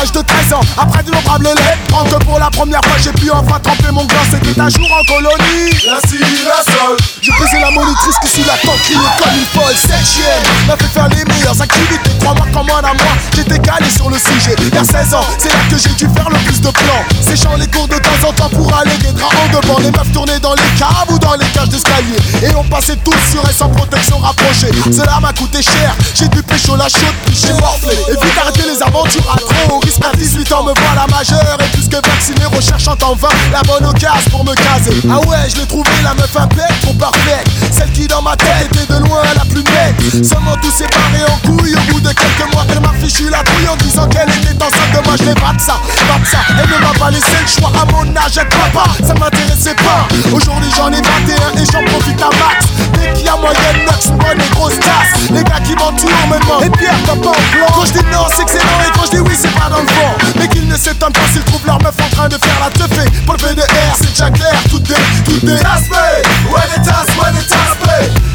l'âge 0.00 0.12
de 0.12 0.22
13 0.22 0.52
ans, 0.54 0.60
après 0.78 1.02
de 1.02 1.10
lettres, 1.10 2.18
que 2.18 2.24
pour 2.24 2.38
la 2.38 2.50
première 2.50 2.80
fois 2.84 2.96
j'ai 3.02 3.12
pu 3.12 3.30
enfin 3.30 3.60
tremper 3.60 3.92
mon 3.92 4.04
gland, 4.04 4.24
c'était 4.30 4.58
un 4.58 4.68
jour 4.68 4.88
en 4.90 5.04
colonie. 5.04 5.70
La 5.86 5.94
la 5.94 6.62
sol. 6.64 6.96
J'ai 7.20 7.32
baisé 7.32 7.60
la 7.60 7.70
monitrice 7.70 8.16
qui 8.22 8.28
sous 8.28 8.46
la 8.46 8.56
tente 8.58 8.80
criait 8.82 8.98
comme 9.18 9.34
une 9.36 9.60
folle. 9.60 9.76
Septième, 9.76 10.66
m'a 10.66 10.76
fait 10.76 10.88
faire 10.88 11.08
les 11.08 11.24
meilleures 11.24 11.60
activités, 11.60 12.10
crois-moi 12.20 12.46
comme 12.52 12.70
un 12.70 12.88
à 12.88 12.94
moi, 12.94 13.12
j'étais 13.36 13.58
calé 13.58 13.90
sur 13.90 14.08
le 14.08 14.16
sujet. 14.16 14.56
Il 14.58 14.74
y 14.74 14.78
a 14.78 14.84
16 14.84 15.14
ans, 15.14 15.24
c'est 15.38 15.48
là 15.48 15.60
que 15.70 15.76
j'ai 15.76 15.90
dû 15.90 16.08
faire 16.14 16.30
le 16.30 16.38
plus 16.38 16.60
de 16.60 16.70
plans, 16.70 17.04
séchant 17.20 17.56
les 17.56 17.66
cours 17.66 17.88
de 17.88 17.96
temps 17.96 18.28
en 18.28 18.32
temps 18.32 18.48
pour 18.48 18.74
aller 18.74 18.96
des 18.98 19.12
draps 19.12 19.36
en 19.36 19.60
devant, 19.60 19.78
les 19.78 19.90
meufs 19.90 20.12
tournées 20.12 20.40
dans 20.40 20.54
les 20.54 20.70
caves 20.78 21.10
ou 21.10 21.18
dans 21.18 21.34
les 21.34 21.46
cages 21.52 21.68
d'escalier, 21.68 22.16
et 22.42 22.54
on 22.56 22.64
passait 22.64 22.96
tous 23.04 23.20
sur 23.30 23.48
et 23.48 23.52
sans 23.52 23.68
protection 23.68 24.18
rapprochée. 24.18 24.72
Cela 24.90 25.20
m'a 25.20 25.32
coûté 25.32 25.62
cher, 25.62 25.94
j'ai 26.14 26.28
dû 26.28 26.42
pécho 26.42 26.74
la 26.76 26.88
chute, 26.88 27.14
puis 27.26 27.36
j'ai 27.36 27.52
morflé, 27.52 27.94
et 28.08 28.12
vite 28.12 28.38
arrêté 28.40 28.62
les 28.66 28.82
aventures 28.82 29.30
à 29.30 29.38
trop 29.38 29.76
horrible. 29.76 29.89
10 29.90 29.98
à 30.06 30.16
18 30.16 30.52
ans 30.52 30.62
me 30.62 30.72
voilà 30.84 31.04
majeur 31.08 31.58
Et 31.58 31.68
plus 31.76 31.88
que 31.88 31.96
vacciné 31.96 32.44
recherchant 32.54 32.94
en 33.02 33.14
vain 33.16 33.28
La 33.52 33.60
bonne 33.62 33.84
occasion 33.86 34.30
pour 34.30 34.44
me 34.44 34.54
caser. 34.54 34.94
Ah 35.10 35.18
ouais 35.26 35.50
je 35.50 35.56
l'ai 35.56 35.66
trouvé 35.66 35.90
la 36.04 36.14
meuf 36.14 36.30
impec 36.36 36.70
pour 36.82 36.96
parfaite 36.96 37.48
Celle 37.72 37.90
qui 37.90 38.06
dans 38.06 38.22
ma 38.22 38.36
tête 38.36 38.68
était 38.70 38.86
de 38.86 38.98
loin 39.00 39.22
la 39.34 39.44
plus 39.44 39.64
nette. 39.64 40.24
Seulement 40.24 40.54
tout 40.62 40.70
séparé 40.70 41.26
en 41.26 41.36
couille 41.48 41.74
Au 41.74 41.92
bout 41.92 42.00
de 42.00 42.12
quelques 42.12 42.52
mois. 42.54 42.64
Elle 42.70 42.80
m'a 42.80 42.92
fichu 43.02 43.28
la 43.30 43.42
couille 43.42 43.68
En 43.68 43.76
disant 43.76 44.06
qu'elle 44.06 44.28
était 44.30 44.62
enceinte 44.62 44.92
de 44.94 45.04
moi 45.04 45.16
je 45.18 45.24
l'ai 45.24 45.34
ça 45.58 45.74
Pas 46.06 46.24
ça. 46.24 46.38
Elle 46.50 46.70
ne 46.70 46.86
m'a 46.86 46.94
pas 46.96 47.10
laissé 47.10 47.36
le 47.40 47.48
choix. 47.48 47.72
À 47.74 47.84
mon 47.90 48.06
âge 48.16 48.38
être 48.38 48.56
papa 48.56 48.90
Ça 49.04 49.14
m'intéressait 49.14 49.74
pas. 49.74 50.06
Aujourd'hui 50.32 50.70
j'en 50.76 50.92
ai 50.92 51.02
21 51.02 51.60
et 51.60 51.66
j'en 51.66 51.84
profite 51.90 52.22
à 52.22 52.30
max. 52.38 52.66
Dès 52.94 53.12
qu'il 53.14 53.26
y 53.26 53.28
a 53.28 53.36
moyen 53.36 53.72
neuf 53.84 54.12
bonne 54.12 54.40
et 54.40 54.54
grosse 54.54 54.78
tasse. 54.78 55.30
Les 55.32 55.42
gars 55.42 55.60
qui 55.64 55.74
m'entourent 55.74 56.26
me 56.30 56.38
demandent 56.38 56.64
Et 56.64 56.70
Pierre 56.78 56.94
t'as 57.06 57.16
pas 57.16 57.30
en 57.30 57.42
plan 57.50 57.66
Quand 57.74 57.84
je 57.86 57.92
dis 57.92 58.04
non 58.12 58.26
c'est 58.34 58.42
excellent 58.42 58.78
et 58.86 58.90
quand 58.94 59.06
je 59.06 59.10
dis 59.10 59.20
oui 59.20 59.34
c'est 59.36 59.50
pas 59.58 59.68
dans 59.68 59.79
fond 59.86 60.12
Mais 60.38 60.48
qu'ils 60.48 60.66
ne 60.68 60.76
s'étonnent 60.76 61.12
pas 61.12 61.26
s'ils 61.32 61.44
trouvent 61.44 61.66
leur 61.66 61.80
meuf 61.82 61.94
en 62.04 62.08
train 62.14 62.28
de 62.28 62.36
faire 62.36 62.60
la 62.60 62.70
teufée. 62.70 63.08
Pour 63.24 63.34
le 63.34 63.38
PDR 63.38 63.94
c'est 63.96 64.10
déjà 64.10 64.30
clair 64.30 64.54
Toutes 64.70 64.82
des, 64.84 64.94
toutes 65.24 65.44
des 65.44 65.56
Taspes, 65.58 65.90
ouais 65.92 66.60
des 66.74 66.82
tasses, 66.82 67.16
ouais 67.16 67.32
des 67.32 67.46
taspes 67.46 67.90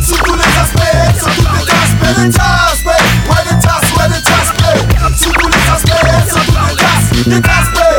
Sous 0.06 0.18
tous 0.24 0.36
les 0.36 0.52
aspects, 0.60 1.20
sont 1.20 1.30
toutes 1.36 1.52
des 1.60 1.66
taspes 1.66 2.22
Des 2.22 2.30
taspes, 2.30 2.86
ouais 2.86 3.44
des 3.50 3.60
tasses, 3.60 3.92
ouais 3.98 4.08
des 4.10 4.22
taspes 4.22 5.24
Sous 5.24 5.32
tous 5.32 5.48
les 5.48 5.64
aspects, 5.74 6.30
sont 6.30 6.40
toutes 6.40 6.70
des 6.70 6.76
tasses 6.76 7.26
Des 7.28 7.42
taspes, 7.42 7.95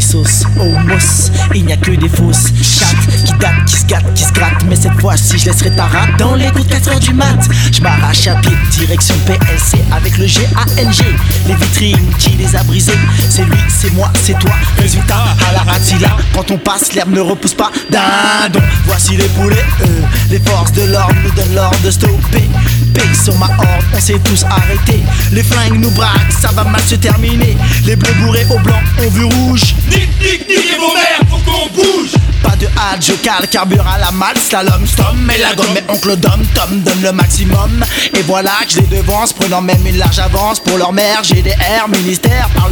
sauces. 0.00 0.44
Homos, 0.58 1.30
il 1.54 1.64
n'y 1.64 1.72
a 1.72 1.76
que 1.76 1.92
des 1.92 2.08
fausses 2.08 2.52
chattes 2.62 3.27
qui 3.66 3.76
se 3.76 3.86
gâtent, 3.86 4.14
qui 4.14 4.24
se 4.24 4.32
grattent. 4.32 4.64
Mais 4.68 4.76
cette 4.76 4.98
fois-ci, 5.00 5.38
je 5.38 5.46
laisserai 5.46 5.74
ta 5.74 5.84
rate 5.84 6.16
dans 6.18 6.34
les 6.34 6.46
coups 6.50 6.66
de 6.66 6.72
4 6.72 6.88
heures 6.90 7.00
du 7.00 7.14
mat. 7.14 7.38
Je 7.72 7.80
m'arrache 7.80 8.26
à 8.26 8.34
pied, 8.36 8.52
direction 8.72 9.14
PLC 9.26 9.82
avec 9.92 10.16
le 10.18 10.26
G-A-N-G. 10.26 11.04
Les 11.46 11.54
vitrines, 11.54 12.12
qui 12.18 12.30
les 12.30 12.54
a 12.56 12.62
brisées 12.64 12.92
C'est 13.30 13.44
lui, 13.44 13.58
c'est 13.68 13.92
moi, 13.92 14.10
c'est 14.22 14.38
toi. 14.38 14.52
Résultat, 14.78 15.24
à 15.48 15.52
la 15.52 15.60
ratilla, 15.60 16.16
quand 16.34 16.50
on 16.50 16.58
passe, 16.58 16.92
l'herbe 16.94 17.10
ne 17.12 17.20
repousse 17.20 17.54
pas. 17.54 17.70
Dindon, 17.90 18.60
voici 18.84 19.16
les 19.16 19.28
poulets. 19.28 19.64
euh, 19.82 20.00
les 20.30 20.40
forces 20.40 20.72
de 20.72 20.82
l'ordre 20.84 21.14
nous 21.24 21.30
donnent 21.30 21.54
l'ordre 21.54 21.80
de 21.80 21.90
stopper. 21.90 22.48
Paye 22.94 23.14
sur 23.14 23.36
ma 23.38 23.46
horde, 23.46 23.84
on 23.94 24.00
s'est 24.00 24.18
tous 24.24 24.44
arrêtés. 24.44 25.02
Les 25.32 25.42
flingues 25.42 25.78
nous 25.80 25.90
braquent, 25.90 26.32
ça 26.40 26.50
va 26.52 26.64
mal 26.64 26.80
se 26.82 26.94
terminer. 26.96 27.56
Les 27.84 27.96
bleus 27.96 28.14
bourrés 28.20 28.46
au 28.50 28.58
blanc 28.58 28.80
ont 28.98 29.10
vu 29.10 29.24
rouge. 29.24 29.74
Nique, 29.90 30.08
nique, 30.20 30.48
nique 30.48 30.76
vos 30.78 30.94
mères, 30.94 31.20
faut 31.30 31.38
qu'on 31.38 31.68
bouge 31.74 32.12
Pas 32.42 32.56
de 32.56 32.66
hâte, 32.66 33.04
je 33.06 33.12
cale, 33.28 33.48
carbure 33.48 33.86
à 33.86 33.98
la 33.98 34.10
malle, 34.10 34.38
slalom, 34.38 34.86
stom, 34.86 35.18
mais 35.26 35.36
la 35.38 35.54
gomme, 35.54 35.66
mais 35.74 35.84
oncle 35.88 36.16
Dom, 36.16 36.42
Tom 36.54 36.80
donne 36.80 37.02
le 37.02 37.12
maximum. 37.12 37.84
Et 38.14 38.22
voilà 38.22 38.52
que 38.66 38.72
je 38.72 38.78
les 38.80 38.86
devance, 38.86 39.34
prenant 39.34 39.60
même 39.60 39.86
une 39.86 39.98
large 39.98 40.18
avance 40.18 40.60
pour 40.60 40.78
leur 40.78 40.92
mère, 40.92 41.22
GDR, 41.22 41.88
ministère, 41.88 42.48
par. 42.54 42.68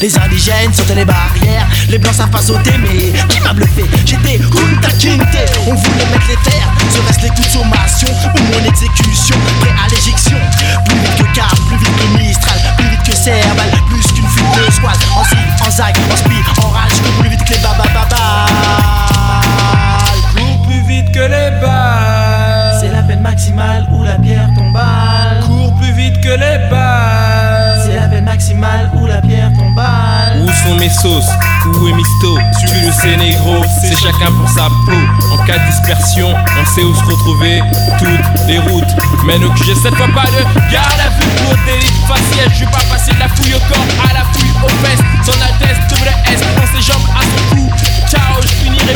Les 0.00 0.18
indigènes 0.18 0.72
sautent 0.72 0.94
les 0.94 1.04
barrières, 1.04 1.66
les 1.88 1.98
blancs 1.98 2.14
savent 2.14 2.30
pas 2.30 2.40
sauter, 2.42 2.72
mais 2.78 3.12
qui 3.28 3.40
m'a 3.40 3.52
bluffé? 3.52 3.84
J'étais 4.06 4.38
Kunta 4.38 4.92
Kinte, 4.98 5.38
on 5.66 5.74
voulait 5.74 6.06
mettre 6.12 6.28
les 6.28 6.50
terres, 6.50 6.72
serait-ce 6.90 7.22
les 7.22 7.28
coups 7.30 7.48
de 7.48 7.52
sommation 7.52 8.08
ou 8.34 8.42
mon 8.52 8.64
exécution, 8.68 9.36
prêt 9.60 9.74
à 9.84 9.88
l'éjection. 9.88 10.38
Plus 10.86 10.98
vite 10.98 11.16
que 11.16 11.34
Car, 11.34 11.54
plus 11.68 11.76
vite 11.78 11.96
que 11.96 12.18
Mistral, 12.18 12.60
plus 12.78 12.88
vite 12.88 13.02
que 13.04 13.16
Serval, 13.16 13.70
plus 13.88 14.06
qu'une 14.12 14.28
fuite 14.28 14.66
de 14.66 14.72
squad. 14.72 14.98
En 15.16 15.24
zig, 15.24 15.38
en 15.66 15.70
zag, 15.70 15.96
en 16.12 16.29
maximale 23.40 23.86
ou 23.90 24.02
la 24.02 24.18
pierre 24.18 24.50
tombale. 24.54 25.40
Cours 25.46 25.74
plus 25.76 25.92
vite 25.92 26.20
que 26.20 26.28
les 26.28 26.68
balles. 26.68 27.80
C'est 27.86 27.96
la 27.96 28.06
peine 28.06 28.26
maximale 28.26 28.90
ou 28.94 29.06
la 29.06 29.22
pierre 29.22 29.50
tombale. 29.54 30.42
Où 30.42 30.48
sont 30.48 30.76
mes 30.76 30.90
sauces? 30.90 31.30
Où 31.64 31.88
est 31.88 31.92
Misto? 31.94 32.38
Tu 32.60 32.66
le 32.84 32.92
sais 32.92 33.16
négro, 33.16 33.64
c'est 33.80 33.96
chacun 33.96 34.30
pour 34.32 34.46
sa 34.46 34.68
peau. 34.84 35.32
En 35.32 35.38
cas 35.46 35.56
de 35.56 35.70
dispersion, 35.70 36.28
on 36.60 36.66
sait 36.66 36.82
où 36.82 36.94
se 36.94 37.02
retrouver. 37.04 37.62
Toutes 37.98 38.46
les 38.46 38.58
routes 38.58 38.94
mènent 39.24 39.44
au 39.44 39.50
QG 39.52 39.74
Cette 39.82 39.94
fois 39.94 40.08
pas 40.08 40.26
de 40.26 40.42
garde 40.70 41.00
à 41.00 41.08
vue 41.08 41.30
pour 41.42 41.54
délit 41.64 41.92
faciès 42.06 42.48
Je 42.54 42.64
vais 42.64 42.70
pas 42.70 42.84
passer 42.90 43.12
de 43.14 43.20
la 43.20 43.28
fouille 43.28 43.54
au 43.54 43.60
corps 43.72 43.86
à 44.08 44.12
la 44.12 44.24
fouille 44.32 44.50
aux 44.64 44.84
fesses 44.84 45.00
Son 45.24 45.32
Altesse 45.32 45.78
WS 45.90 46.40
prend 46.56 46.66
ses 46.74 46.82
jambes 46.82 47.08
à 47.16 47.22
son 47.22 47.56
cou 47.56 47.69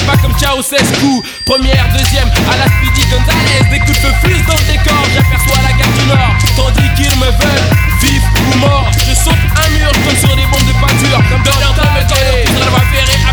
Pas 0.02 0.16
comme 0.16 0.34
Ciao 0.38 0.62
Cescu 0.62 1.22
Première, 1.44 1.86
deuxième, 1.96 2.28
à 2.50 2.56
la 2.56 2.66
Speedy 2.66 3.06
Gonzalez. 3.10 3.62
Des 3.70 3.80
coups 3.80 4.00
de 4.02 4.10
fusent 4.22 4.46
dans 4.46 4.54
le 4.54 4.66
décor 4.66 5.02
J'aperçois 5.14 5.62
la 5.62 5.72
gare 5.78 5.92
du 5.94 6.06
Nord. 6.06 6.34
Tandis 6.56 6.90
qu'ils 6.96 7.18
me 7.18 7.26
veulent 7.26 7.68
vif 8.00 8.22
ou 8.38 8.58
mort 8.58 8.90
Je 8.98 9.14
saute 9.14 9.34
un 9.34 9.70
mur 9.78 9.92
comme 9.92 10.16
sur 10.16 10.34
des 10.36 10.46
bombes 10.46 10.66
de 10.66 10.74
peinture 10.80 11.20
Comme 11.30 11.42
dans 11.42 11.74
temps, 11.74 11.90
mais 11.94 12.04
dans 12.04 12.60
leur 12.60 13.23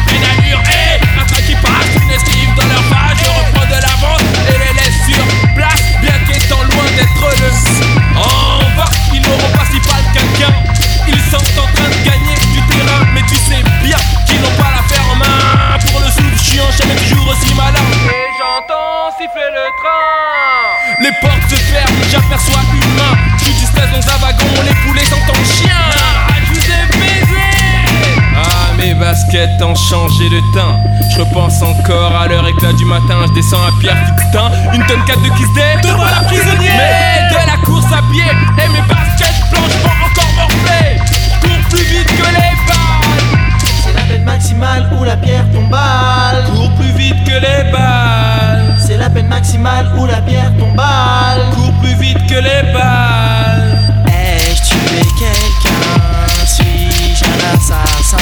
ont 29.64 29.76
changé 29.76 30.30
de 30.30 30.40
teint. 30.54 30.78
Je 31.10 31.20
repense 31.20 31.62
encore 31.62 32.16
à 32.16 32.28
l'heure 32.28 32.48
éclat 32.48 32.74
du 32.74 32.86
matin. 32.86 33.26
Je 33.28 33.34
descends 33.34 33.64
à 33.64 33.72
pierre 33.80 33.98
putain. 34.16 34.52
Une 34.74 34.86
tonne 34.86 35.04
4 35.06 35.22
de 35.22 35.30
kiss 35.30 35.54
day. 35.56 35.78
Devant 35.84 36.06
la 36.06 36.24
prisonnier. 36.28 36.70
Mais 36.70 37.30
de 37.30 37.48
la 37.48 37.58
course 37.66 37.86
à 37.92 38.02
pied. 38.12 38.24
Et 38.24 38.70
mes 38.70 38.82
baskets 38.88 39.50
blanches 39.50 39.78
vont 39.84 40.06
encore 40.06 40.32
morfler. 40.36 40.98
Cours 41.42 41.70
plus 41.70 41.84
vite 41.84 42.08
que 42.08 42.28
les 42.28 42.54
balles. 42.68 43.66
C'est 43.84 43.94
la 43.94 44.04
peine 44.04 44.24
maximale 44.24 44.90
ou 45.00 45.04
la 45.04 45.18
pierre 45.18 45.46
tombale. 45.52 46.44
Cours 46.52 46.72
plus 46.76 46.92
vite 46.92 47.24
que 47.24 47.32
les 47.32 47.72
balles. 47.72 48.76
C'est 48.78 48.98
la 48.98 49.10
peine 49.10 49.28
maximale 49.28 49.88
ou 49.98 50.06
la 50.06 50.22
pierre 50.22 50.52
tombale. 50.60 51.50
Cours 51.56 51.74
plus 51.82 51.96
vite 51.96 52.28
que 52.28 52.36
les 52.36 52.74
balles. 52.74 53.80
Ai-je 54.08 54.62
tué 54.70 55.02
quelqu'un 55.18 56.46
Suis-je 56.46 57.26
un 57.26 57.56
assassin 57.56 58.18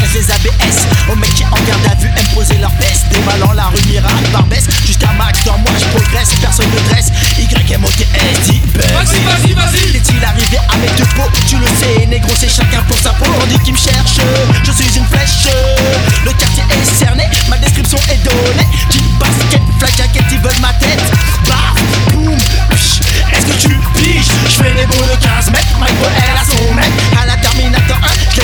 Laisse 0.00 0.14
les 0.14 0.30
ABS 0.30 0.76
aux 1.10 1.16
mecs 1.16 1.34
qui 1.34 1.44
en 1.44 1.60
garde 1.66 1.86
à 1.90 1.94
vue 2.00 2.10
imposer 2.10 2.58
leur 2.58 2.72
baisse 2.72 3.04
Dévalant 3.10 3.52
la 3.52 3.66
rue 3.66 3.82
miracle 3.88 4.28
par 4.32 4.42
baisse. 4.44 4.66
Jusqu'à 4.86 5.12
max 5.18 5.44
dans 5.44 5.58
moi 5.58 5.72
je 5.78 5.84
progresse 5.96 6.30
Personne 6.40 6.70
ne 6.70 6.90
dresse. 6.90 7.10
Y 7.38 7.72
M 7.72 7.84
O 7.84 7.88
T 7.88 8.06
S 8.14 8.50
dit 8.50 8.62
Vas-y, 8.74 9.20
vas-y, 9.24 9.52
vas-y. 9.52 9.96
Est-il 9.96 10.24
arrivé 10.24 10.58
avec 10.72 10.94
deux 10.96 11.08
pots? 11.16 11.30
Tu 11.48 11.56
le 11.56 11.66
sais 11.66 12.06
négro 12.06 12.32
c'est 12.38 12.48
chacun 12.48 12.82
pour 12.88 12.98
sa 12.98 13.10
peau. 13.10 13.26
On 13.42 13.46
dit 13.46 13.58
qu'il 13.60 13.74
me 13.74 13.78
cherche 13.78 14.18
Je 14.64 14.72
suis 14.72 14.96
une 14.96 15.06
flèche. 15.06 15.48
Le 16.24 16.32
quartier 16.32 16.64
est 16.70 16.98
cerné 16.98 17.24
Ma 17.48 17.58
description 17.58 17.98
est 18.10 18.22
donnée. 18.24 18.68
Jean 18.90 19.04
basket 19.18 19.62
flag 19.78 19.96
jacket 19.96 20.24
ils 20.32 20.40
veulent 20.40 20.60
ma 20.60 20.72
tête. 20.74 21.02
Baf 21.46 21.76
boum. 22.12 22.36
Est-ce 23.32 23.46
que 23.46 23.68
tu 23.68 23.80
piges 23.94 24.32
Je 24.44 24.62
fais 24.62 24.72
des 24.74 24.86
bons 24.86 25.06
de 25.06 25.16
15 25.20 25.50
mètres 25.50 25.78
boy 25.78 26.10
elle 26.16 26.36
a 26.36 26.44
son 26.44 26.74
mec 26.74 26.90
À 27.20 27.26
la 27.26 27.36
Terminator 27.36 27.85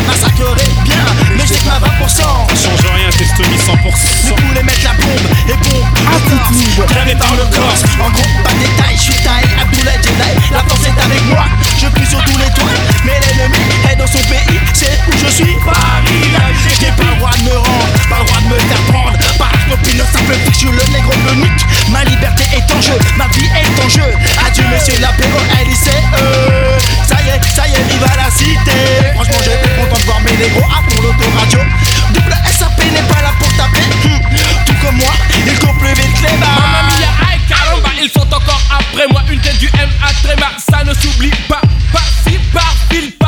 1 0.03 0.09
Je 0.09 0.09
les 0.09 0.09
massacrerai 0.09 0.69
bien 0.85 1.05
Mais 1.37 1.45
j'ai 1.47 1.59
que 1.59 1.67
ma 1.69 1.79
20% 1.79 2.23
Change 2.53 2.93
rien, 2.95 3.11
testonie 3.11 3.57
100%. 3.57 4.35
Mais 4.37 4.49
voulez 4.49 4.63
mettre 4.63 4.85
la 4.85 4.93
bombe 4.95 5.27
Et 5.49 5.55
bon 5.55 5.81
Attitude 6.11 6.85
Gravé 6.89 7.15
par 7.15 7.33
le 7.35 7.45
corse 7.55 7.83
En 8.01 8.11
gros 8.11 8.23
pas 8.45 8.53
de 8.53 8.59
détail 8.59 8.97
Je 8.97 9.03
suis 9.03 9.23
taille 9.23 9.49
boulet 9.71 9.99
Jedi 10.03 10.53
La 10.53 10.61
force 10.61 10.87
est 10.87 11.01
avec 11.01 11.25
moi 11.27 11.45
Je 11.81 11.87
plie 11.89 12.07
sur 12.07 12.23
tous 12.25 12.39
les 12.39 12.51
toits 12.55 12.77
Mais 13.05 13.21
l'ennemi 13.21 13.59
est 13.91 13.97
dans 13.97 14.07
son 14.07 14.23
pays 14.29 14.61
C'est 14.73 14.99
où 15.09 15.13
je 15.13 15.31
suis. 15.31 15.57
Paris 15.65 16.31
J'ai 16.81 16.87
pas 16.93 17.05
le 17.11 17.17
droit 17.19 17.31
de 17.37 17.45
me 17.45 17.57
rendre 17.57 17.87
Pas 18.11 18.19
le 18.19 18.25
droit 18.25 18.41
de 18.41 18.49
me 18.55 18.59
faire 18.59 18.83
prendre 18.93 19.19
mon 19.73 19.79
pilote 19.83 20.07
ça 20.13 20.19
peut 20.21 20.53
suis 20.53 20.67
le 20.69 20.85
négro 20.93 21.13
unique 21.33 21.67
Ma 21.91 22.05
liberté 22.05 22.45
est 22.55 22.71
en 22.73 22.81
jeu 22.81 22.99
Ma 23.17 23.27
vie 23.29 23.47
est 23.47 23.85
en 23.85 23.89
jeu 23.89 24.05
Adieu 24.47 24.65
monsieur 24.71 24.99
la 25.01 25.09
POLICE 25.09 25.91
Ça 27.07 27.17
y 27.23 27.29
est, 27.29 27.41
ça 27.55 27.67
y 27.67 27.73
est, 27.73 27.85
vive 27.89 28.05
à 28.05 28.17
la 28.17 28.31
cité 28.31 28.77
Franchement 29.15 29.39
j'étais 29.45 29.75
content 29.81 29.99
de 29.99 30.05
voir 30.05 30.21
mes 30.21 30.37
négros 30.37 30.69
à 30.69 30.91
fond 30.91 31.03
l'autoradio 31.03 31.61
Double 32.13 32.37
SAP 32.59 32.79
n'est 32.93 33.15
pas 33.15 33.23
là 33.23 33.33
pour 33.39 33.49
taper 33.57 33.81
hum. 34.05 34.21
Tout 34.67 34.75
comme 34.85 34.97
moi, 34.97 35.13
il 35.47 35.59
court 35.59 35.77
plus 35.79 35.95
vite 35.95 36.13
que 36.15 36.23
les 36.23 36.37
balles 36.39 36.83
mia, 36.89 37.39
caramba, 37.49 37.89
ils 38.03 38.11
sont 38.11 38.21
encore 38.21 38.61
après 38.71 39.07
moi. 39.11 39.23
Une 39.31 39.41
tête 39.41 39.59
du 39.59 39.67
M 39.67 39.89
à 40.03 40.13
tréma, 40.27 40.51
ça 40.59 40.85
ne 40.85 40.93
s'oublie 40.95 41.31
pas. 41.49 41.61
Par-fil, 41.93 42.41
par-ci, 42.53 43.11
par-là. 43.19 43.22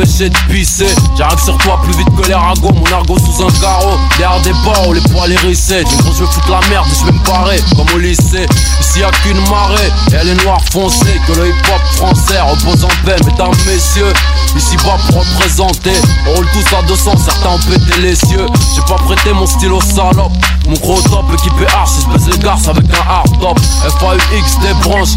M'empêcher 0.00 0.30
de 0.30 0.36
pisser. 0.50 0.86
J'arrive 1.16 1.38
sur 1.38 1.56
toi 1.58 1.78
plus 1.82 1.96
vite 1.96 2.08
que 2.16 2.26
les 2.26 2.34
ragots, 2.34 2.72
mon 2.72 2.96
argot 2.96 3.18
sous 3.18 3.44
un 3.44 3.50
carreau. 3.60 3.98
Derrière 4.18 4.40
des 4.40 4.52
barreaux, 4.64 4.92
les 4.92 5.00
poils 5.00 5.32
hérissés. 5.32 5.84
Du 5.84 5.96
gros, 5.96 6.12
je 6.12 6.24
vais 6.24 6.30
foutre 6.30 6.50
la 6.50 6.60
merde, 6.68 6.86
je 6.98 7.06
vais 7.06 7.12
me 7.12 7.24
parer 7.24 7.60
comme 7.76 7.86
au 7.94 7.98
lycée. 7.98 8.46
Ici 8.80 9.00
y'a 9.00 9.10
qu'une 9.22 9.40
marée, 9.48 9.92
et 10.12 10.14
elle 10.14 10.28
est 10.28 10.44
noire 10.44 10.60
foncée. 10.72 11.20
Que 11.26 11.32
le 11.32 11.48
hip 11.48 11.54
hop 11.68 11.80
français 11.96 12.40
repose 12.40 12.84
en 12.84 12.88
paix, 13.04 13.16
mesdames, 13.26 13.54
messieurs. 13.66 14.12
Ici 14.56 14.76
bas 14.78 14.96
pour 15.08 15.20
représenter, 15.20 15.92
on 16.28 16.34
roule 16.34 16.48
tous 16.52 16.76
à 16.76 16.82
200, 16.82 17.12
certains 17.18 17.50
ont 17.50 17.58
pété 17.58 18.00
les 18.00 18.16
cieux. 18.16 18.46
J'ai 18.74 18.82
pas 18.82 19.00
prêté 19.02 19.32
mon 19.32 19.46
stylo 19.46 19.80
salope. 19.80 20.32
Mon 20.66 20.76
gros 20.76 21.00
top 21.02 21.24
équipé 21.34 21.66
je 21.66 22.12
baisse 22.12 22.26
les 22.32 22.38
garces 22.38 22.68
avec 22.68 22.84
un 22.84 23.10
hard 23.10 23.40
top. 23.40 23.58
FAUX 23.98 24.60
des 24.62 24.74
branches. 24.82 25.16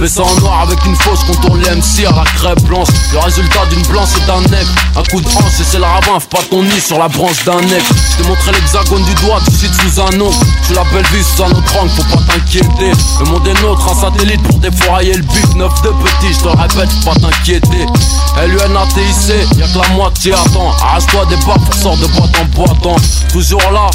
Baissant 0.00 0.24
en 0.24 0.40
noir 0.40 0.60
avec 0.62 0.82
une 0.86 0.96
fausse 0.96 1.24
contourne 1.24 1.60
les 1.60 1.68
MC 1.76 2.06
à 2.06 2.16
la 2.16 2.24
crêpe 2.24 2.62
blanche. 2.62 2.88
Le 3.12 3.18
résultat 3.18 3.66
d'une 3.66 3.82
blanche 3.82 4.08
et 4.16 4.26
d'un 4.26 4.40
nec. 4.48 4.66
Un 4.96 5.02
coup 5.02 5.20
de 5.20 5.28
hanche 5.28 5.60
et 5.60 5.64
c'est 5.64 5.76
le 5.76 5.84
ravin 5.84 6.18
Fais 6.18 6.38
pas 6.38 6.42
ton 6.50 6.62
nid 6.62 6.80
sur 6.80 6.98
la 6.98 7.08
branche 7.08 7.44
d'un 7.44 7.60
nec. 7.60 7.82
Je 8.10 8.16
t'ai 8.16 8.26
montré 8.26 8.52
l'hexagone 8.52 9.04
du 9.04 9.14
doigt 9.16 9.40
Tu 9.44 9.58
cites 9.58 9.74
sous 9.74 10.00
un 10.00 10.16
nom. 10.16 10.30
Je 10.66 10.72
la 10.72 10.84
belle 10.84 11.04
vie 11.12 11.22
sous 11.22 11.42
un 11.42 11.50
autre 11.50 11.76
angle 11.78 11.90
Faut 11.90 12.16
pas 12.16 12.22
t'inquiéter. 12.32 12.92
Le 13.20 13.26
monde 13.26 13.46
est 13.46 13.60
nôtre 13.60 13.90
Un 13.90 14.00
satellite 14.00 14.42
pour 14.42 14.58
défourailler 14.58 15.12
le 15.12 15.22
but 15.22 15.54
Neuf 15.56 15.82
de 15.82 15.90
petit 15.90 16.32
Je 16.32 16.40
te 16.40 16.48
répète 16.48 16.90
Faut 17.04 17.10
pas 17.10 17.20
t'inquiéter. 17.20 17.86
LUNATIC 18.40 19.58
Y'a 19.58 19.66
que 19.66 19.78
la 19.82 19.88
moitié 19.94 20.32
attend 20.32 20.72
Arrache-toi 20.82 21.26
des 21.26 21.36
pour 21.36 21.74
sort 21.74 21.98
de 21.98 22.06
boîte 22.06 22.30
en 22.40 22.44
boitant 22.56 22.96
Toujours 23.30 23.70
là 23.70 23.90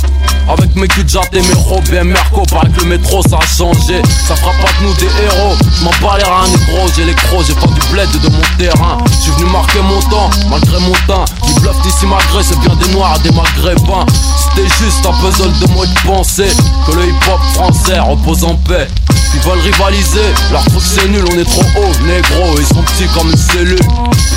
avec 0.47 0.75
mes 0.75 0.87
culs 0.87 1.05
et 1.33 1.41
mes 1.41 1.53
robes 1.53 1.91
et 1.91 2.03
Merco. 2.03 2.43
Paraît 2.51 2.69
que 2.69 2.81
le 2.81 2.85
métro 2.85 3.21
ça 3.23 3.39
a 3.41 3.45
changé. 3.45 4.01
Ça 4.27 4.35
fera 4.35 4.51
pas 4.51 4.69
de 4.79 4.85
nous 4.85 4.93
des 4.93 5.09
héros 5.23 5.55
Bats 6.01 6.17
les 6.17 6.23
reins 6.23 6.47
négro 6.47 6.87
J'ai 6.95 7.05
les 7.05 7.13
crocs, 7.13 7.45
j'ai 7.47 7.53
pas 7.53 7.67
du 7.67 7.79
bled 7.91 8.09
de 8.11 8.29
mon 8.29 8.41
terrain. 8.57 8.97
Je 9.07 9.21
suis 9.21 9.31
venu 9.31 9.51
marquer 9.51 9.79
mon 9.81 9.99
temps 10.09 10.29
malgré 10.49 10.79
mon 10.79 10.93
teint. 11.07 11.25
Qui 11.43 11.53
bluffe 11.59 11.85
ici 11.85 12.05
malgré 12.05 12.43
c'est 12.43 12.59
bien 12.59 12.75
des 12.75 12.91
noirs 12.93 13.19
des 13.19 13.31
maghrébins. 13.31 14.05
C'était 14.37 14.69
juste 14.83 15.05
un 15.05 15.13
puzzle 15.21 15.51
de 15.59 15.73
mots 15.73 15.85
de 15.85 16.07
pensée 16.07 16.51
Que 16.85 16.95
le 16.95 17.07
hip 17.07 17.19
hop 17.31 17.41
français 17.53 17.99
repose 17.99 18.43
en 18.43 18.55
paix 18.55 18.87
Ils 19.35 19.41
veulent 19.41 19.59
rivaliser, 19.59 20.33
leur 20.51 20.63
truc 20.65 20.81
c'est 20.81 21.07
nul, 21.07 21.23
on 21.31 21.37
est 21.37 21.45
trop 21.45 21.81
haut, 21.81 21.91
négro, 22.05 22.57
ils 22.57 22.65
sont 22.65 22.81
petits 22.83 23.07
comme 23.13 23.29
une 23.29 23.37
cellule. 23.37 23.79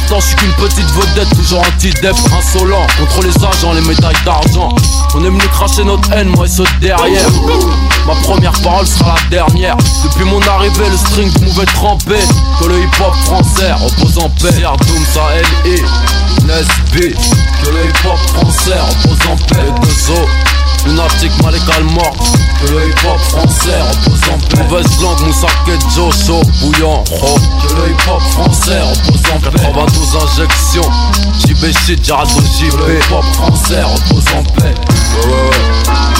Pourtant 0.09 0.21
je 0.21 0.27
suis 0.27 0.37
qu'une 0.37 0.53
petite 0.55 0.91
vedette, 0.91 1.29
toujours 1.37 1.61
anti-dep, 1.61 2.17
insolent, 2.37 2.87
contre 2.99 3.23
les 3.23 3.37
agents, 3.45 3.73
les 3.73 3.81
médailles 3.83 4.15
d'argent. 4.25 4.69
On 5.15 5.25
est 5.25 5.29
venu 5.29 5.49
cracher 5.53 5.85
notre 5.85 6.13
haine, 6.13 6.29
moi 6.29 6.47
et 6.47 6.49
ceux 6.49 6.65
de 6.65 6.87
derrière. 6.87 7.29
Ma 8.07 8.15
première 8.23 8.53
parole 8.61 8.87
sera 8.87 9.15
la 9.15 9.31
dernière. 9.31 9.77
Depuis 10.05 10.25
mon 10.25 10.41
arrivée, 10.43 10.89
le 10.91 10.97
string 10.97 11.31
pouvait 11.33 11.67
tremper. 11.67 12.21
Que 12.61 12.67
le 12.67 12.79
hip-hop 12.81 13.15
français 13.25 13.73
repose 13.73 14.19
en 14.19 14.29
paix. 14.31 14.61
Doom, 14.87 15.05
ça 15.13 15.21
L.I. 15.37 15.83
Nesby. 16.45 17.15
Que 17.63 17.71
le 17.71 17.85
hip-hop 17.87 18.19
français 18.35 18.79
repose 18.81 19.19
en 19.31 19.37
paix. 19.37 19.65
Les 19.83 20.15
deux. 20.15 20.58
Lunatique, 20.89 21.33
Malekal 21.43 21.85
mort 21.85 22.17
Que 22.61 22.73
le 22.73 22.89
hip-hop 22.89 23.21
français 23.21 23.81
repose 23.81 24.21
en 24.33 24.39
paix 24.39 24.63
Mauvaise 24.63 25.03
langue, 25.03 25.21
Moussake, 25.27 25.79
Joe, 25.95 26.15
chaud, 26.27 26.43
bouillant, 26.61 27.05
oh 27.23 27.37
Que 27.63 27.75
le 27.75 27.91
hip-hop 27.91 28.23
français 28.33 28.81
repose 28.81 29.23
en 29.35 29.39
paix 29.51 29.59
92 29.63 30.17
injections 30.17 30.91
JB 31.47 31.73
shit, 31.85 32.05
Geraldo 32.05 32.41
JB 32.41 32.71
Que 32.71 32.77
le 32.89 32.99
hip-hop 32.99 33.25
français 33.35 33.83
repose 33.83 34.25
en 34.35 34.43
paix 34.43 34.75
Ouais, 35.15 35.27
ouais, 35.27 35.51
ouais 35.51 36.19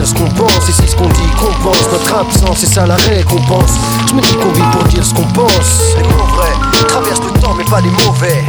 Dire 0.00 0.08
ce 0.08 0.14
qu'on 0.14 0.30
pense 0.30 0.66
Et 0.66 0.72
c'est 0.72 0.86
ce 0.86 0.96
qu'on 0.96 1.08
dit 1.08 1.30
qu'on 1.38 1.52
pense 1.62 1.92
Notre 1.92 2.54
c'est 2.56 2.66
ça 2.72 2.86
la 2.86 2.96
récompense. 2.96 3.74
Je 4.08 4.14
me 4.14 4.22
dis 4.22 4.34
qu'on 4.36 4.50
vit 4.50 4.62
pour 4.72 4.84
dire 4.84 5.04
ce 5.04 5.12
qu'on 5.12 5.24
pense. 5.24 5.94
Les 5.94 6.02
mots 6.04 6.24
vrais 6.34 6.86
traversent 6.86 7.20
le 7.20 7.38
temps, 7.38 7.52
mais 7.54 7.64
pas 7.64 7.82
les 7.82 7.90
mauvais. 7.90 8.42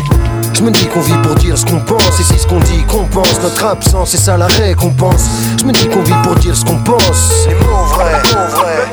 Je 0.53 0.63
me 0.63 0.71
dis 0.71 0.87
qu'on 0.87 1.01
vit 1.01 1.17
pour 1.21 1.35
dire 1.35 1.57
ce 1.57 1.65
qu'on 1.65 1.79
pense, 1.79 2.19
et 2.21 2.23
c'est 2.23 2.37
ce 2.37 2.47
qu'on 2.47 2.59
dit 2.59 2.83
qu'on 2.85 3.03
pense. 3.03 3.41
Notre 3.41 3.65
absence, 3.65 4.11
c'est 4.11 4.17
ça 4.17 4.37
la 4.37 4.47
récompense. 4.47 5.25
Je 5.59 5.65
me 5.65 5.73
dis 5.73 5.89
qu'on 5.89 6.03
vit 6.03 6.15
pour 6.23 6.35
dire 6.35 6.55
ce 6.55 6.63
qu'on 6.63 6.77
pense. 6.77 7.45
Les 7.47 7.55
mots 7.55 7.83
vrais, 7.89 8.13
mots 8.13 8.55
vrais. 8.55 8.90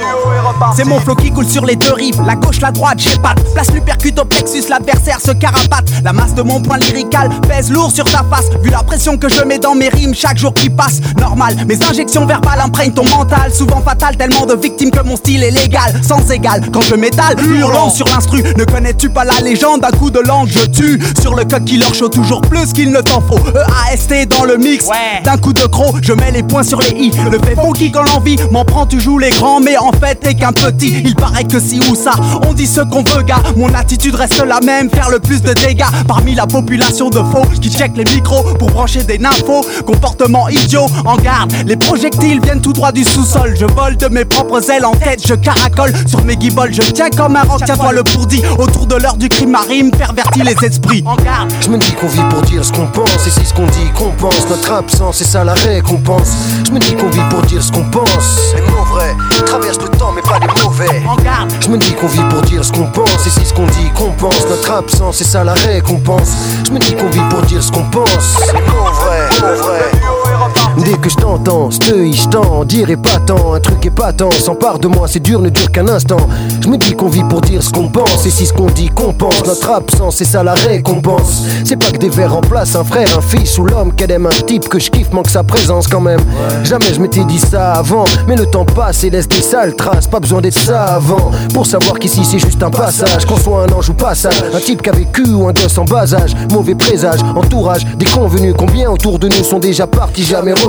C'est 0.76 0.84
mon 0.84 0.98
flow 1.00 1.14
qui 1.14 1.30
coule 1.30 1.48
sur 1.48 1.64
les 1.64 1.76
deux 1.76 1.92
rives, 1.92 2.20
la 2.26 2.34
gauche, 2.34 2.60
la 2.60 2.70
droite, 2.70 2.98
j'ai 2.98 3.16
pas 3.18 3.34
Place 3.54 3.72
l'uppercut 3.72 4.14
au 4.18 4.24
plexus, 4.24 4.64
l'adversaire 4.68 5.20
se 5.20 5.32
carapate. 5.32 5.88
La 6.04 6.12
masse 6.12 6.34
de 6.34 6.42
mon 6.42 6.60
point 6.60 6.78
lyrical 6.78 7.30
pèse 7.48 7.70
lourd 7.70 7.90
sur 7.92 8.04
ta 8.04 8.24
face. 8.30 8.46
Vu 8.62 8.70
la 8.70 8.82
pression 8.82 9.16
que 9.16 9.28
je 9.28 9.42
mets 9.42 9.58
dans 9.58 9.74
mes 9.74 9.88
rimes 9.88 10.14
chaque 10.14 10.38
jour 10.38 10.52
qui 10.54 10.70
passe, 10.70 11.00
normal. 11.18 11.56
Mes 11.66 11.78
injections 11.82 12.26
verbales 12.26 12.60
imprègnent 12.60 12.92
ton 12.92 13.04
mental, 13.04 13.52
souvent 13.52 13.80
fatal, 13.80 14.16
tellement 14.16 14.46
de 14.46 14.54
victimes 14.54 14.90
que 14.90 15.02
mon 15.02 15.16
style 15.16 15.42
est 15.42 15.50
légal, 15.50 16.00
sans 16.06 16.30
égal. 16.30 16.62
Quand 16.72 16.82
je 16.82 16.94
m'étale, 16.94 17.36
hurlant 17.40 17.90
sur 17.90 18.06
l'instru, 18.06 18.42
ne 18.56 18.64
connais-tu 18.64 19.10
pas 19.10 19.24
la 19.24 19.40
légende? 19.40 19.80
D'un 19.80 19.90
coup 19.90 20.10
de 20.10 20.20
langue 20.20 20.48
je 20.48 20.66
tue 20.66 21.00
Sur 21.20 21.34
le 21.34 21.44
code 21.44 21.64
qui 21.64 21.78
leur 21.78 21.94
chaud 21.94 22.08
toujours 22.08 22.40
plus 22.40 22.72
qu'il 22.72 22.90
ne 22.90 23.00
t'en 23.00 23.20
faut. 23.20 23.38
EAST 23.92 24.28
dans 24.28 24.44
le 24.44 24.56
mix, 24.56 24.88
d'un 25.24 25.36
coup 25.36 25.52
de 25.52 25.62
croc, 25.62 25.96
je 26.02 26.12
mets 26.12 26.30
les 26.32 26.42
points 26.42 26.62
sur 26.62 26.80
les 26.80 26.90
i. 26.90 27.12
Le 27.30 27.38
fait 27.38 27.54
funky 27.54 27.92
quand 27.92 28.02
l'envie 28.04 28.36
m'en 28.50 28.64
prend, 28.64 28.86
tu 28.86 29.00
joues 29.00 29.18
les 29.18 29.30
grands, 29.30 29.60
mais 29.60 29.76
en 29.76 29.92
fait 29.92 30.16
t'es 30.16 30.34
qu'un 30.34 30.47
petit. 30.52 31.02
Il 31.04 31.14
paraît 31.14 31.44
que 31.44 31.60
si 31.60 31.80
ou 31.80 31.94
ça, 31.94 32.12
on 32.48 32.54
dit 32.54 32.66
ce 32.66 32.80
qu'on 32.80 33.02
veut, 33.02 33.22
gars. 33.22 33.42
Mon 33.56 33.72
attitude 33.74 34.14
reste 34.14 34.44
la 34.44 34.60
même, 34.60 34.90
faire 34.90 35.10
le 35.10 35.18
plus 35.18 35.42
de 35.42 35.52
dégâts 35.52 35.84
parmi 36.06 36.34
la 36.34 36.46
population 36.46 37.10
de 37.10 37.18
faux 37.18 37.46
qui 37.60 37.70
check 37.70 37.92
les 37.96 38.04
micros 38.04 38.42
pour 38.58 38.70
brancher 38.70 39.02
des 39.04 39.18
nymphos. 39.18 39.64
Comportement 39.86 40.48
idiot, 40.48 40.86
en 41.04 41.16
garde. 41.16 41.52
Les 41.66 41.76
projectiles 41.76 42.40
viennent 42.42 42.60
tout 42.60 42.72
droit 42.72 42.92
du 42.92 43.04
sous-sol. 43.04 43.54
Je 43.58 43.66
vole 43.66 43.96
de 43.96 44.08
mes 44.08 44.24
propres 44.24 44.70
ailes 44.70 44.84
en 44.84 44.92
tête, 44.92 45.26
je 45.26 45.34
caracole 45.34 45.92
sur 46.06 46.24
mes 46.24 46.36
guibolles. 46.36 46.72
Je 46.72 46.82
tiens 46.82 47.10
comme 47.10 47.36
un 47.36 47.42
roc, 47.42 47.62
tiens-toi 47.64 47.92
le 47.92 48.04
pourdi. 48.04 48.42
Autour 48.58 48.86
de 48.86 48.96
l'heure 48.96 49.16
du 49.16 49.28
crime 49.28 49.50
marine, 49.50 49.90
pervertit 49.90 50.42
les 50.42 50.56
esprits. 50.64 51.02
En 51.06 51.16
garde. 51.16 51.52
Je 51.60 51.68
me 51.68 51.78
dis 51.78 51.92
qu'on 51.92 52.08
vit 52.08 52.22
pour 52.30 52.42
dire 52.42 52.64
ce 52.64 52.72
qu'on 52.72 52.86
pense, 52.86 53.26
et 53.26 53.30
c'est 53.30 53.44
ce 53.44 53.54
qu'on 53.54 53.66
dit 53.66 53.90
qu'on 53.94 54.10
pense. 54.10 54.48
Notre 54.48 54.72
absence, 54.72 55.16
c'est 55.18 55.24
ça 55.24 55.44
la 55.44 55.54
récompense. 55.54 56.32
Je 56.66 56.72
me 56.72 56.78
dis 56.78 56.94
qu'on 56.94 57.08
vit 57.10 57.22
pour 57.30 57.42
dire 57.42 57.62
ce 57.62 57.72
qu'on 57.72 57.84
pense. 57.84 58.54
Les 58.54 58.62
mots 58.62 58.84
vrais 58.90 59.16
traversent 59.46 59.80
le 59.80 59.88
temps, 59.88 60.12
pas 60.28 60.40
mauvais. 60.62 61.02
Je 61.60 61.68
me 61.68 61.78
dis 61.78 61.92
qu'on 61.94 62.06
vit 62.06 62.22
pour 62.30 62.42
dire 62.42 62.64
ce 62.64 62.72
qu'on 62.72 62.86
pense, 62.86 63.26
et 63.26 63.30
c'est 63.30 63.44
ce 63.44 63.54
qu'on 63.54 63.66
dit 63.66 63.90
qu'on 63.94 64.12
pense. 64.12 64.46
Notre 64.48 64.70
absence, 64.72 65.16
c'est 65.18 65.24
ça 65.24 65.44
la 65.44 65.54
récompense. 65.54 66.32
Je 66.66 66.72
me 66.72 66.78
dis 66.78 66.94
qu'on 66.94 67.08
vit 67.08 67.22
pour 67.30 67.42
dire 67.42 67.62
ce 67.62 67.72
qu'on 67.72 67.84
pense. 67.84 68.38
Mots 68.66 68.92
vrais, 68.92 69.28
mots 69.40 69.62
vrais. 69.62 70.27
Dès 70.84 70.94
que 70.94 71.08
je 71.10 71.16
t'entends, 71.16 71.70
je 71.70 71.78
je 72.12 72.28
t'en 72.28 72.64
dirai 72.64 72.96
pas 72.96 73.18
tant, 73.26 73.54
un 73.54 73.60
truc 73.60 73.84
épatant. 73.84 74.30
S'empare 74.30 74.78
de 74.78 74.86
moi, 74.88 75.08
c'est 75.08 75.20
dur, 75.20 75.40
ne 75.40 75.48
dure 75.48 75.70
qu'un 75.72 75.88
instant. 75.88 76.18
Je 76.60 76.68
me 76.68 76.76
dis 76.76 76.92
qu'on 76.92 77.08
vit 77.08 77.24
pour 77.24 77.40
dire 77.40 77.62
ce 77.62 77.70
qu'on 77.70 77.88
pense, 77.88 78.24
et 78.26 78.30
si 78.30 78.46
ce 78.46 78.52
qu'on 78.52 78.66
dit 78.66 78.88
qu'on 78.88 79.12
pense, 79.12 79.44
notre 79.44 79.70
absence, 79.70 80.16
c'est 80.16 80.24
ça 80.24 80.42
la 80.42 80.54
récompense. 80.54 81.42
C'est 81.64 81.76
pas 81.76 81.90
que 81.90 81.98
des 81.98 82.08
vers 82.08 82.32
remplacent 82.32 82.76
un 82.76 82.84
frère, 82.84 83.08
un 83.16 83.20
fils 83.20 83.58
ou 83.58 83.64
l'homme. 83.64 83.92
Qu'elle 83.94 84.12
aime, 84.12 84.26
un 84.26 84.44
type 84.46 84.68
que 84.68 84.78
je 84.78 84.90
kiffe, 84.90 85.12
manque 85.12 85.30
sa 85.30 85.42
présence 85.42 85.88
quand 85.88 86.00
même. 86.00 86.20
Jamais 86.62 86.92
je 86.94 87.00
m'étais 87.00 87.24
dit 87.24 87.38
ça 87.38 87.72
avant, 87.72 88.04
mais 88.26 88.36
le 88.36 88.46
temps 88.46 88.64
passe 88.64 89.02
et 89.04 89.10
laisse 89.10 89.28
des 89.28 89.42
sales 89.42 89.74
traces, 89.74 90.06
pas 90.06 90.20
besoin 90.20 90.40
d'être 90.40 90.58
savant 90.58 91.30
pour 91.52 91.66
savoir 91.66 91.98
qu'ici 91.98 92.24
c'est 92.24 92.38
juste 92.38 92.62
un 92.62 92.70
passage, 92.70 93.24
qu'on 93.26 93.36
soit 93.36 93.64
un 93.64 93.72
ange 93.72 93.88
ou 93.88 93.94
passage, 93.94 94.44
un 94.54 94.60
type 94.60 94.82
qui 94.82 94.90
a 94.90 94.92
vécu 94.92 95.24
ou 95.28 95.48
un 95.48 95.52
gosse 95.52 95.78
en 95.78 95.84
bas 95.84 96.14
âge, 96.14 96.34
mauvais 96.52 96.74
présage, 96.74 97.20
entourage, 97.34 97.84
déconvenu, 97.96 98.54
combien 98.54 98.90
autour 98.90 99.18
de 99.18 99.28
nous 99.28 99.44
sont 99.44 99.58
déjà 99.58 99.86
partis, 99.86 100.24
jamais 100.24 100.52
revenus. 100.52 100.67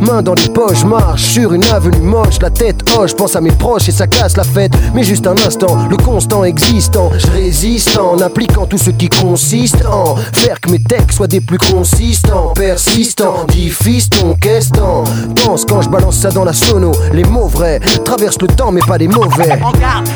Main 0.00 0.20
dans 0.20 0.34
les 0.34 0.48
poches, 0.50 0.84
marche 0.84 1.22
sur 1.22 1.54
une 1.54 1.64
avenue 1.64 2.02
moche, 2.02 2.38
la 2.42 2.50
tête 2.50 2.82
hoche, 2.98 3.14
pense 3.14 3.34
à 3.34 3.40
mes 3.40 3.52
proches 3.52 3.88
et 3.88 3.92
ça 3.92 4.06
casse 4.06 4.36
la 4.36 4.44
fête. 4.44 4.72
Mais 4.94 5.02
juste 5.02 5.26
un 5.26 5.34
instant, 5.46 5.88
le 5.88 5.96
constant 5.96 6.44
existant, 6.44 7.10
je 7.16 7.26
résiste 7.28 7.98
en 7.98 8.18
appliquant 8.20 8.66
tout 8.66 8.76
ce 8.76 8.90
qui 8.90 9.08
consiste 9.08 9.82
en 9.86 10.16
faire 10.16 10.60
que 10.60 10.70
mes 10.70 10.82
textes 10.82 11.16
soient 11.16 11.26
des 11.26 11.40
plus 11.40 11.56
consistants, 11.56 12.52
persistants, 12.54 13.46
difficile, 13.48 14.34
qu'estant. 14.40 15.04
Pense 15.44 15.64
quand 15.64 15.80
je 15.80 15.88
balance 15.88 16.16
ça 16.16 16.30
dans 16.30 16.44
la 16.44 16.52
sono, 16.52 16.92
les 17.14 17.24
mots 17.24 17.48
vrais 17.48 17.80
traversent 18.04 18.42
le 18.42 18.48
temps 18.48 18.72
mais 18.72 18.82
pas 18.86 18.98
les 18.98 19.08
mauvais. 19.08 19.58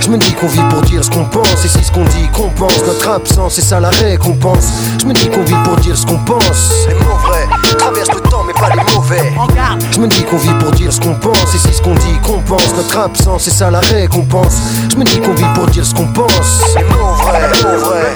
Je 0.01 0.11
me 0.11 0.19
dis 0.19 0.33
qu'on 0.35 0.49
vit 0.49 0.61
pour 0.69 0.83
dire 0.83 1.03
ce 1.03 1.11
qu'on 1.11 1.25
pense 1.25 1.65
et 1.65 1.69
c'est 1.69 1.83
ce 1.83 1.93
qu'on 1.93 2.05
dit 2.05 2.29
qu'on 2.35 2.51
pense. 2.51 2.85
Notre 2.87 3.09
absence, 3.09 3.55
c'est 3.55 3.63
ça 3.63 3.81
la 3.81 3.91
récompense. 3.91 4.69
Je 5.01 5.07
me 5.07 5.15
dis 5.15 5.29
qu'on 5.29 5.45
vit 5.45 5.63
pour 5.65 5.77
dire 5.77 5.97
ce 5.97 6.05
qu'on 6.05 6.19
pense. 6.19 6.58
Notre 12.79 12.97
absence, 12.97 13.43
c'est 13.43 13.51
ça 13.51 13.72
la 13.72 13.81
récompense. 13.81 14.55
Je 14.89 14.97
me 14.97 15.03
dis 15.03 15.18
qu'on 15.18 15.35
vit 15.35 15.53
pour 15.53 15.66
dire 15.66 15.85
ce 15.85 15.93
qu'on 15.93 16.07
pense. 16.07 16.76
Les 16.76 16.85
mots 16.85 17.12
vrais, 17.24 17.49
mots 17.64 17.87
vrais. 17.87 18.12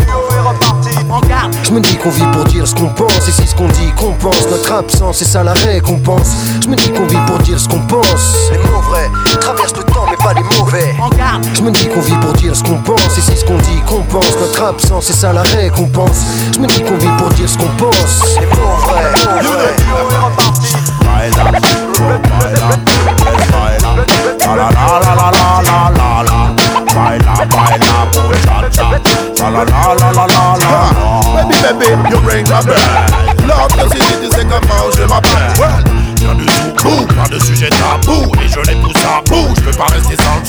Je 1.64 1.72
me 1.72 1.80
dis 1.80 1.96
qu'on 1.96 2.10
vit 2.10 2.26
pour 2.30 2.44
dire 2.44 2.64
ce 2.64 2.72
qu'on 2.76 2.86
pense 2.86 3.26
et 3.26 3.32
c'est 3.32 3.44
ce 3.44 3.56
qu'on 3.56 3.66
dit 3.66 3.90
qu'on 3.96 4.12
pense. 4.12 4.46
Notre 4.48 4.70
absence, 4.70 5.18
c'est 5.18 5.24
ça 5.24 5.42
la 5.42 5.52
récompense. 5.54 6.28
Je 6.62 6.68
me 6.68 6.76
dis 6.76 6.92
qu'on 6.92 7.06
vit 7.06 7.18
pour 7.26 7.40
dire 7.40 7.58
ce 7.58 7.68
qu'on 7.68 7.80
pense. 7.80 8.52
Les 8.52 8.58
mots 8.58 8.80
vrais 8.88 9.10
traversent 9.40 9.76
le 9.76 9.82
temps 9.82 10.06
mais 10.08 10.16
pas 10.16 10.32
les 10.32 10.44
mauvais. 10.56 10.94
Je 11.54 11.62
me 11.62 11.72
dis 11.72 11.88
qu'on 11.88 12.00
vit 12.00 12.16
pour 12.18 12.32
dire 12.34 12.54
ce 12.54 12.62
qu'on 12.62 12.76
pense 12.76 13.18
et 13.18 13.20
c'est 13.20 13.34
ce 13.34 13.44
qu'on 13.44 13.58
dit 13.58 13.80
qu'on 13.88 14.02
pense. 14.02 14.30
Notre 14.38 14.62
absence, 14.62 15.06
c'est 15.06 15.12
ça 15.12 15.32
la 15.32 15.42
récompense. 15.42 16.20
Je 16.54 16.60
me 16.60 16.68
dis 16.68 16.82
qu'on 16.82 16.98
vit 16.98 17.10
pour 17.18 17.30
dire 17.30 17.48
ce 17.48 17.58
qu'on 17.58 17.66
pense. 17.76 18.38
Les 18.38 18.46
mots 18.46 18.76
vrais, 18.86 19.42
mots 19.42 19.52
vrais 19.54 19.74
la 24.56 24.70
la 24.70 24.98
la 25.00 25.14
la 25.14 25.30
la 25.62 25.90
la 25.90 26.22
la 26.22 26.38
Baila, 26.94 27.34
baila, 27.46 27.94
cha 28.70 28.84
La 29.40 29.50
la 29.50 29.64
la 29.64 30.10
la 30.12 30.26
la 30.26 30.56
la 30.56 30.72
Baby, 31.48 31.78
baby, 31.78 32.10
you 32.10 32.18
ring 32.20 32.44
the 32.44 32.58
bell 32.66 33.46
Love 33.48 33.72
the 33.76 33.84
city, 33.90 34.14
tu 34.20 34.28
sais 34.30 34.44
comment 34.44 34.90
je 34.96 35.04
m'appelle 35.04 35.52
Well, 35.58 35.84
j'ai 36.16 36.34
du 36.34 36.46
tout, 36.76 37.06
pas 37.14 37.28
de 37.28 37.38
sujet 37.38 37.70
tabou 37.70 38.30
Et 38.42 38.48
je 38.48 38.60
les 38.70 38.76
pousse 38.76 39.02
à 39.04 39.22
bout, 39.22 39.54
je 39.56 39.60
peux 39.62 39.76
pas 39.76 39.86
rester 39.86 40.16
sans 40.16 40.36
le 40.38 40.44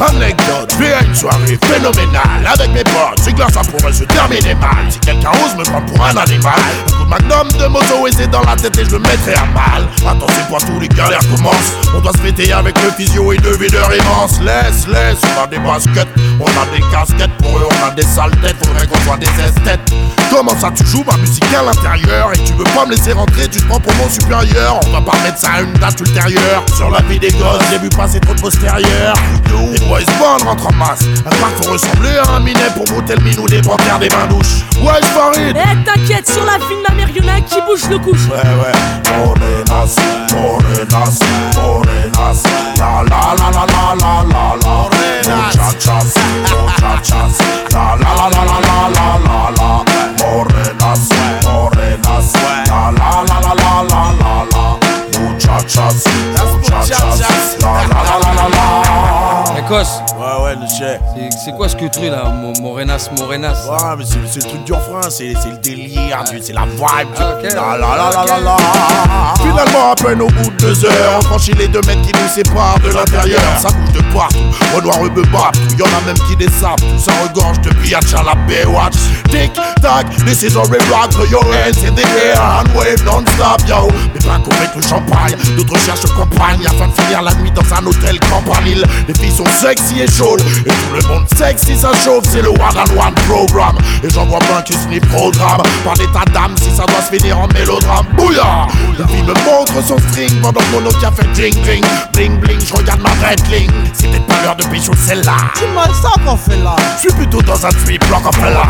Anecdote, 0.00 0.72
j'ai 0.78 1.06
une 1.06 1.14
soirée 1.14 1.58
phénoménale. 1.64 2.46
Avec 2.46 2.72
mes 2.72 2.84
potes, 2.84 3.18
c'est 3.22 3.32
glace, 3.32 3.52
ça 3.52 3.62
pourrait 3.62 3.92
se 3.92 4.04
terminer 4.04 4.54
mal 4.54 4.86
Si 4.90 4.98
quelqu'un 5.00 5.30
ose 5.44 5.56
me 5.56 5.64
prendre 5.64 5.86
pour 5.86 6.04
un 6.04 6.16
animal 6.16 6.54
Un 6.86 6.92
coup 6.92 7.04
de 7.04 7.08
magnum 7.08 7.48
de 7.60 7.66
moto 7.66 8.06
et 8.06 8.12
c'est 8.12 8.30
dans 8.30 8.42
la 8.42 8.54
tête 8.54 8.78
et 8.78 8.84
je 8.84 8.92
le 8.92 9.00
mettrai 9.00 9.34
à 9.34 9.44
mal. 9.46 9.88
Attends, 10.06 10.26
c'est 10.28 10.48
quoi 10.48 10.60
tous 10.60 10.78
les 10.78 10.88
galères 10.88 11.26
commencent. 11.34 11.72
On 11.96 12.00
doit 12.00 12.12
se 12.12 12.18
fêter 12.18 12.52
avec 12.52 12.80
le 12.82 12.90
physio 12.90 13.32
et 13.32 13.38
le 13.38 13.56
videur 13.56 13.90
immense. 13.92 14.40
Laisse, 14.40 14.86
laisse, 14.86 15.18
on 15.36 15.42
a 15.42 15.46
des 15.48 15.58
baskets, 15.58 16.08
on 16.38 16.46
a 16.46 16.76
des 16.76 16.82
casquettes. 16.92 17.36
Pour 17.38 17.58
eux 17.58 17.68
on 17.68 17.86
a 17.86 17.90
des 17.90 18.02
sales 18.02 18.36
têtes, 18.40 18.56
faudrait 18.64 18.86
qu'on 18.86 19.00
soit 19.00 19.16
des 19.16 19.26
esthètes. 19.26 19.80
Comment 20.30 20.56
ça 20.60 20.70
tu 20.76 20.86
joues 20.86 21.04
ma 21.10 21.16
musique 21.16 21.44
à 21.58 21.62
l'intérieur? 21.62 22.30
Et 22.34 22.38
tu 22.38 22.52
veux 22.52 22.64
pas 22.64 22.86
me 22.86 22.92
laisser 22.92 23.12
rentrer, 23.12 23.48
tu 23.48 23.58
te 23.58 23.66
prends 23.66 23.80
pour 23.80 23.94
mon 23.94 24.08
supérieur. 24.08 24.78
On 24.86 24.90
va 24.90 25.00
pas 25.00 25.18
mettre 25.24 25.38
ça 25.38 25.52
à 25.56 25.60
une 25.62 25.72
date 25.74 25.98
ultérieure. 26.00 26.62
Sur 26.76 26.90
la 26.90 27.00
vie 27.02 27.18
des 27.18 27.32
gosses, 27.32 27.64
j'ai 27.70 27.78
vu 27.78 27.88
passer 27.88 28.20
trop 28.20 28.34
de 28.34 28.40
postérieur 28.40 29.14
Ouais, 29.88 30.02
Spawn 30.02 30.42
rentre 30.46 30.66
en 30.66 30.74
masse. 30.74 31.04
À 31.24 31.30
part 31.30 31.50
faut 31.62 31.72
ressembler 31.72 32.16
à 32.18 32.36
un 32.36 32.40
minet 32.40 32.70
pour 32.76 32.84
voter 32.94 33.14
le 33.16 33.22
minou 33.24 33.46
des 33.46 33.62
panthères 33.62 33.98
des 33.98 34.08
bains 34.08 34.26
douches. 34.28 34.64
Ouais, 34.82 35.00
Eh, 35.38 35.84
t'inquiète, 35.84 36.30
sur 36.30 36.44
la 36.44 36.58
vie 36.58 36.76
de 36.76 36.82
ma 36.88 36.94
mère, 36.94 37.08
y'en 37.10 37.40
qui 37.42 37.60
bouge 37.62 37.88
le 37.88 37.98
couche. 37.98 38.26
Ouais, 38.26 38.36
ouais. 38.36 38.72
Morenas, 39.18 39.96
La 42.78 43.02
la 43.02 43.20
la 43.34 43.50
la 43.50 43.64
la 43.66 43.94
la 43.94 44.12
la 44.28 44.44
la. 44.62 44.88
La 47.70 47.96
la 47.96 48.12
la 48.16 48.28
la 48.28 48.42
la 48.44 48.78
la 48.94 49.08
la 49.24 49.40
la. 49.56 49.57
Ouais, 59.70 59.76
ouais, 60.44 60.54
le 60.54 60.66
chef. 60.66 60.98
C'est- 61.44 61.52
quoi 61.54 61.68
ce 61.68 61.76
que 61.76 61.84
truc 61.88 62.10
là 62.10 62.24
Mo- 62.24 62.52
Morenas, 62.62 63.10
Morenas? 63.18 63.66
Ouais, 63.68 63.96
mais 63.98 64.04
c'est 64.06 64.42
le 64.42 64.48
truc 64.48 64.64
dur, 64.64 64.78
frère. 64.80 65.10
C'est 65.10 65.34
le 65.34 65.58
délire, 65.62 66.24
c'est 66.42 66.52
la 66.54 66.62
vibe. 66.62 67.08
Ah, 67.18 67.34
ok. 67.38 67.42
La 67.44 67.76
la 67.76 67.96
la 67.96 68.10
la 68.10 68.24
la 68.24 68.40
la. 68.40 68.56
Finalement, 69.36 69.92
à 69.92 69.94
peine 69.94 70.22
au 70.22 70.26
bout 70.28 70.50
de 70.50 70.56
deux 70.56 70.84
heures, 70.86 71.18
on 71.18 71.22
franchit 71.22 71.52
les 71.52 71.68
deux 71.68 71.80
mètres 71.86 72.00
qui 72.02 72.12
nous 72.12 72.28
séparent 72.28 72.78
de 72.82 72.88
l'intérieur. 72.90 73.40
Ça 73.60 73.68
bouge 73.68 73.92
de 73.92 74.00
partout, 74.14 74.38
Renoir 74.74 75.02
me 75.02 75.22
battent. 75.24 75.56
Y'en 75.78 75.84
a 75.86 76.00
même 76.06 76.18
qui 76.28 76.36
des 76.36 76.50
sapes, 76.50 76.80
tout 76.80 76.98
ça 76.98 77.12
regorge 77.28 77.60
de 77.60 77.70
billets 77.74 77.96
à 77.96 78.22
la 78.22 78.34
Baywatch. 78.46 78.94
Tic 79.30 79.52
tac, 79.82 80.06
this 80.24 80.42
is 80.42 80.56
we 80.56 80.78
rock. 80.90 81.10
Throw 81.10 81.26
your 81.26 81.44
hands 81.44 81.84
in 81.86 81.94
the 81.94 82.04
air 82.24 82.40
and 82.40 82.74
wave 82.74 83.04
non-stop, 83.04 83.60
yo. 83.68 83.88
Mais 84.14 84.20
pas 84.20 84.38
qu'avec 84.48 84.74
le 84.76 84.82
champagne, 84.82 85.36
d'autres 85.56 85.78
cherchent 85.78 86.06
compagne 86.16 86.60
afin 86.66 86.88
de 86.88 86.92
finir 87.02 87.20
la 87.22 87.34
nuit 87.34 87.50
dans 87.52 87.62
un 87.74 87.86
hôtel 87.86 88.18
campanile. 88.20 88.84
Les 89.06 89.14
filles 89.14 89.36
sont 89.36 89.44
sexy 89.60 90.00
et 90.00 90.10
chaudes, 90.10 90.40
et 90.64 90.70
tout 90.70 90.94
le 90.94 91.08
monde 91.08 91.26
sexy, 91.36 91.76
ça 91.76 91.90
chauffe. 92.04 92.24
C'est 92.30 92.42
le 92.42 92.50
one 92.50 92.58
on 92.60 93.00
one 93.00 93.14
program. 93.28 93.76
Et 94.02 94.10
j'en 94.10 94.26
vois 94.26 94.38
plein 94.40 94.62
qui 94.62 94.74
se 94.74 94.86
n'y 94.88 95.00
programme 95.00 95.62
par 95.84 95.94
l'état 95.94 96.24
d'âme 96.32 96.54
si 96.60 96.70
ça 96.70 96.84
doit 96.86 97.02
se 97.02 97.16
finir 97.16 97.38
en 97.38 97.48
mélodrame. 97.48 98.06
Bouya! 98.16 98.66
La 98.98 99.06
fille 99.06 99.22
me 99.22 99.34
montre 99.44 99.74
son 99.86 99.98
string 100.10 100.40
pendant 100.40 100.60
que 100.60 100.72
mon 100.72 100.80
Nokia 100.82 101.10
fait 101.12 101.26
ding 101.32 101.54
ding. 101.64 101.84
Bling 102.12 102.38
bling, 102.38 102.60
je 102.60 102.74
regarde 102.74 103.00
ma 103.00 103.10
red 103.26 103.40
ligne. 103.48 103.70
C'est 103.92 104.08
peut-être 104.08 104.26
pas 104.26 104.34
l'heure 104.44 104.56
de 104.56 104.64
pécho 104.64 104.92
celle-là. 105.06 105.36
C'est 105.54 105.74
mal 105.74 105.90
ça 106.02 106.10
qu'on 106.24 106.36
fait 106.36 106.56
là. 106.62 106.76
Je 106.96 107.08
suis 107.08 107.16
plutôt 107.16 107.42
dans 107.42 107.66
un 107.66 107.70
trip 107.70 108.04
Rockefeller. 108.12 108.62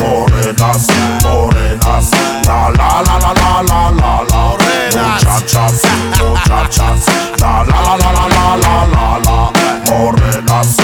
Morenas, 0.00 0.86
morenas, 1.22 2.10
la 2.46 2.70
la 2.76 3.02
la 3.04 3.18
la 3.18 3.32
la 3.34 3.62
la 3.68 3.82
la 3.92 4.22
la. 4.30 4.58
Muchachas, 4.88 5.82
muchachas, 6.18 7.06
la 7.40 7.64
la 7.64 7.96
la 7.96 8.12
la 8.12 8.24
la 8.28 8.56
la 8.56 8.74
la 8.92 9.20
la. 9.24 9.57
Morenas, 9.57 9.57
morenas, 9.90 10.76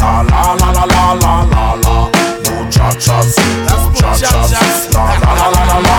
la 0.00 0.22
la 0.22 0.22
la 0.22 0.56
la 0.60 0.86
la 0.86 1.14
la 1.14 1.34
la 1.52 1.76
la. 1.82 1.96
Muchachas, 2.50 3.36
muchachas, 3.84 4.88
la 4.92 5.04
la 5.20 5.34
la 5.38 5.46
la 5.50 5.62
la 5.66 5.78
la. 5.80 5.96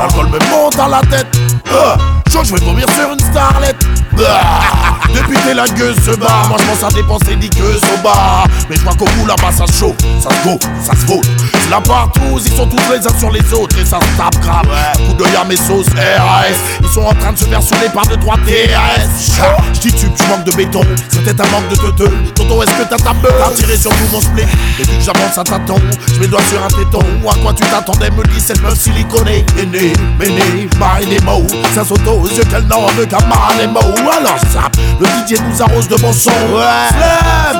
L'alcool 0.00 0.28
me 0.28 0.38
monte 0.50 0.78
à 0.78 0.88
la 0.88 1.00
tête. 1.00 1.34
Je 1.64 2.38
ah, 2.38 2.42
vais 2.42 2.64
vomir 2.64 2.86
sur 2.90 3.12
une 3.12 3.20
starlette. 3.20 3.84
Ah. 4.18 4.83
Depuis 5.14 5.36
que 5.36 5.54
la 5.54 5.66
gueule 5.68 5.94
se 5.94 6.16
bat, 6.16 6.44
moi 6.48 6.58
je 6.60 6.64
pense 6.66 6.82
à 6.82 6.94
dépenser 6.94 7.36
des 7.36 7.48
queues 7.48 7.78
au 7.94 8.02
bar. 8.02 8.46
Mais 8.68 8.76
je 8.76 8.80
crois 8.82 8.94
qu'au 8.94 9.06
bout 9.16 9.26
là-bas 9.26 9.52
ça 9.52 9.64
chauffe, 9.66 9.96
ça 10.20 10.30
se 10.30 10.48
vaut, 10.48 10.58
ça 10.84 10.92
se 10.92 11.06
vaut. 11.06 11.22
La 11.70 11.80
partout, 11.80 12.38
ils 12.44 12.52
sont 12.52 12.66
tous 12.66 12.76
les 12.92 13.06
uns 13.06 13.18
sur 13.18 13.30
les 13.30 13.54
autres 13.54 13.78
et 13.78 13.84
ça 13.84 13.98
se 14.00 14.18
tape 14.18 14.38
grave. 14.40 14.66
Coup 15.06 15.14
d'œil 15.14 15.34
à 15.40 15.44
mes 15.44 15.56
sauces 15.56 15.88
RAS, 15.94 16.56
ils 16.82 16.88
sont 16.88 17.02
en 17.02 17.14
train 17.14 17.32
de 17.32 17.38
se 17.38 17.44
faire 17.44 17.62
souder 17.62 17.88
par 17.92 18.06
deux 18.06 18.16
trois 18.16 18.36
TRS. 18.36 19.40
Je 19.72 19.80
dis 19.80 19.92
tu, 19.92 20.06
manques 20.28 20.44
de 20.44 20.52
béton, 20.52 20.82
peut-être 21.10 21.40
un 21.40 21.50
manque 21.50 21.68
de 21.68 21.76
teuteux. 21.76 22.12
Tonton, 22.34 22.62
est-ce 22.62 22.70
que 22.72 22.88
t'as 22.88 22.96
ta 22.96 23.12
meule 23.14 23.42
à 23.44 23.50
tirer 23.50 23.76
sur 23.76 23.90
tout 23.90 24.08
mon 24.12 24.20
split 24.20 24.42
Et 24.80 24.82
vu 24.82 24.98
que 24.98 25.04
j'avance 25.04 25.38
à 25.38 25.44
tâtons, 25.44 25.80
je 26.08 26.14
mets 26.14 26.26
le 26.26 26.28
doigt 26.28 26.42
sur 26.50 26.62
un 26.62 26.68
téton. 26.68 27.04
À 27.30 27.34
quoi 27.36 27.52
tu 27.52 27.62
t'attendais, 27.64 28.10
me 28.10 28.22
dit 28.24 28.40
cette 28.40 28.62
meuf 28.62 28.78
siliconée. 28.78 29.44
Aînée, 29.60 29.92
méné, 30.18 30.68
marine 30.78 31.08
des 31.08 31.20
mots, 31.20 31.46
ça 31.74 31.84
saute 31.84 32.06
aux 32.06 32.28
yeux 32.28 32.44
qu'elle 32.44 32.66
n'en 32.66 32.86
veut 32.96 33.06
qu'à 33.06 33.18
mots. 33.18 33.80
Alors 34.18 34.38
ça, 34.52 34.70
le 35.04 35.10
DJ 35.26 35.40
nous 35.40 35.62
arrose 35.62 35.88
de 35.88 35.96
bon 35.96 36.12
son. 36.12 36.30
Ouais. 36.30 36.88
Slam, 36.90 37.56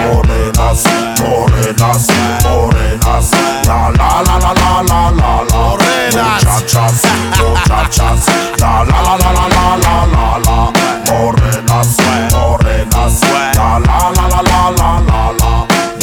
Morenas, 0.00 0.84
morenas, 1.20 2.06
morenas, 2.44 3.30
la 3.66 3.90
la 3.98 4.08
la 4.26 4.34
la 4.38 4.52
la 4.54 4.72
la 4.82 5.00
la 5.10 5.32
la. 5.50 5.62
Muchachas, 6.10 7.02
muchachas, 7.38 8.22
la 8.58 8.72
la 8.84 8.98
la 9.02 9.14
la 9.16 9.30
la 9.30 9.46
la 9.48 9.64
la 9.82 9.94
la 10.14 10.26
la. 10.46 10.58
Morenas, 11.06 11.92
morenas, 12.32 13.16
la 13.56 13.68
la 13.78 13.88
la 13.88 14.28
la 14.30 14.40
la 14.42 14.62
la 14.78 14.90
la 15.08 15.22
la. 15.40 15.52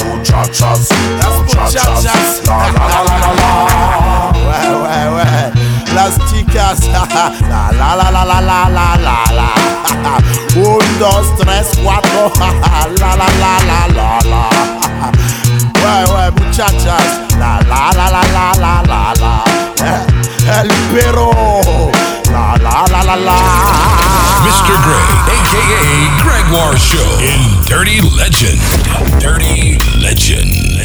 Muchachas, 0.06 0.84
muchachas, 1.38 2.02
la 2.46 2.58
la 2.58 2.86
la 2.88 3.00
la 3.08 3.16
la 3.24 3.32
la. 3.40 3.50
Ouais, 4.48 4.68
ouais, 4.84 5.06
ouais. 5.16 5.46
Las 5.96 6.14
chicas, 6.30 6.80
la 6.92 7.04
la 7.50 7.96
la 7.96 8.12
la 8.12 8.24
la 8.26 8.40
la 8.42 8.60
la 8.70 8.88
la. 8.98 9.37
Un, 10.56 10.80
dos, 11.00 11.26
tres, 11.38 11.68
cuatro, 11.84 12.32
la 13.00 13.16
la 13.16 13.28
la 13.40 13.60
la 13.66 13.88
la 13.88 14.20
la. 14.30 14.50
Muchachas, 16.32 17.08
la 17.38 17.60
la 17.70 17.92
la 17.96 18.10
la 18.10 18.22
la 18.34 18.52
la 18.58 18.82
la 18.84 19.14
la. 19.22 19.34
Eh, 19.84 20.02
El 20.62 20.70
perro, 20.92 21.32
la 22.32 22.56
la 22.58 22.86
la 22.92 23.02
la 23.04 23.16
la. 23.16 23.38
Mr. 24.44 24.78
Greg, 24.86 25.10
aka 25.38 25.82
Gregoire 26.24 26.78
Show 26.78 27.12
in 27.20 27.42
Dirty 27.68 28.00
Legend. 28.16 28.60
Dirty 29.20 29.78
Legend. 30.02 30.77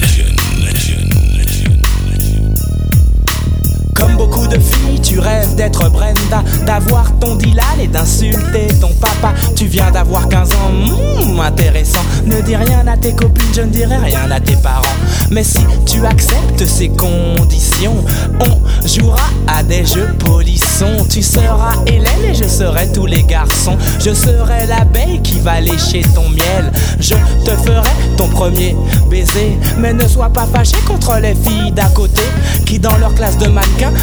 Beaucoup 4.23 4.47
de 4.47 4.59
filles, 4.59 5.01
tu 5.01 5.19
rêves 5.19 5.57
d'être 5.57 5.91
Brenda, 5.91 6.45
d'avoir 6.65 7.11
ton 7.19 7.35
Dylan 7.35 7.81
et 7.81 7.89
d'insulter 7.89 8.69
ton 8.81 8.93
papa. 9.01 9.35
Tu 9.57 9.67
viens 9.67 9.91
d'avoir 9.91 10.29
15 10.29 10.49
ans, 10.53 10.71
hmm, 10.71 11.41
intéressant. 11.41 12.05
Ne 12.25 12.41
dis 12.43 12.55
rien 12.55 12.87
à 12.87 12.97
tes 12.97 13.15
copines, 13.15 13.53
je 13.53 13.63
ne 13.63 13.71
dirai 13.71 13.97
rien 13.97 14.31
à 14.31 14.39
tes 14.39 14.55
parents. 14.57 14.97
Mais 15.31 15.43
si 15.43 15.61
tu 15.87 16.07
acceptes 16.07 16.65
ces 16.67 16.89
conditions, 16.89 17.97
on 18.41 18.87
jouera 18.87 19.27
à 19.49 19.65
des 19.65 19.85
jeux 19.85 20.15
polissons. 20.19 21.05
Tu 21.11 21.23
seras 21.23 21.77
Hélène 21.87 22.25
et 22.31 22.35
je 22.35 22.47
serai 22.47 22.93
tous 22.93 23.07
les 23.07 23.25
garçons. 23.25 23.77
Je 23.99 24.15
serai 24.15 24.67
l'abeille 24.69 25.21
qui 25.23 25.41
va 25.41 25.61
lécher 25.61 26.03
ton 26.15 26.29
miel. 26.29 26.71
Je 27.01 27.15
te 27.45 27.57
ferai 27.57 27.91
ton 28.17 28.29
premier 28.29 28.77
baiser. 29.11 29.59
Mais 29.79 29.93
ne 29.93 30.07
sois 30.07 30.31
pas 30.31 30.47
fâché 30.47 30.77
contre 30.87 31.19
les 31.21 31.35
filles 31.35 31.73
d'à 31.73 31.87
côté 31.87 32.23
qui, 32.67 32.79
dans 32.79 32.97
leur 32.99 33.15
classe 33.15 33.39
de 33.39 33.49
mannequins, 33.49 33.93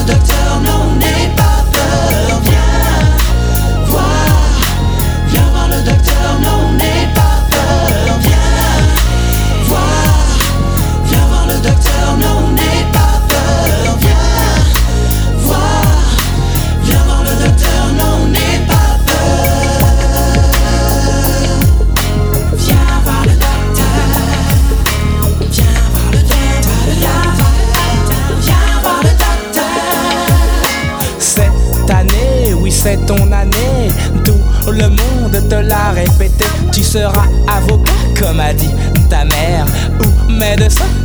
Le 0.00 0.06
docteur, 0.06 0.60
non, 0.64 0.94
n'aie 0.96 1.30
pas 1.36 1.49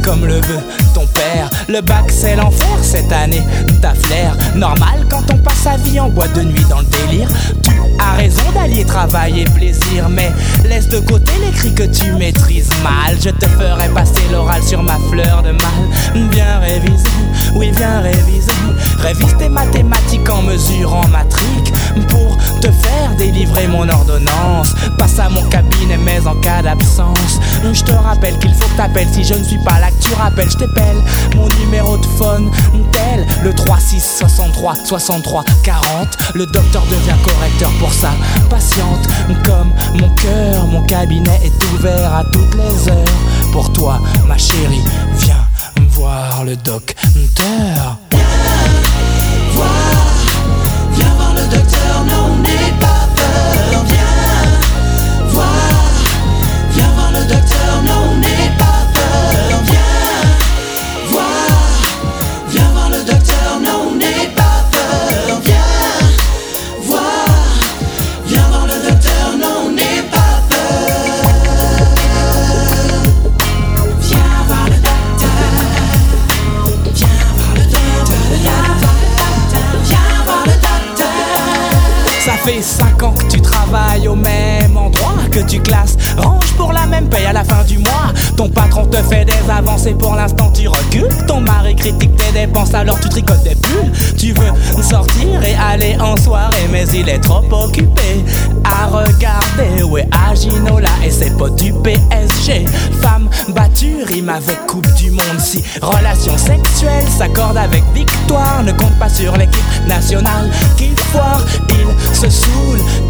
comme 0.06 0.26
le 0.26 0.36
veut 0.36 0.62
ton 0.93 1.06
père. 1.08 1.49
Le 1.68 1.82
bac, 1.82 2.06
c'est 2.10 2.36
l'enfer 2.36 2.78
cette 2.84 3.12
année. 3.12 3.41
Ta 3.82 3.95
flair, 3.95 4.38
normal 4.56 5.06
quand 5.10 5.24
on 5.34 5.38
passe 5.38 5.64
sa 5.64 5.78
vie 5.78 5.99
en 5.99 6.10
boîte 6.10 6.34
de 6.34 6.43
nuit 6.43 6.64
dans 6.70 6.80
le 6.80 6.86
délire. 6.86 7.28
Tu 7.64 7.72
as 7.99 8.12
raison 8.14 8.43
d'allier 8.53 8.86
travail 8.86 9.41
et 9.41 9.45
plaisir, 9.45 10.08
mais 10.10 10.32
laisse 10.64 10.89
de 10.89 10.99
côté 10.99 11.32
les 11.43 11.51
cris 11.51 11.74
que 11.74 11.84
tu 11.84 12.12
maîtrises 12.14 12.70
mal. 12.84 13.18
Je 13.20 13.32
te 13.32 13.47
ferai 13.47 13.89
passer 13.89 14.22
l'oral 14.32 14.62
sur 14.62 14.84
ma 14.84 14.99
fleur 15.10 15.41
de 15.41 15.51
mal. 15.51 16.30
Viens 16.32 16.60
réviser, 16.60 17.03
oui, 17.56 17.72
viens 17.76 18.01
réviser. 18.01 18.44
Révise 18.99 19.36
tes 19.38 19.49
mathématiques 19.49 20.30
en 20.30 20.41
mesurant 20.41 21.07
ma 21.09 21.24
trique 21.26 21.74
pour 22.09 22.38
te 22.61 22.72
faire 22.72 23.16
délivrer 23.18 23.68
mon 23.68 23.88
ordonnance. 23.89 24.74
Passe 24.97 25.20
à 25.20 25.30
mon 25.30 25.43
cabinet, 25.43 25.97
mais 25.97 26.26
en 26.26 26.36
cas 26.36 26.61
d'absence, 26.61 27.39
je 27.72 27.84
te 27.84 27.93
rappelle 27.93 28.38
qu'il 28.39 28.53
faut 28.53 28.68
que 28.68 28.78
t'appelles. 28.78 29.07
Si 29.11 29.24
je 29.24 29.34
ne 29.34 29.43
suis 29.43 29.59
pas 29.59 29.80
là, 29.80 29.89
que 29.91 30.07
tu 30.07 30.13
rappelles, 30.13 30.49
je 30.49 30.57
t'appelle. 30.57 30.97
Mon 31.36 31.47
numéro 31.59 31.97
de 31.97 32.05
phone, 32.18 32.51
tel 32.91 33.26
le 33.43 33.53
36 33.53 34.18
63 34.20 34.76
63 34.86 35.43
40. 35.63 36.18
Le 36.34 36.45
docteur 36.47 36.84
devient 36.86 37.18
correcteur 37.24 37.72
pour 37.80 37.93
sa 37.93 38.11
patiente. 38.49 39.07
Comme 39.43 39.72
mon 39.99 40.09
cœur, 40.16 40.66
mon 40.68 40.82
cabinet 40.84 41.39
est 41.43 41.63
ouvert 41.74 42.13
à 42.13 42.24
toutes 42.32 42.55
les 42.55 42.89
heures. 42.89 43.51
Pour 43.51 43.72
toi, 43.72 43.99
ma 44.28 44.38
chérie, 44.38 44.84
viens 45.20 45.45
voir 45.95 46.43
le 46.43 46.55
docteur. 46.57 47.97
Fait 82.45 82.61
5 82.61 83.03
ans 83.03 83.13
que 83.13 83.25
tu 83.25 83.41
travailles 83.41 84.07
au 84.07 84.15
même 84.15 84.77
endroit, 84.77 85.15
que 85.31 85.39
tu 85.39 85.59
classes, 85.59 85.97
range 86.17 86.53
pour 86.53 86.71
la 86.71 86.85
même 86.85 87.09
paye 87.09 87.25
à 87.25 87.33
la 87.33 87.43
fin 87.43 87.63
du 87.63 87.79
mois. 87.79 88.13
Ton 88.37 88.49
patron 88.49 88.85
te 88.85 88.97
fait 88.97 89.25
des 89.25 89.49
avancées, 89.49 89.95
pour 89.95 90.15
l'instant 90.15 90.51
tu 90.51 90.67
recules. 90.67 91.09
Ton 91.27 91.41
mari 91.41 91.75
critique 91.75 92.15
tes 92.15 92.31
dépenses, 92.39 92.73
alors 92.73 92.99
tu 92.99 93.09
tricotes 93.09 93.43
des 93.43 93.55
pulls. 93.55 93.91
Tu 94.17 94.33
veux 94.33 94.83
sortir 94.83 95.43
et 95.43 95.55
aller 95.55 95.97
en 95.99 96.15
soirée, 96.17 96.67
mais 96.71 96.85
il 96.93 97.09
est 97.09 97.19
trop 97.19 97.43
occupé 97.51 98.23
à 98.63 98.85
regarder. 98.87 99.83
Ouais, 99.83 100.07
Aginola 100.29 100.89
et 101.03 101.11
ses 101.11 101.31
potes 101.31 101.55
du 101.55 101.73
PSG. 101.73 102.65
Femme 103.01 103.27
battue, 103.55 104.03
rime 104.05 104.29
avec 104.29 104.65
Coupe 104.67 104.91
du 104.95 105.09
Monde. 105.11 105.39
Si 105.39 105.63
relation 105.81 106.37
sexuelle 106.37 107.05
s'accorde 107.17 107.57
avec 107.57 107.83
victoire, 107.93 108.61
ne 108.63 108.71
compte 108.71 108.97
pas 108.99 109.09
sur 109.09 109.35
l'équipe 109.35 109.63
nationale 109.87 110.51
qui 110.77 110.89
foire. 111.11 111.41
Il 111.69 112.15
se 112.15 112.29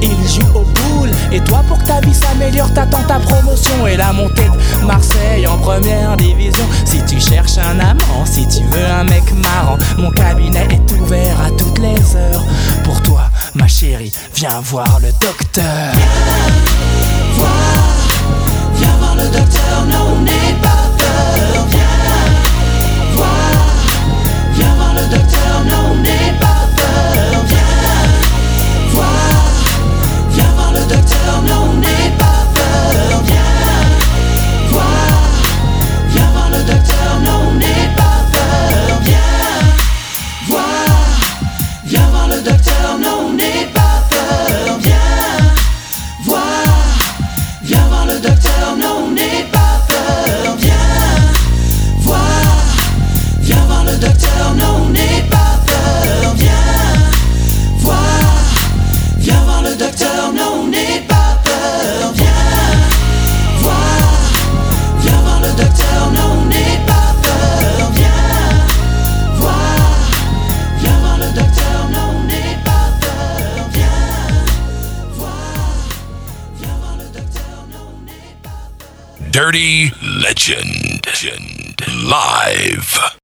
il 0.01 0.28
joue 0.28 0.47
au 0.53 0.61
pool. 0.61 1.11
Et 1.32 1.39
toi, 1.41 1.63
pour 1.67 1.78
que 1.80 1.86
ta 1.86 1.99
vie 2.01 2.13
s'améliore, 2.13 2.71
t'attends 2.73 3.03
ta 3.03 3.19
promotion 3.19 3.88
et 3.88 3.97
la 3.97 4.13
montée 4.13 4.49
de 4.82 4.86
Marseille 4.86 5.47
en 5.47 5.57
première 5.57 6.15
division. 6.17 6.65
Si 6.86 7.03
tu 7.05 7.19
cherches 7.19 7.57
un 7.57 7.80
amant, 7.80 8.26
si 8.26 8.47
tu 8.47 8.63
veux 8.71 8.86
un 8.86 9.03
mec 9.03 9.23
marrant, 9.43 9.78
mon 9.97 10.11
cabinet 10.11 10.67
est 10.69 10.91
ouvert 10.91 11.39
à 11.41 11.51
toutes 11.51 11.80
les 11.80 12.15
heures. 12.15 12.43
Pour 12.84 13.01
toi, 13.01 13.30
ma 13.53 13.67
chérie, 13.67 14.13
viens 14.34 14.61
voir 14.61 14.99
le 15.01 15.11
docteur. 15.26 15.91
Viens 15.93 17.36
voir, 17.36 17.49
viens 18.76 18.97
voir 18.99 19.15
le 19.15 19.26
docteur, 19.26 19.86
non, 19.91 20.21
n'aie 20.21 20.55
pas 20.61 20.89
peur. 20.97 21.65
Viens 21.69 23.15
voir, 23.15 23.28
viens 24.53 24.76
voir 24.76 24.93
le 24.93 25.03
docteur, 25.09 25.63
non, 25.69 25.95
n'aie 26.01 26.34
pas. 26.39 26.45
Viens 31.04 32.12
voir 32.18 32.30
le 32.30 32.34
Dirty 79.36 79.91
Legend. 80.01 81.05
Live. 82.05 83.05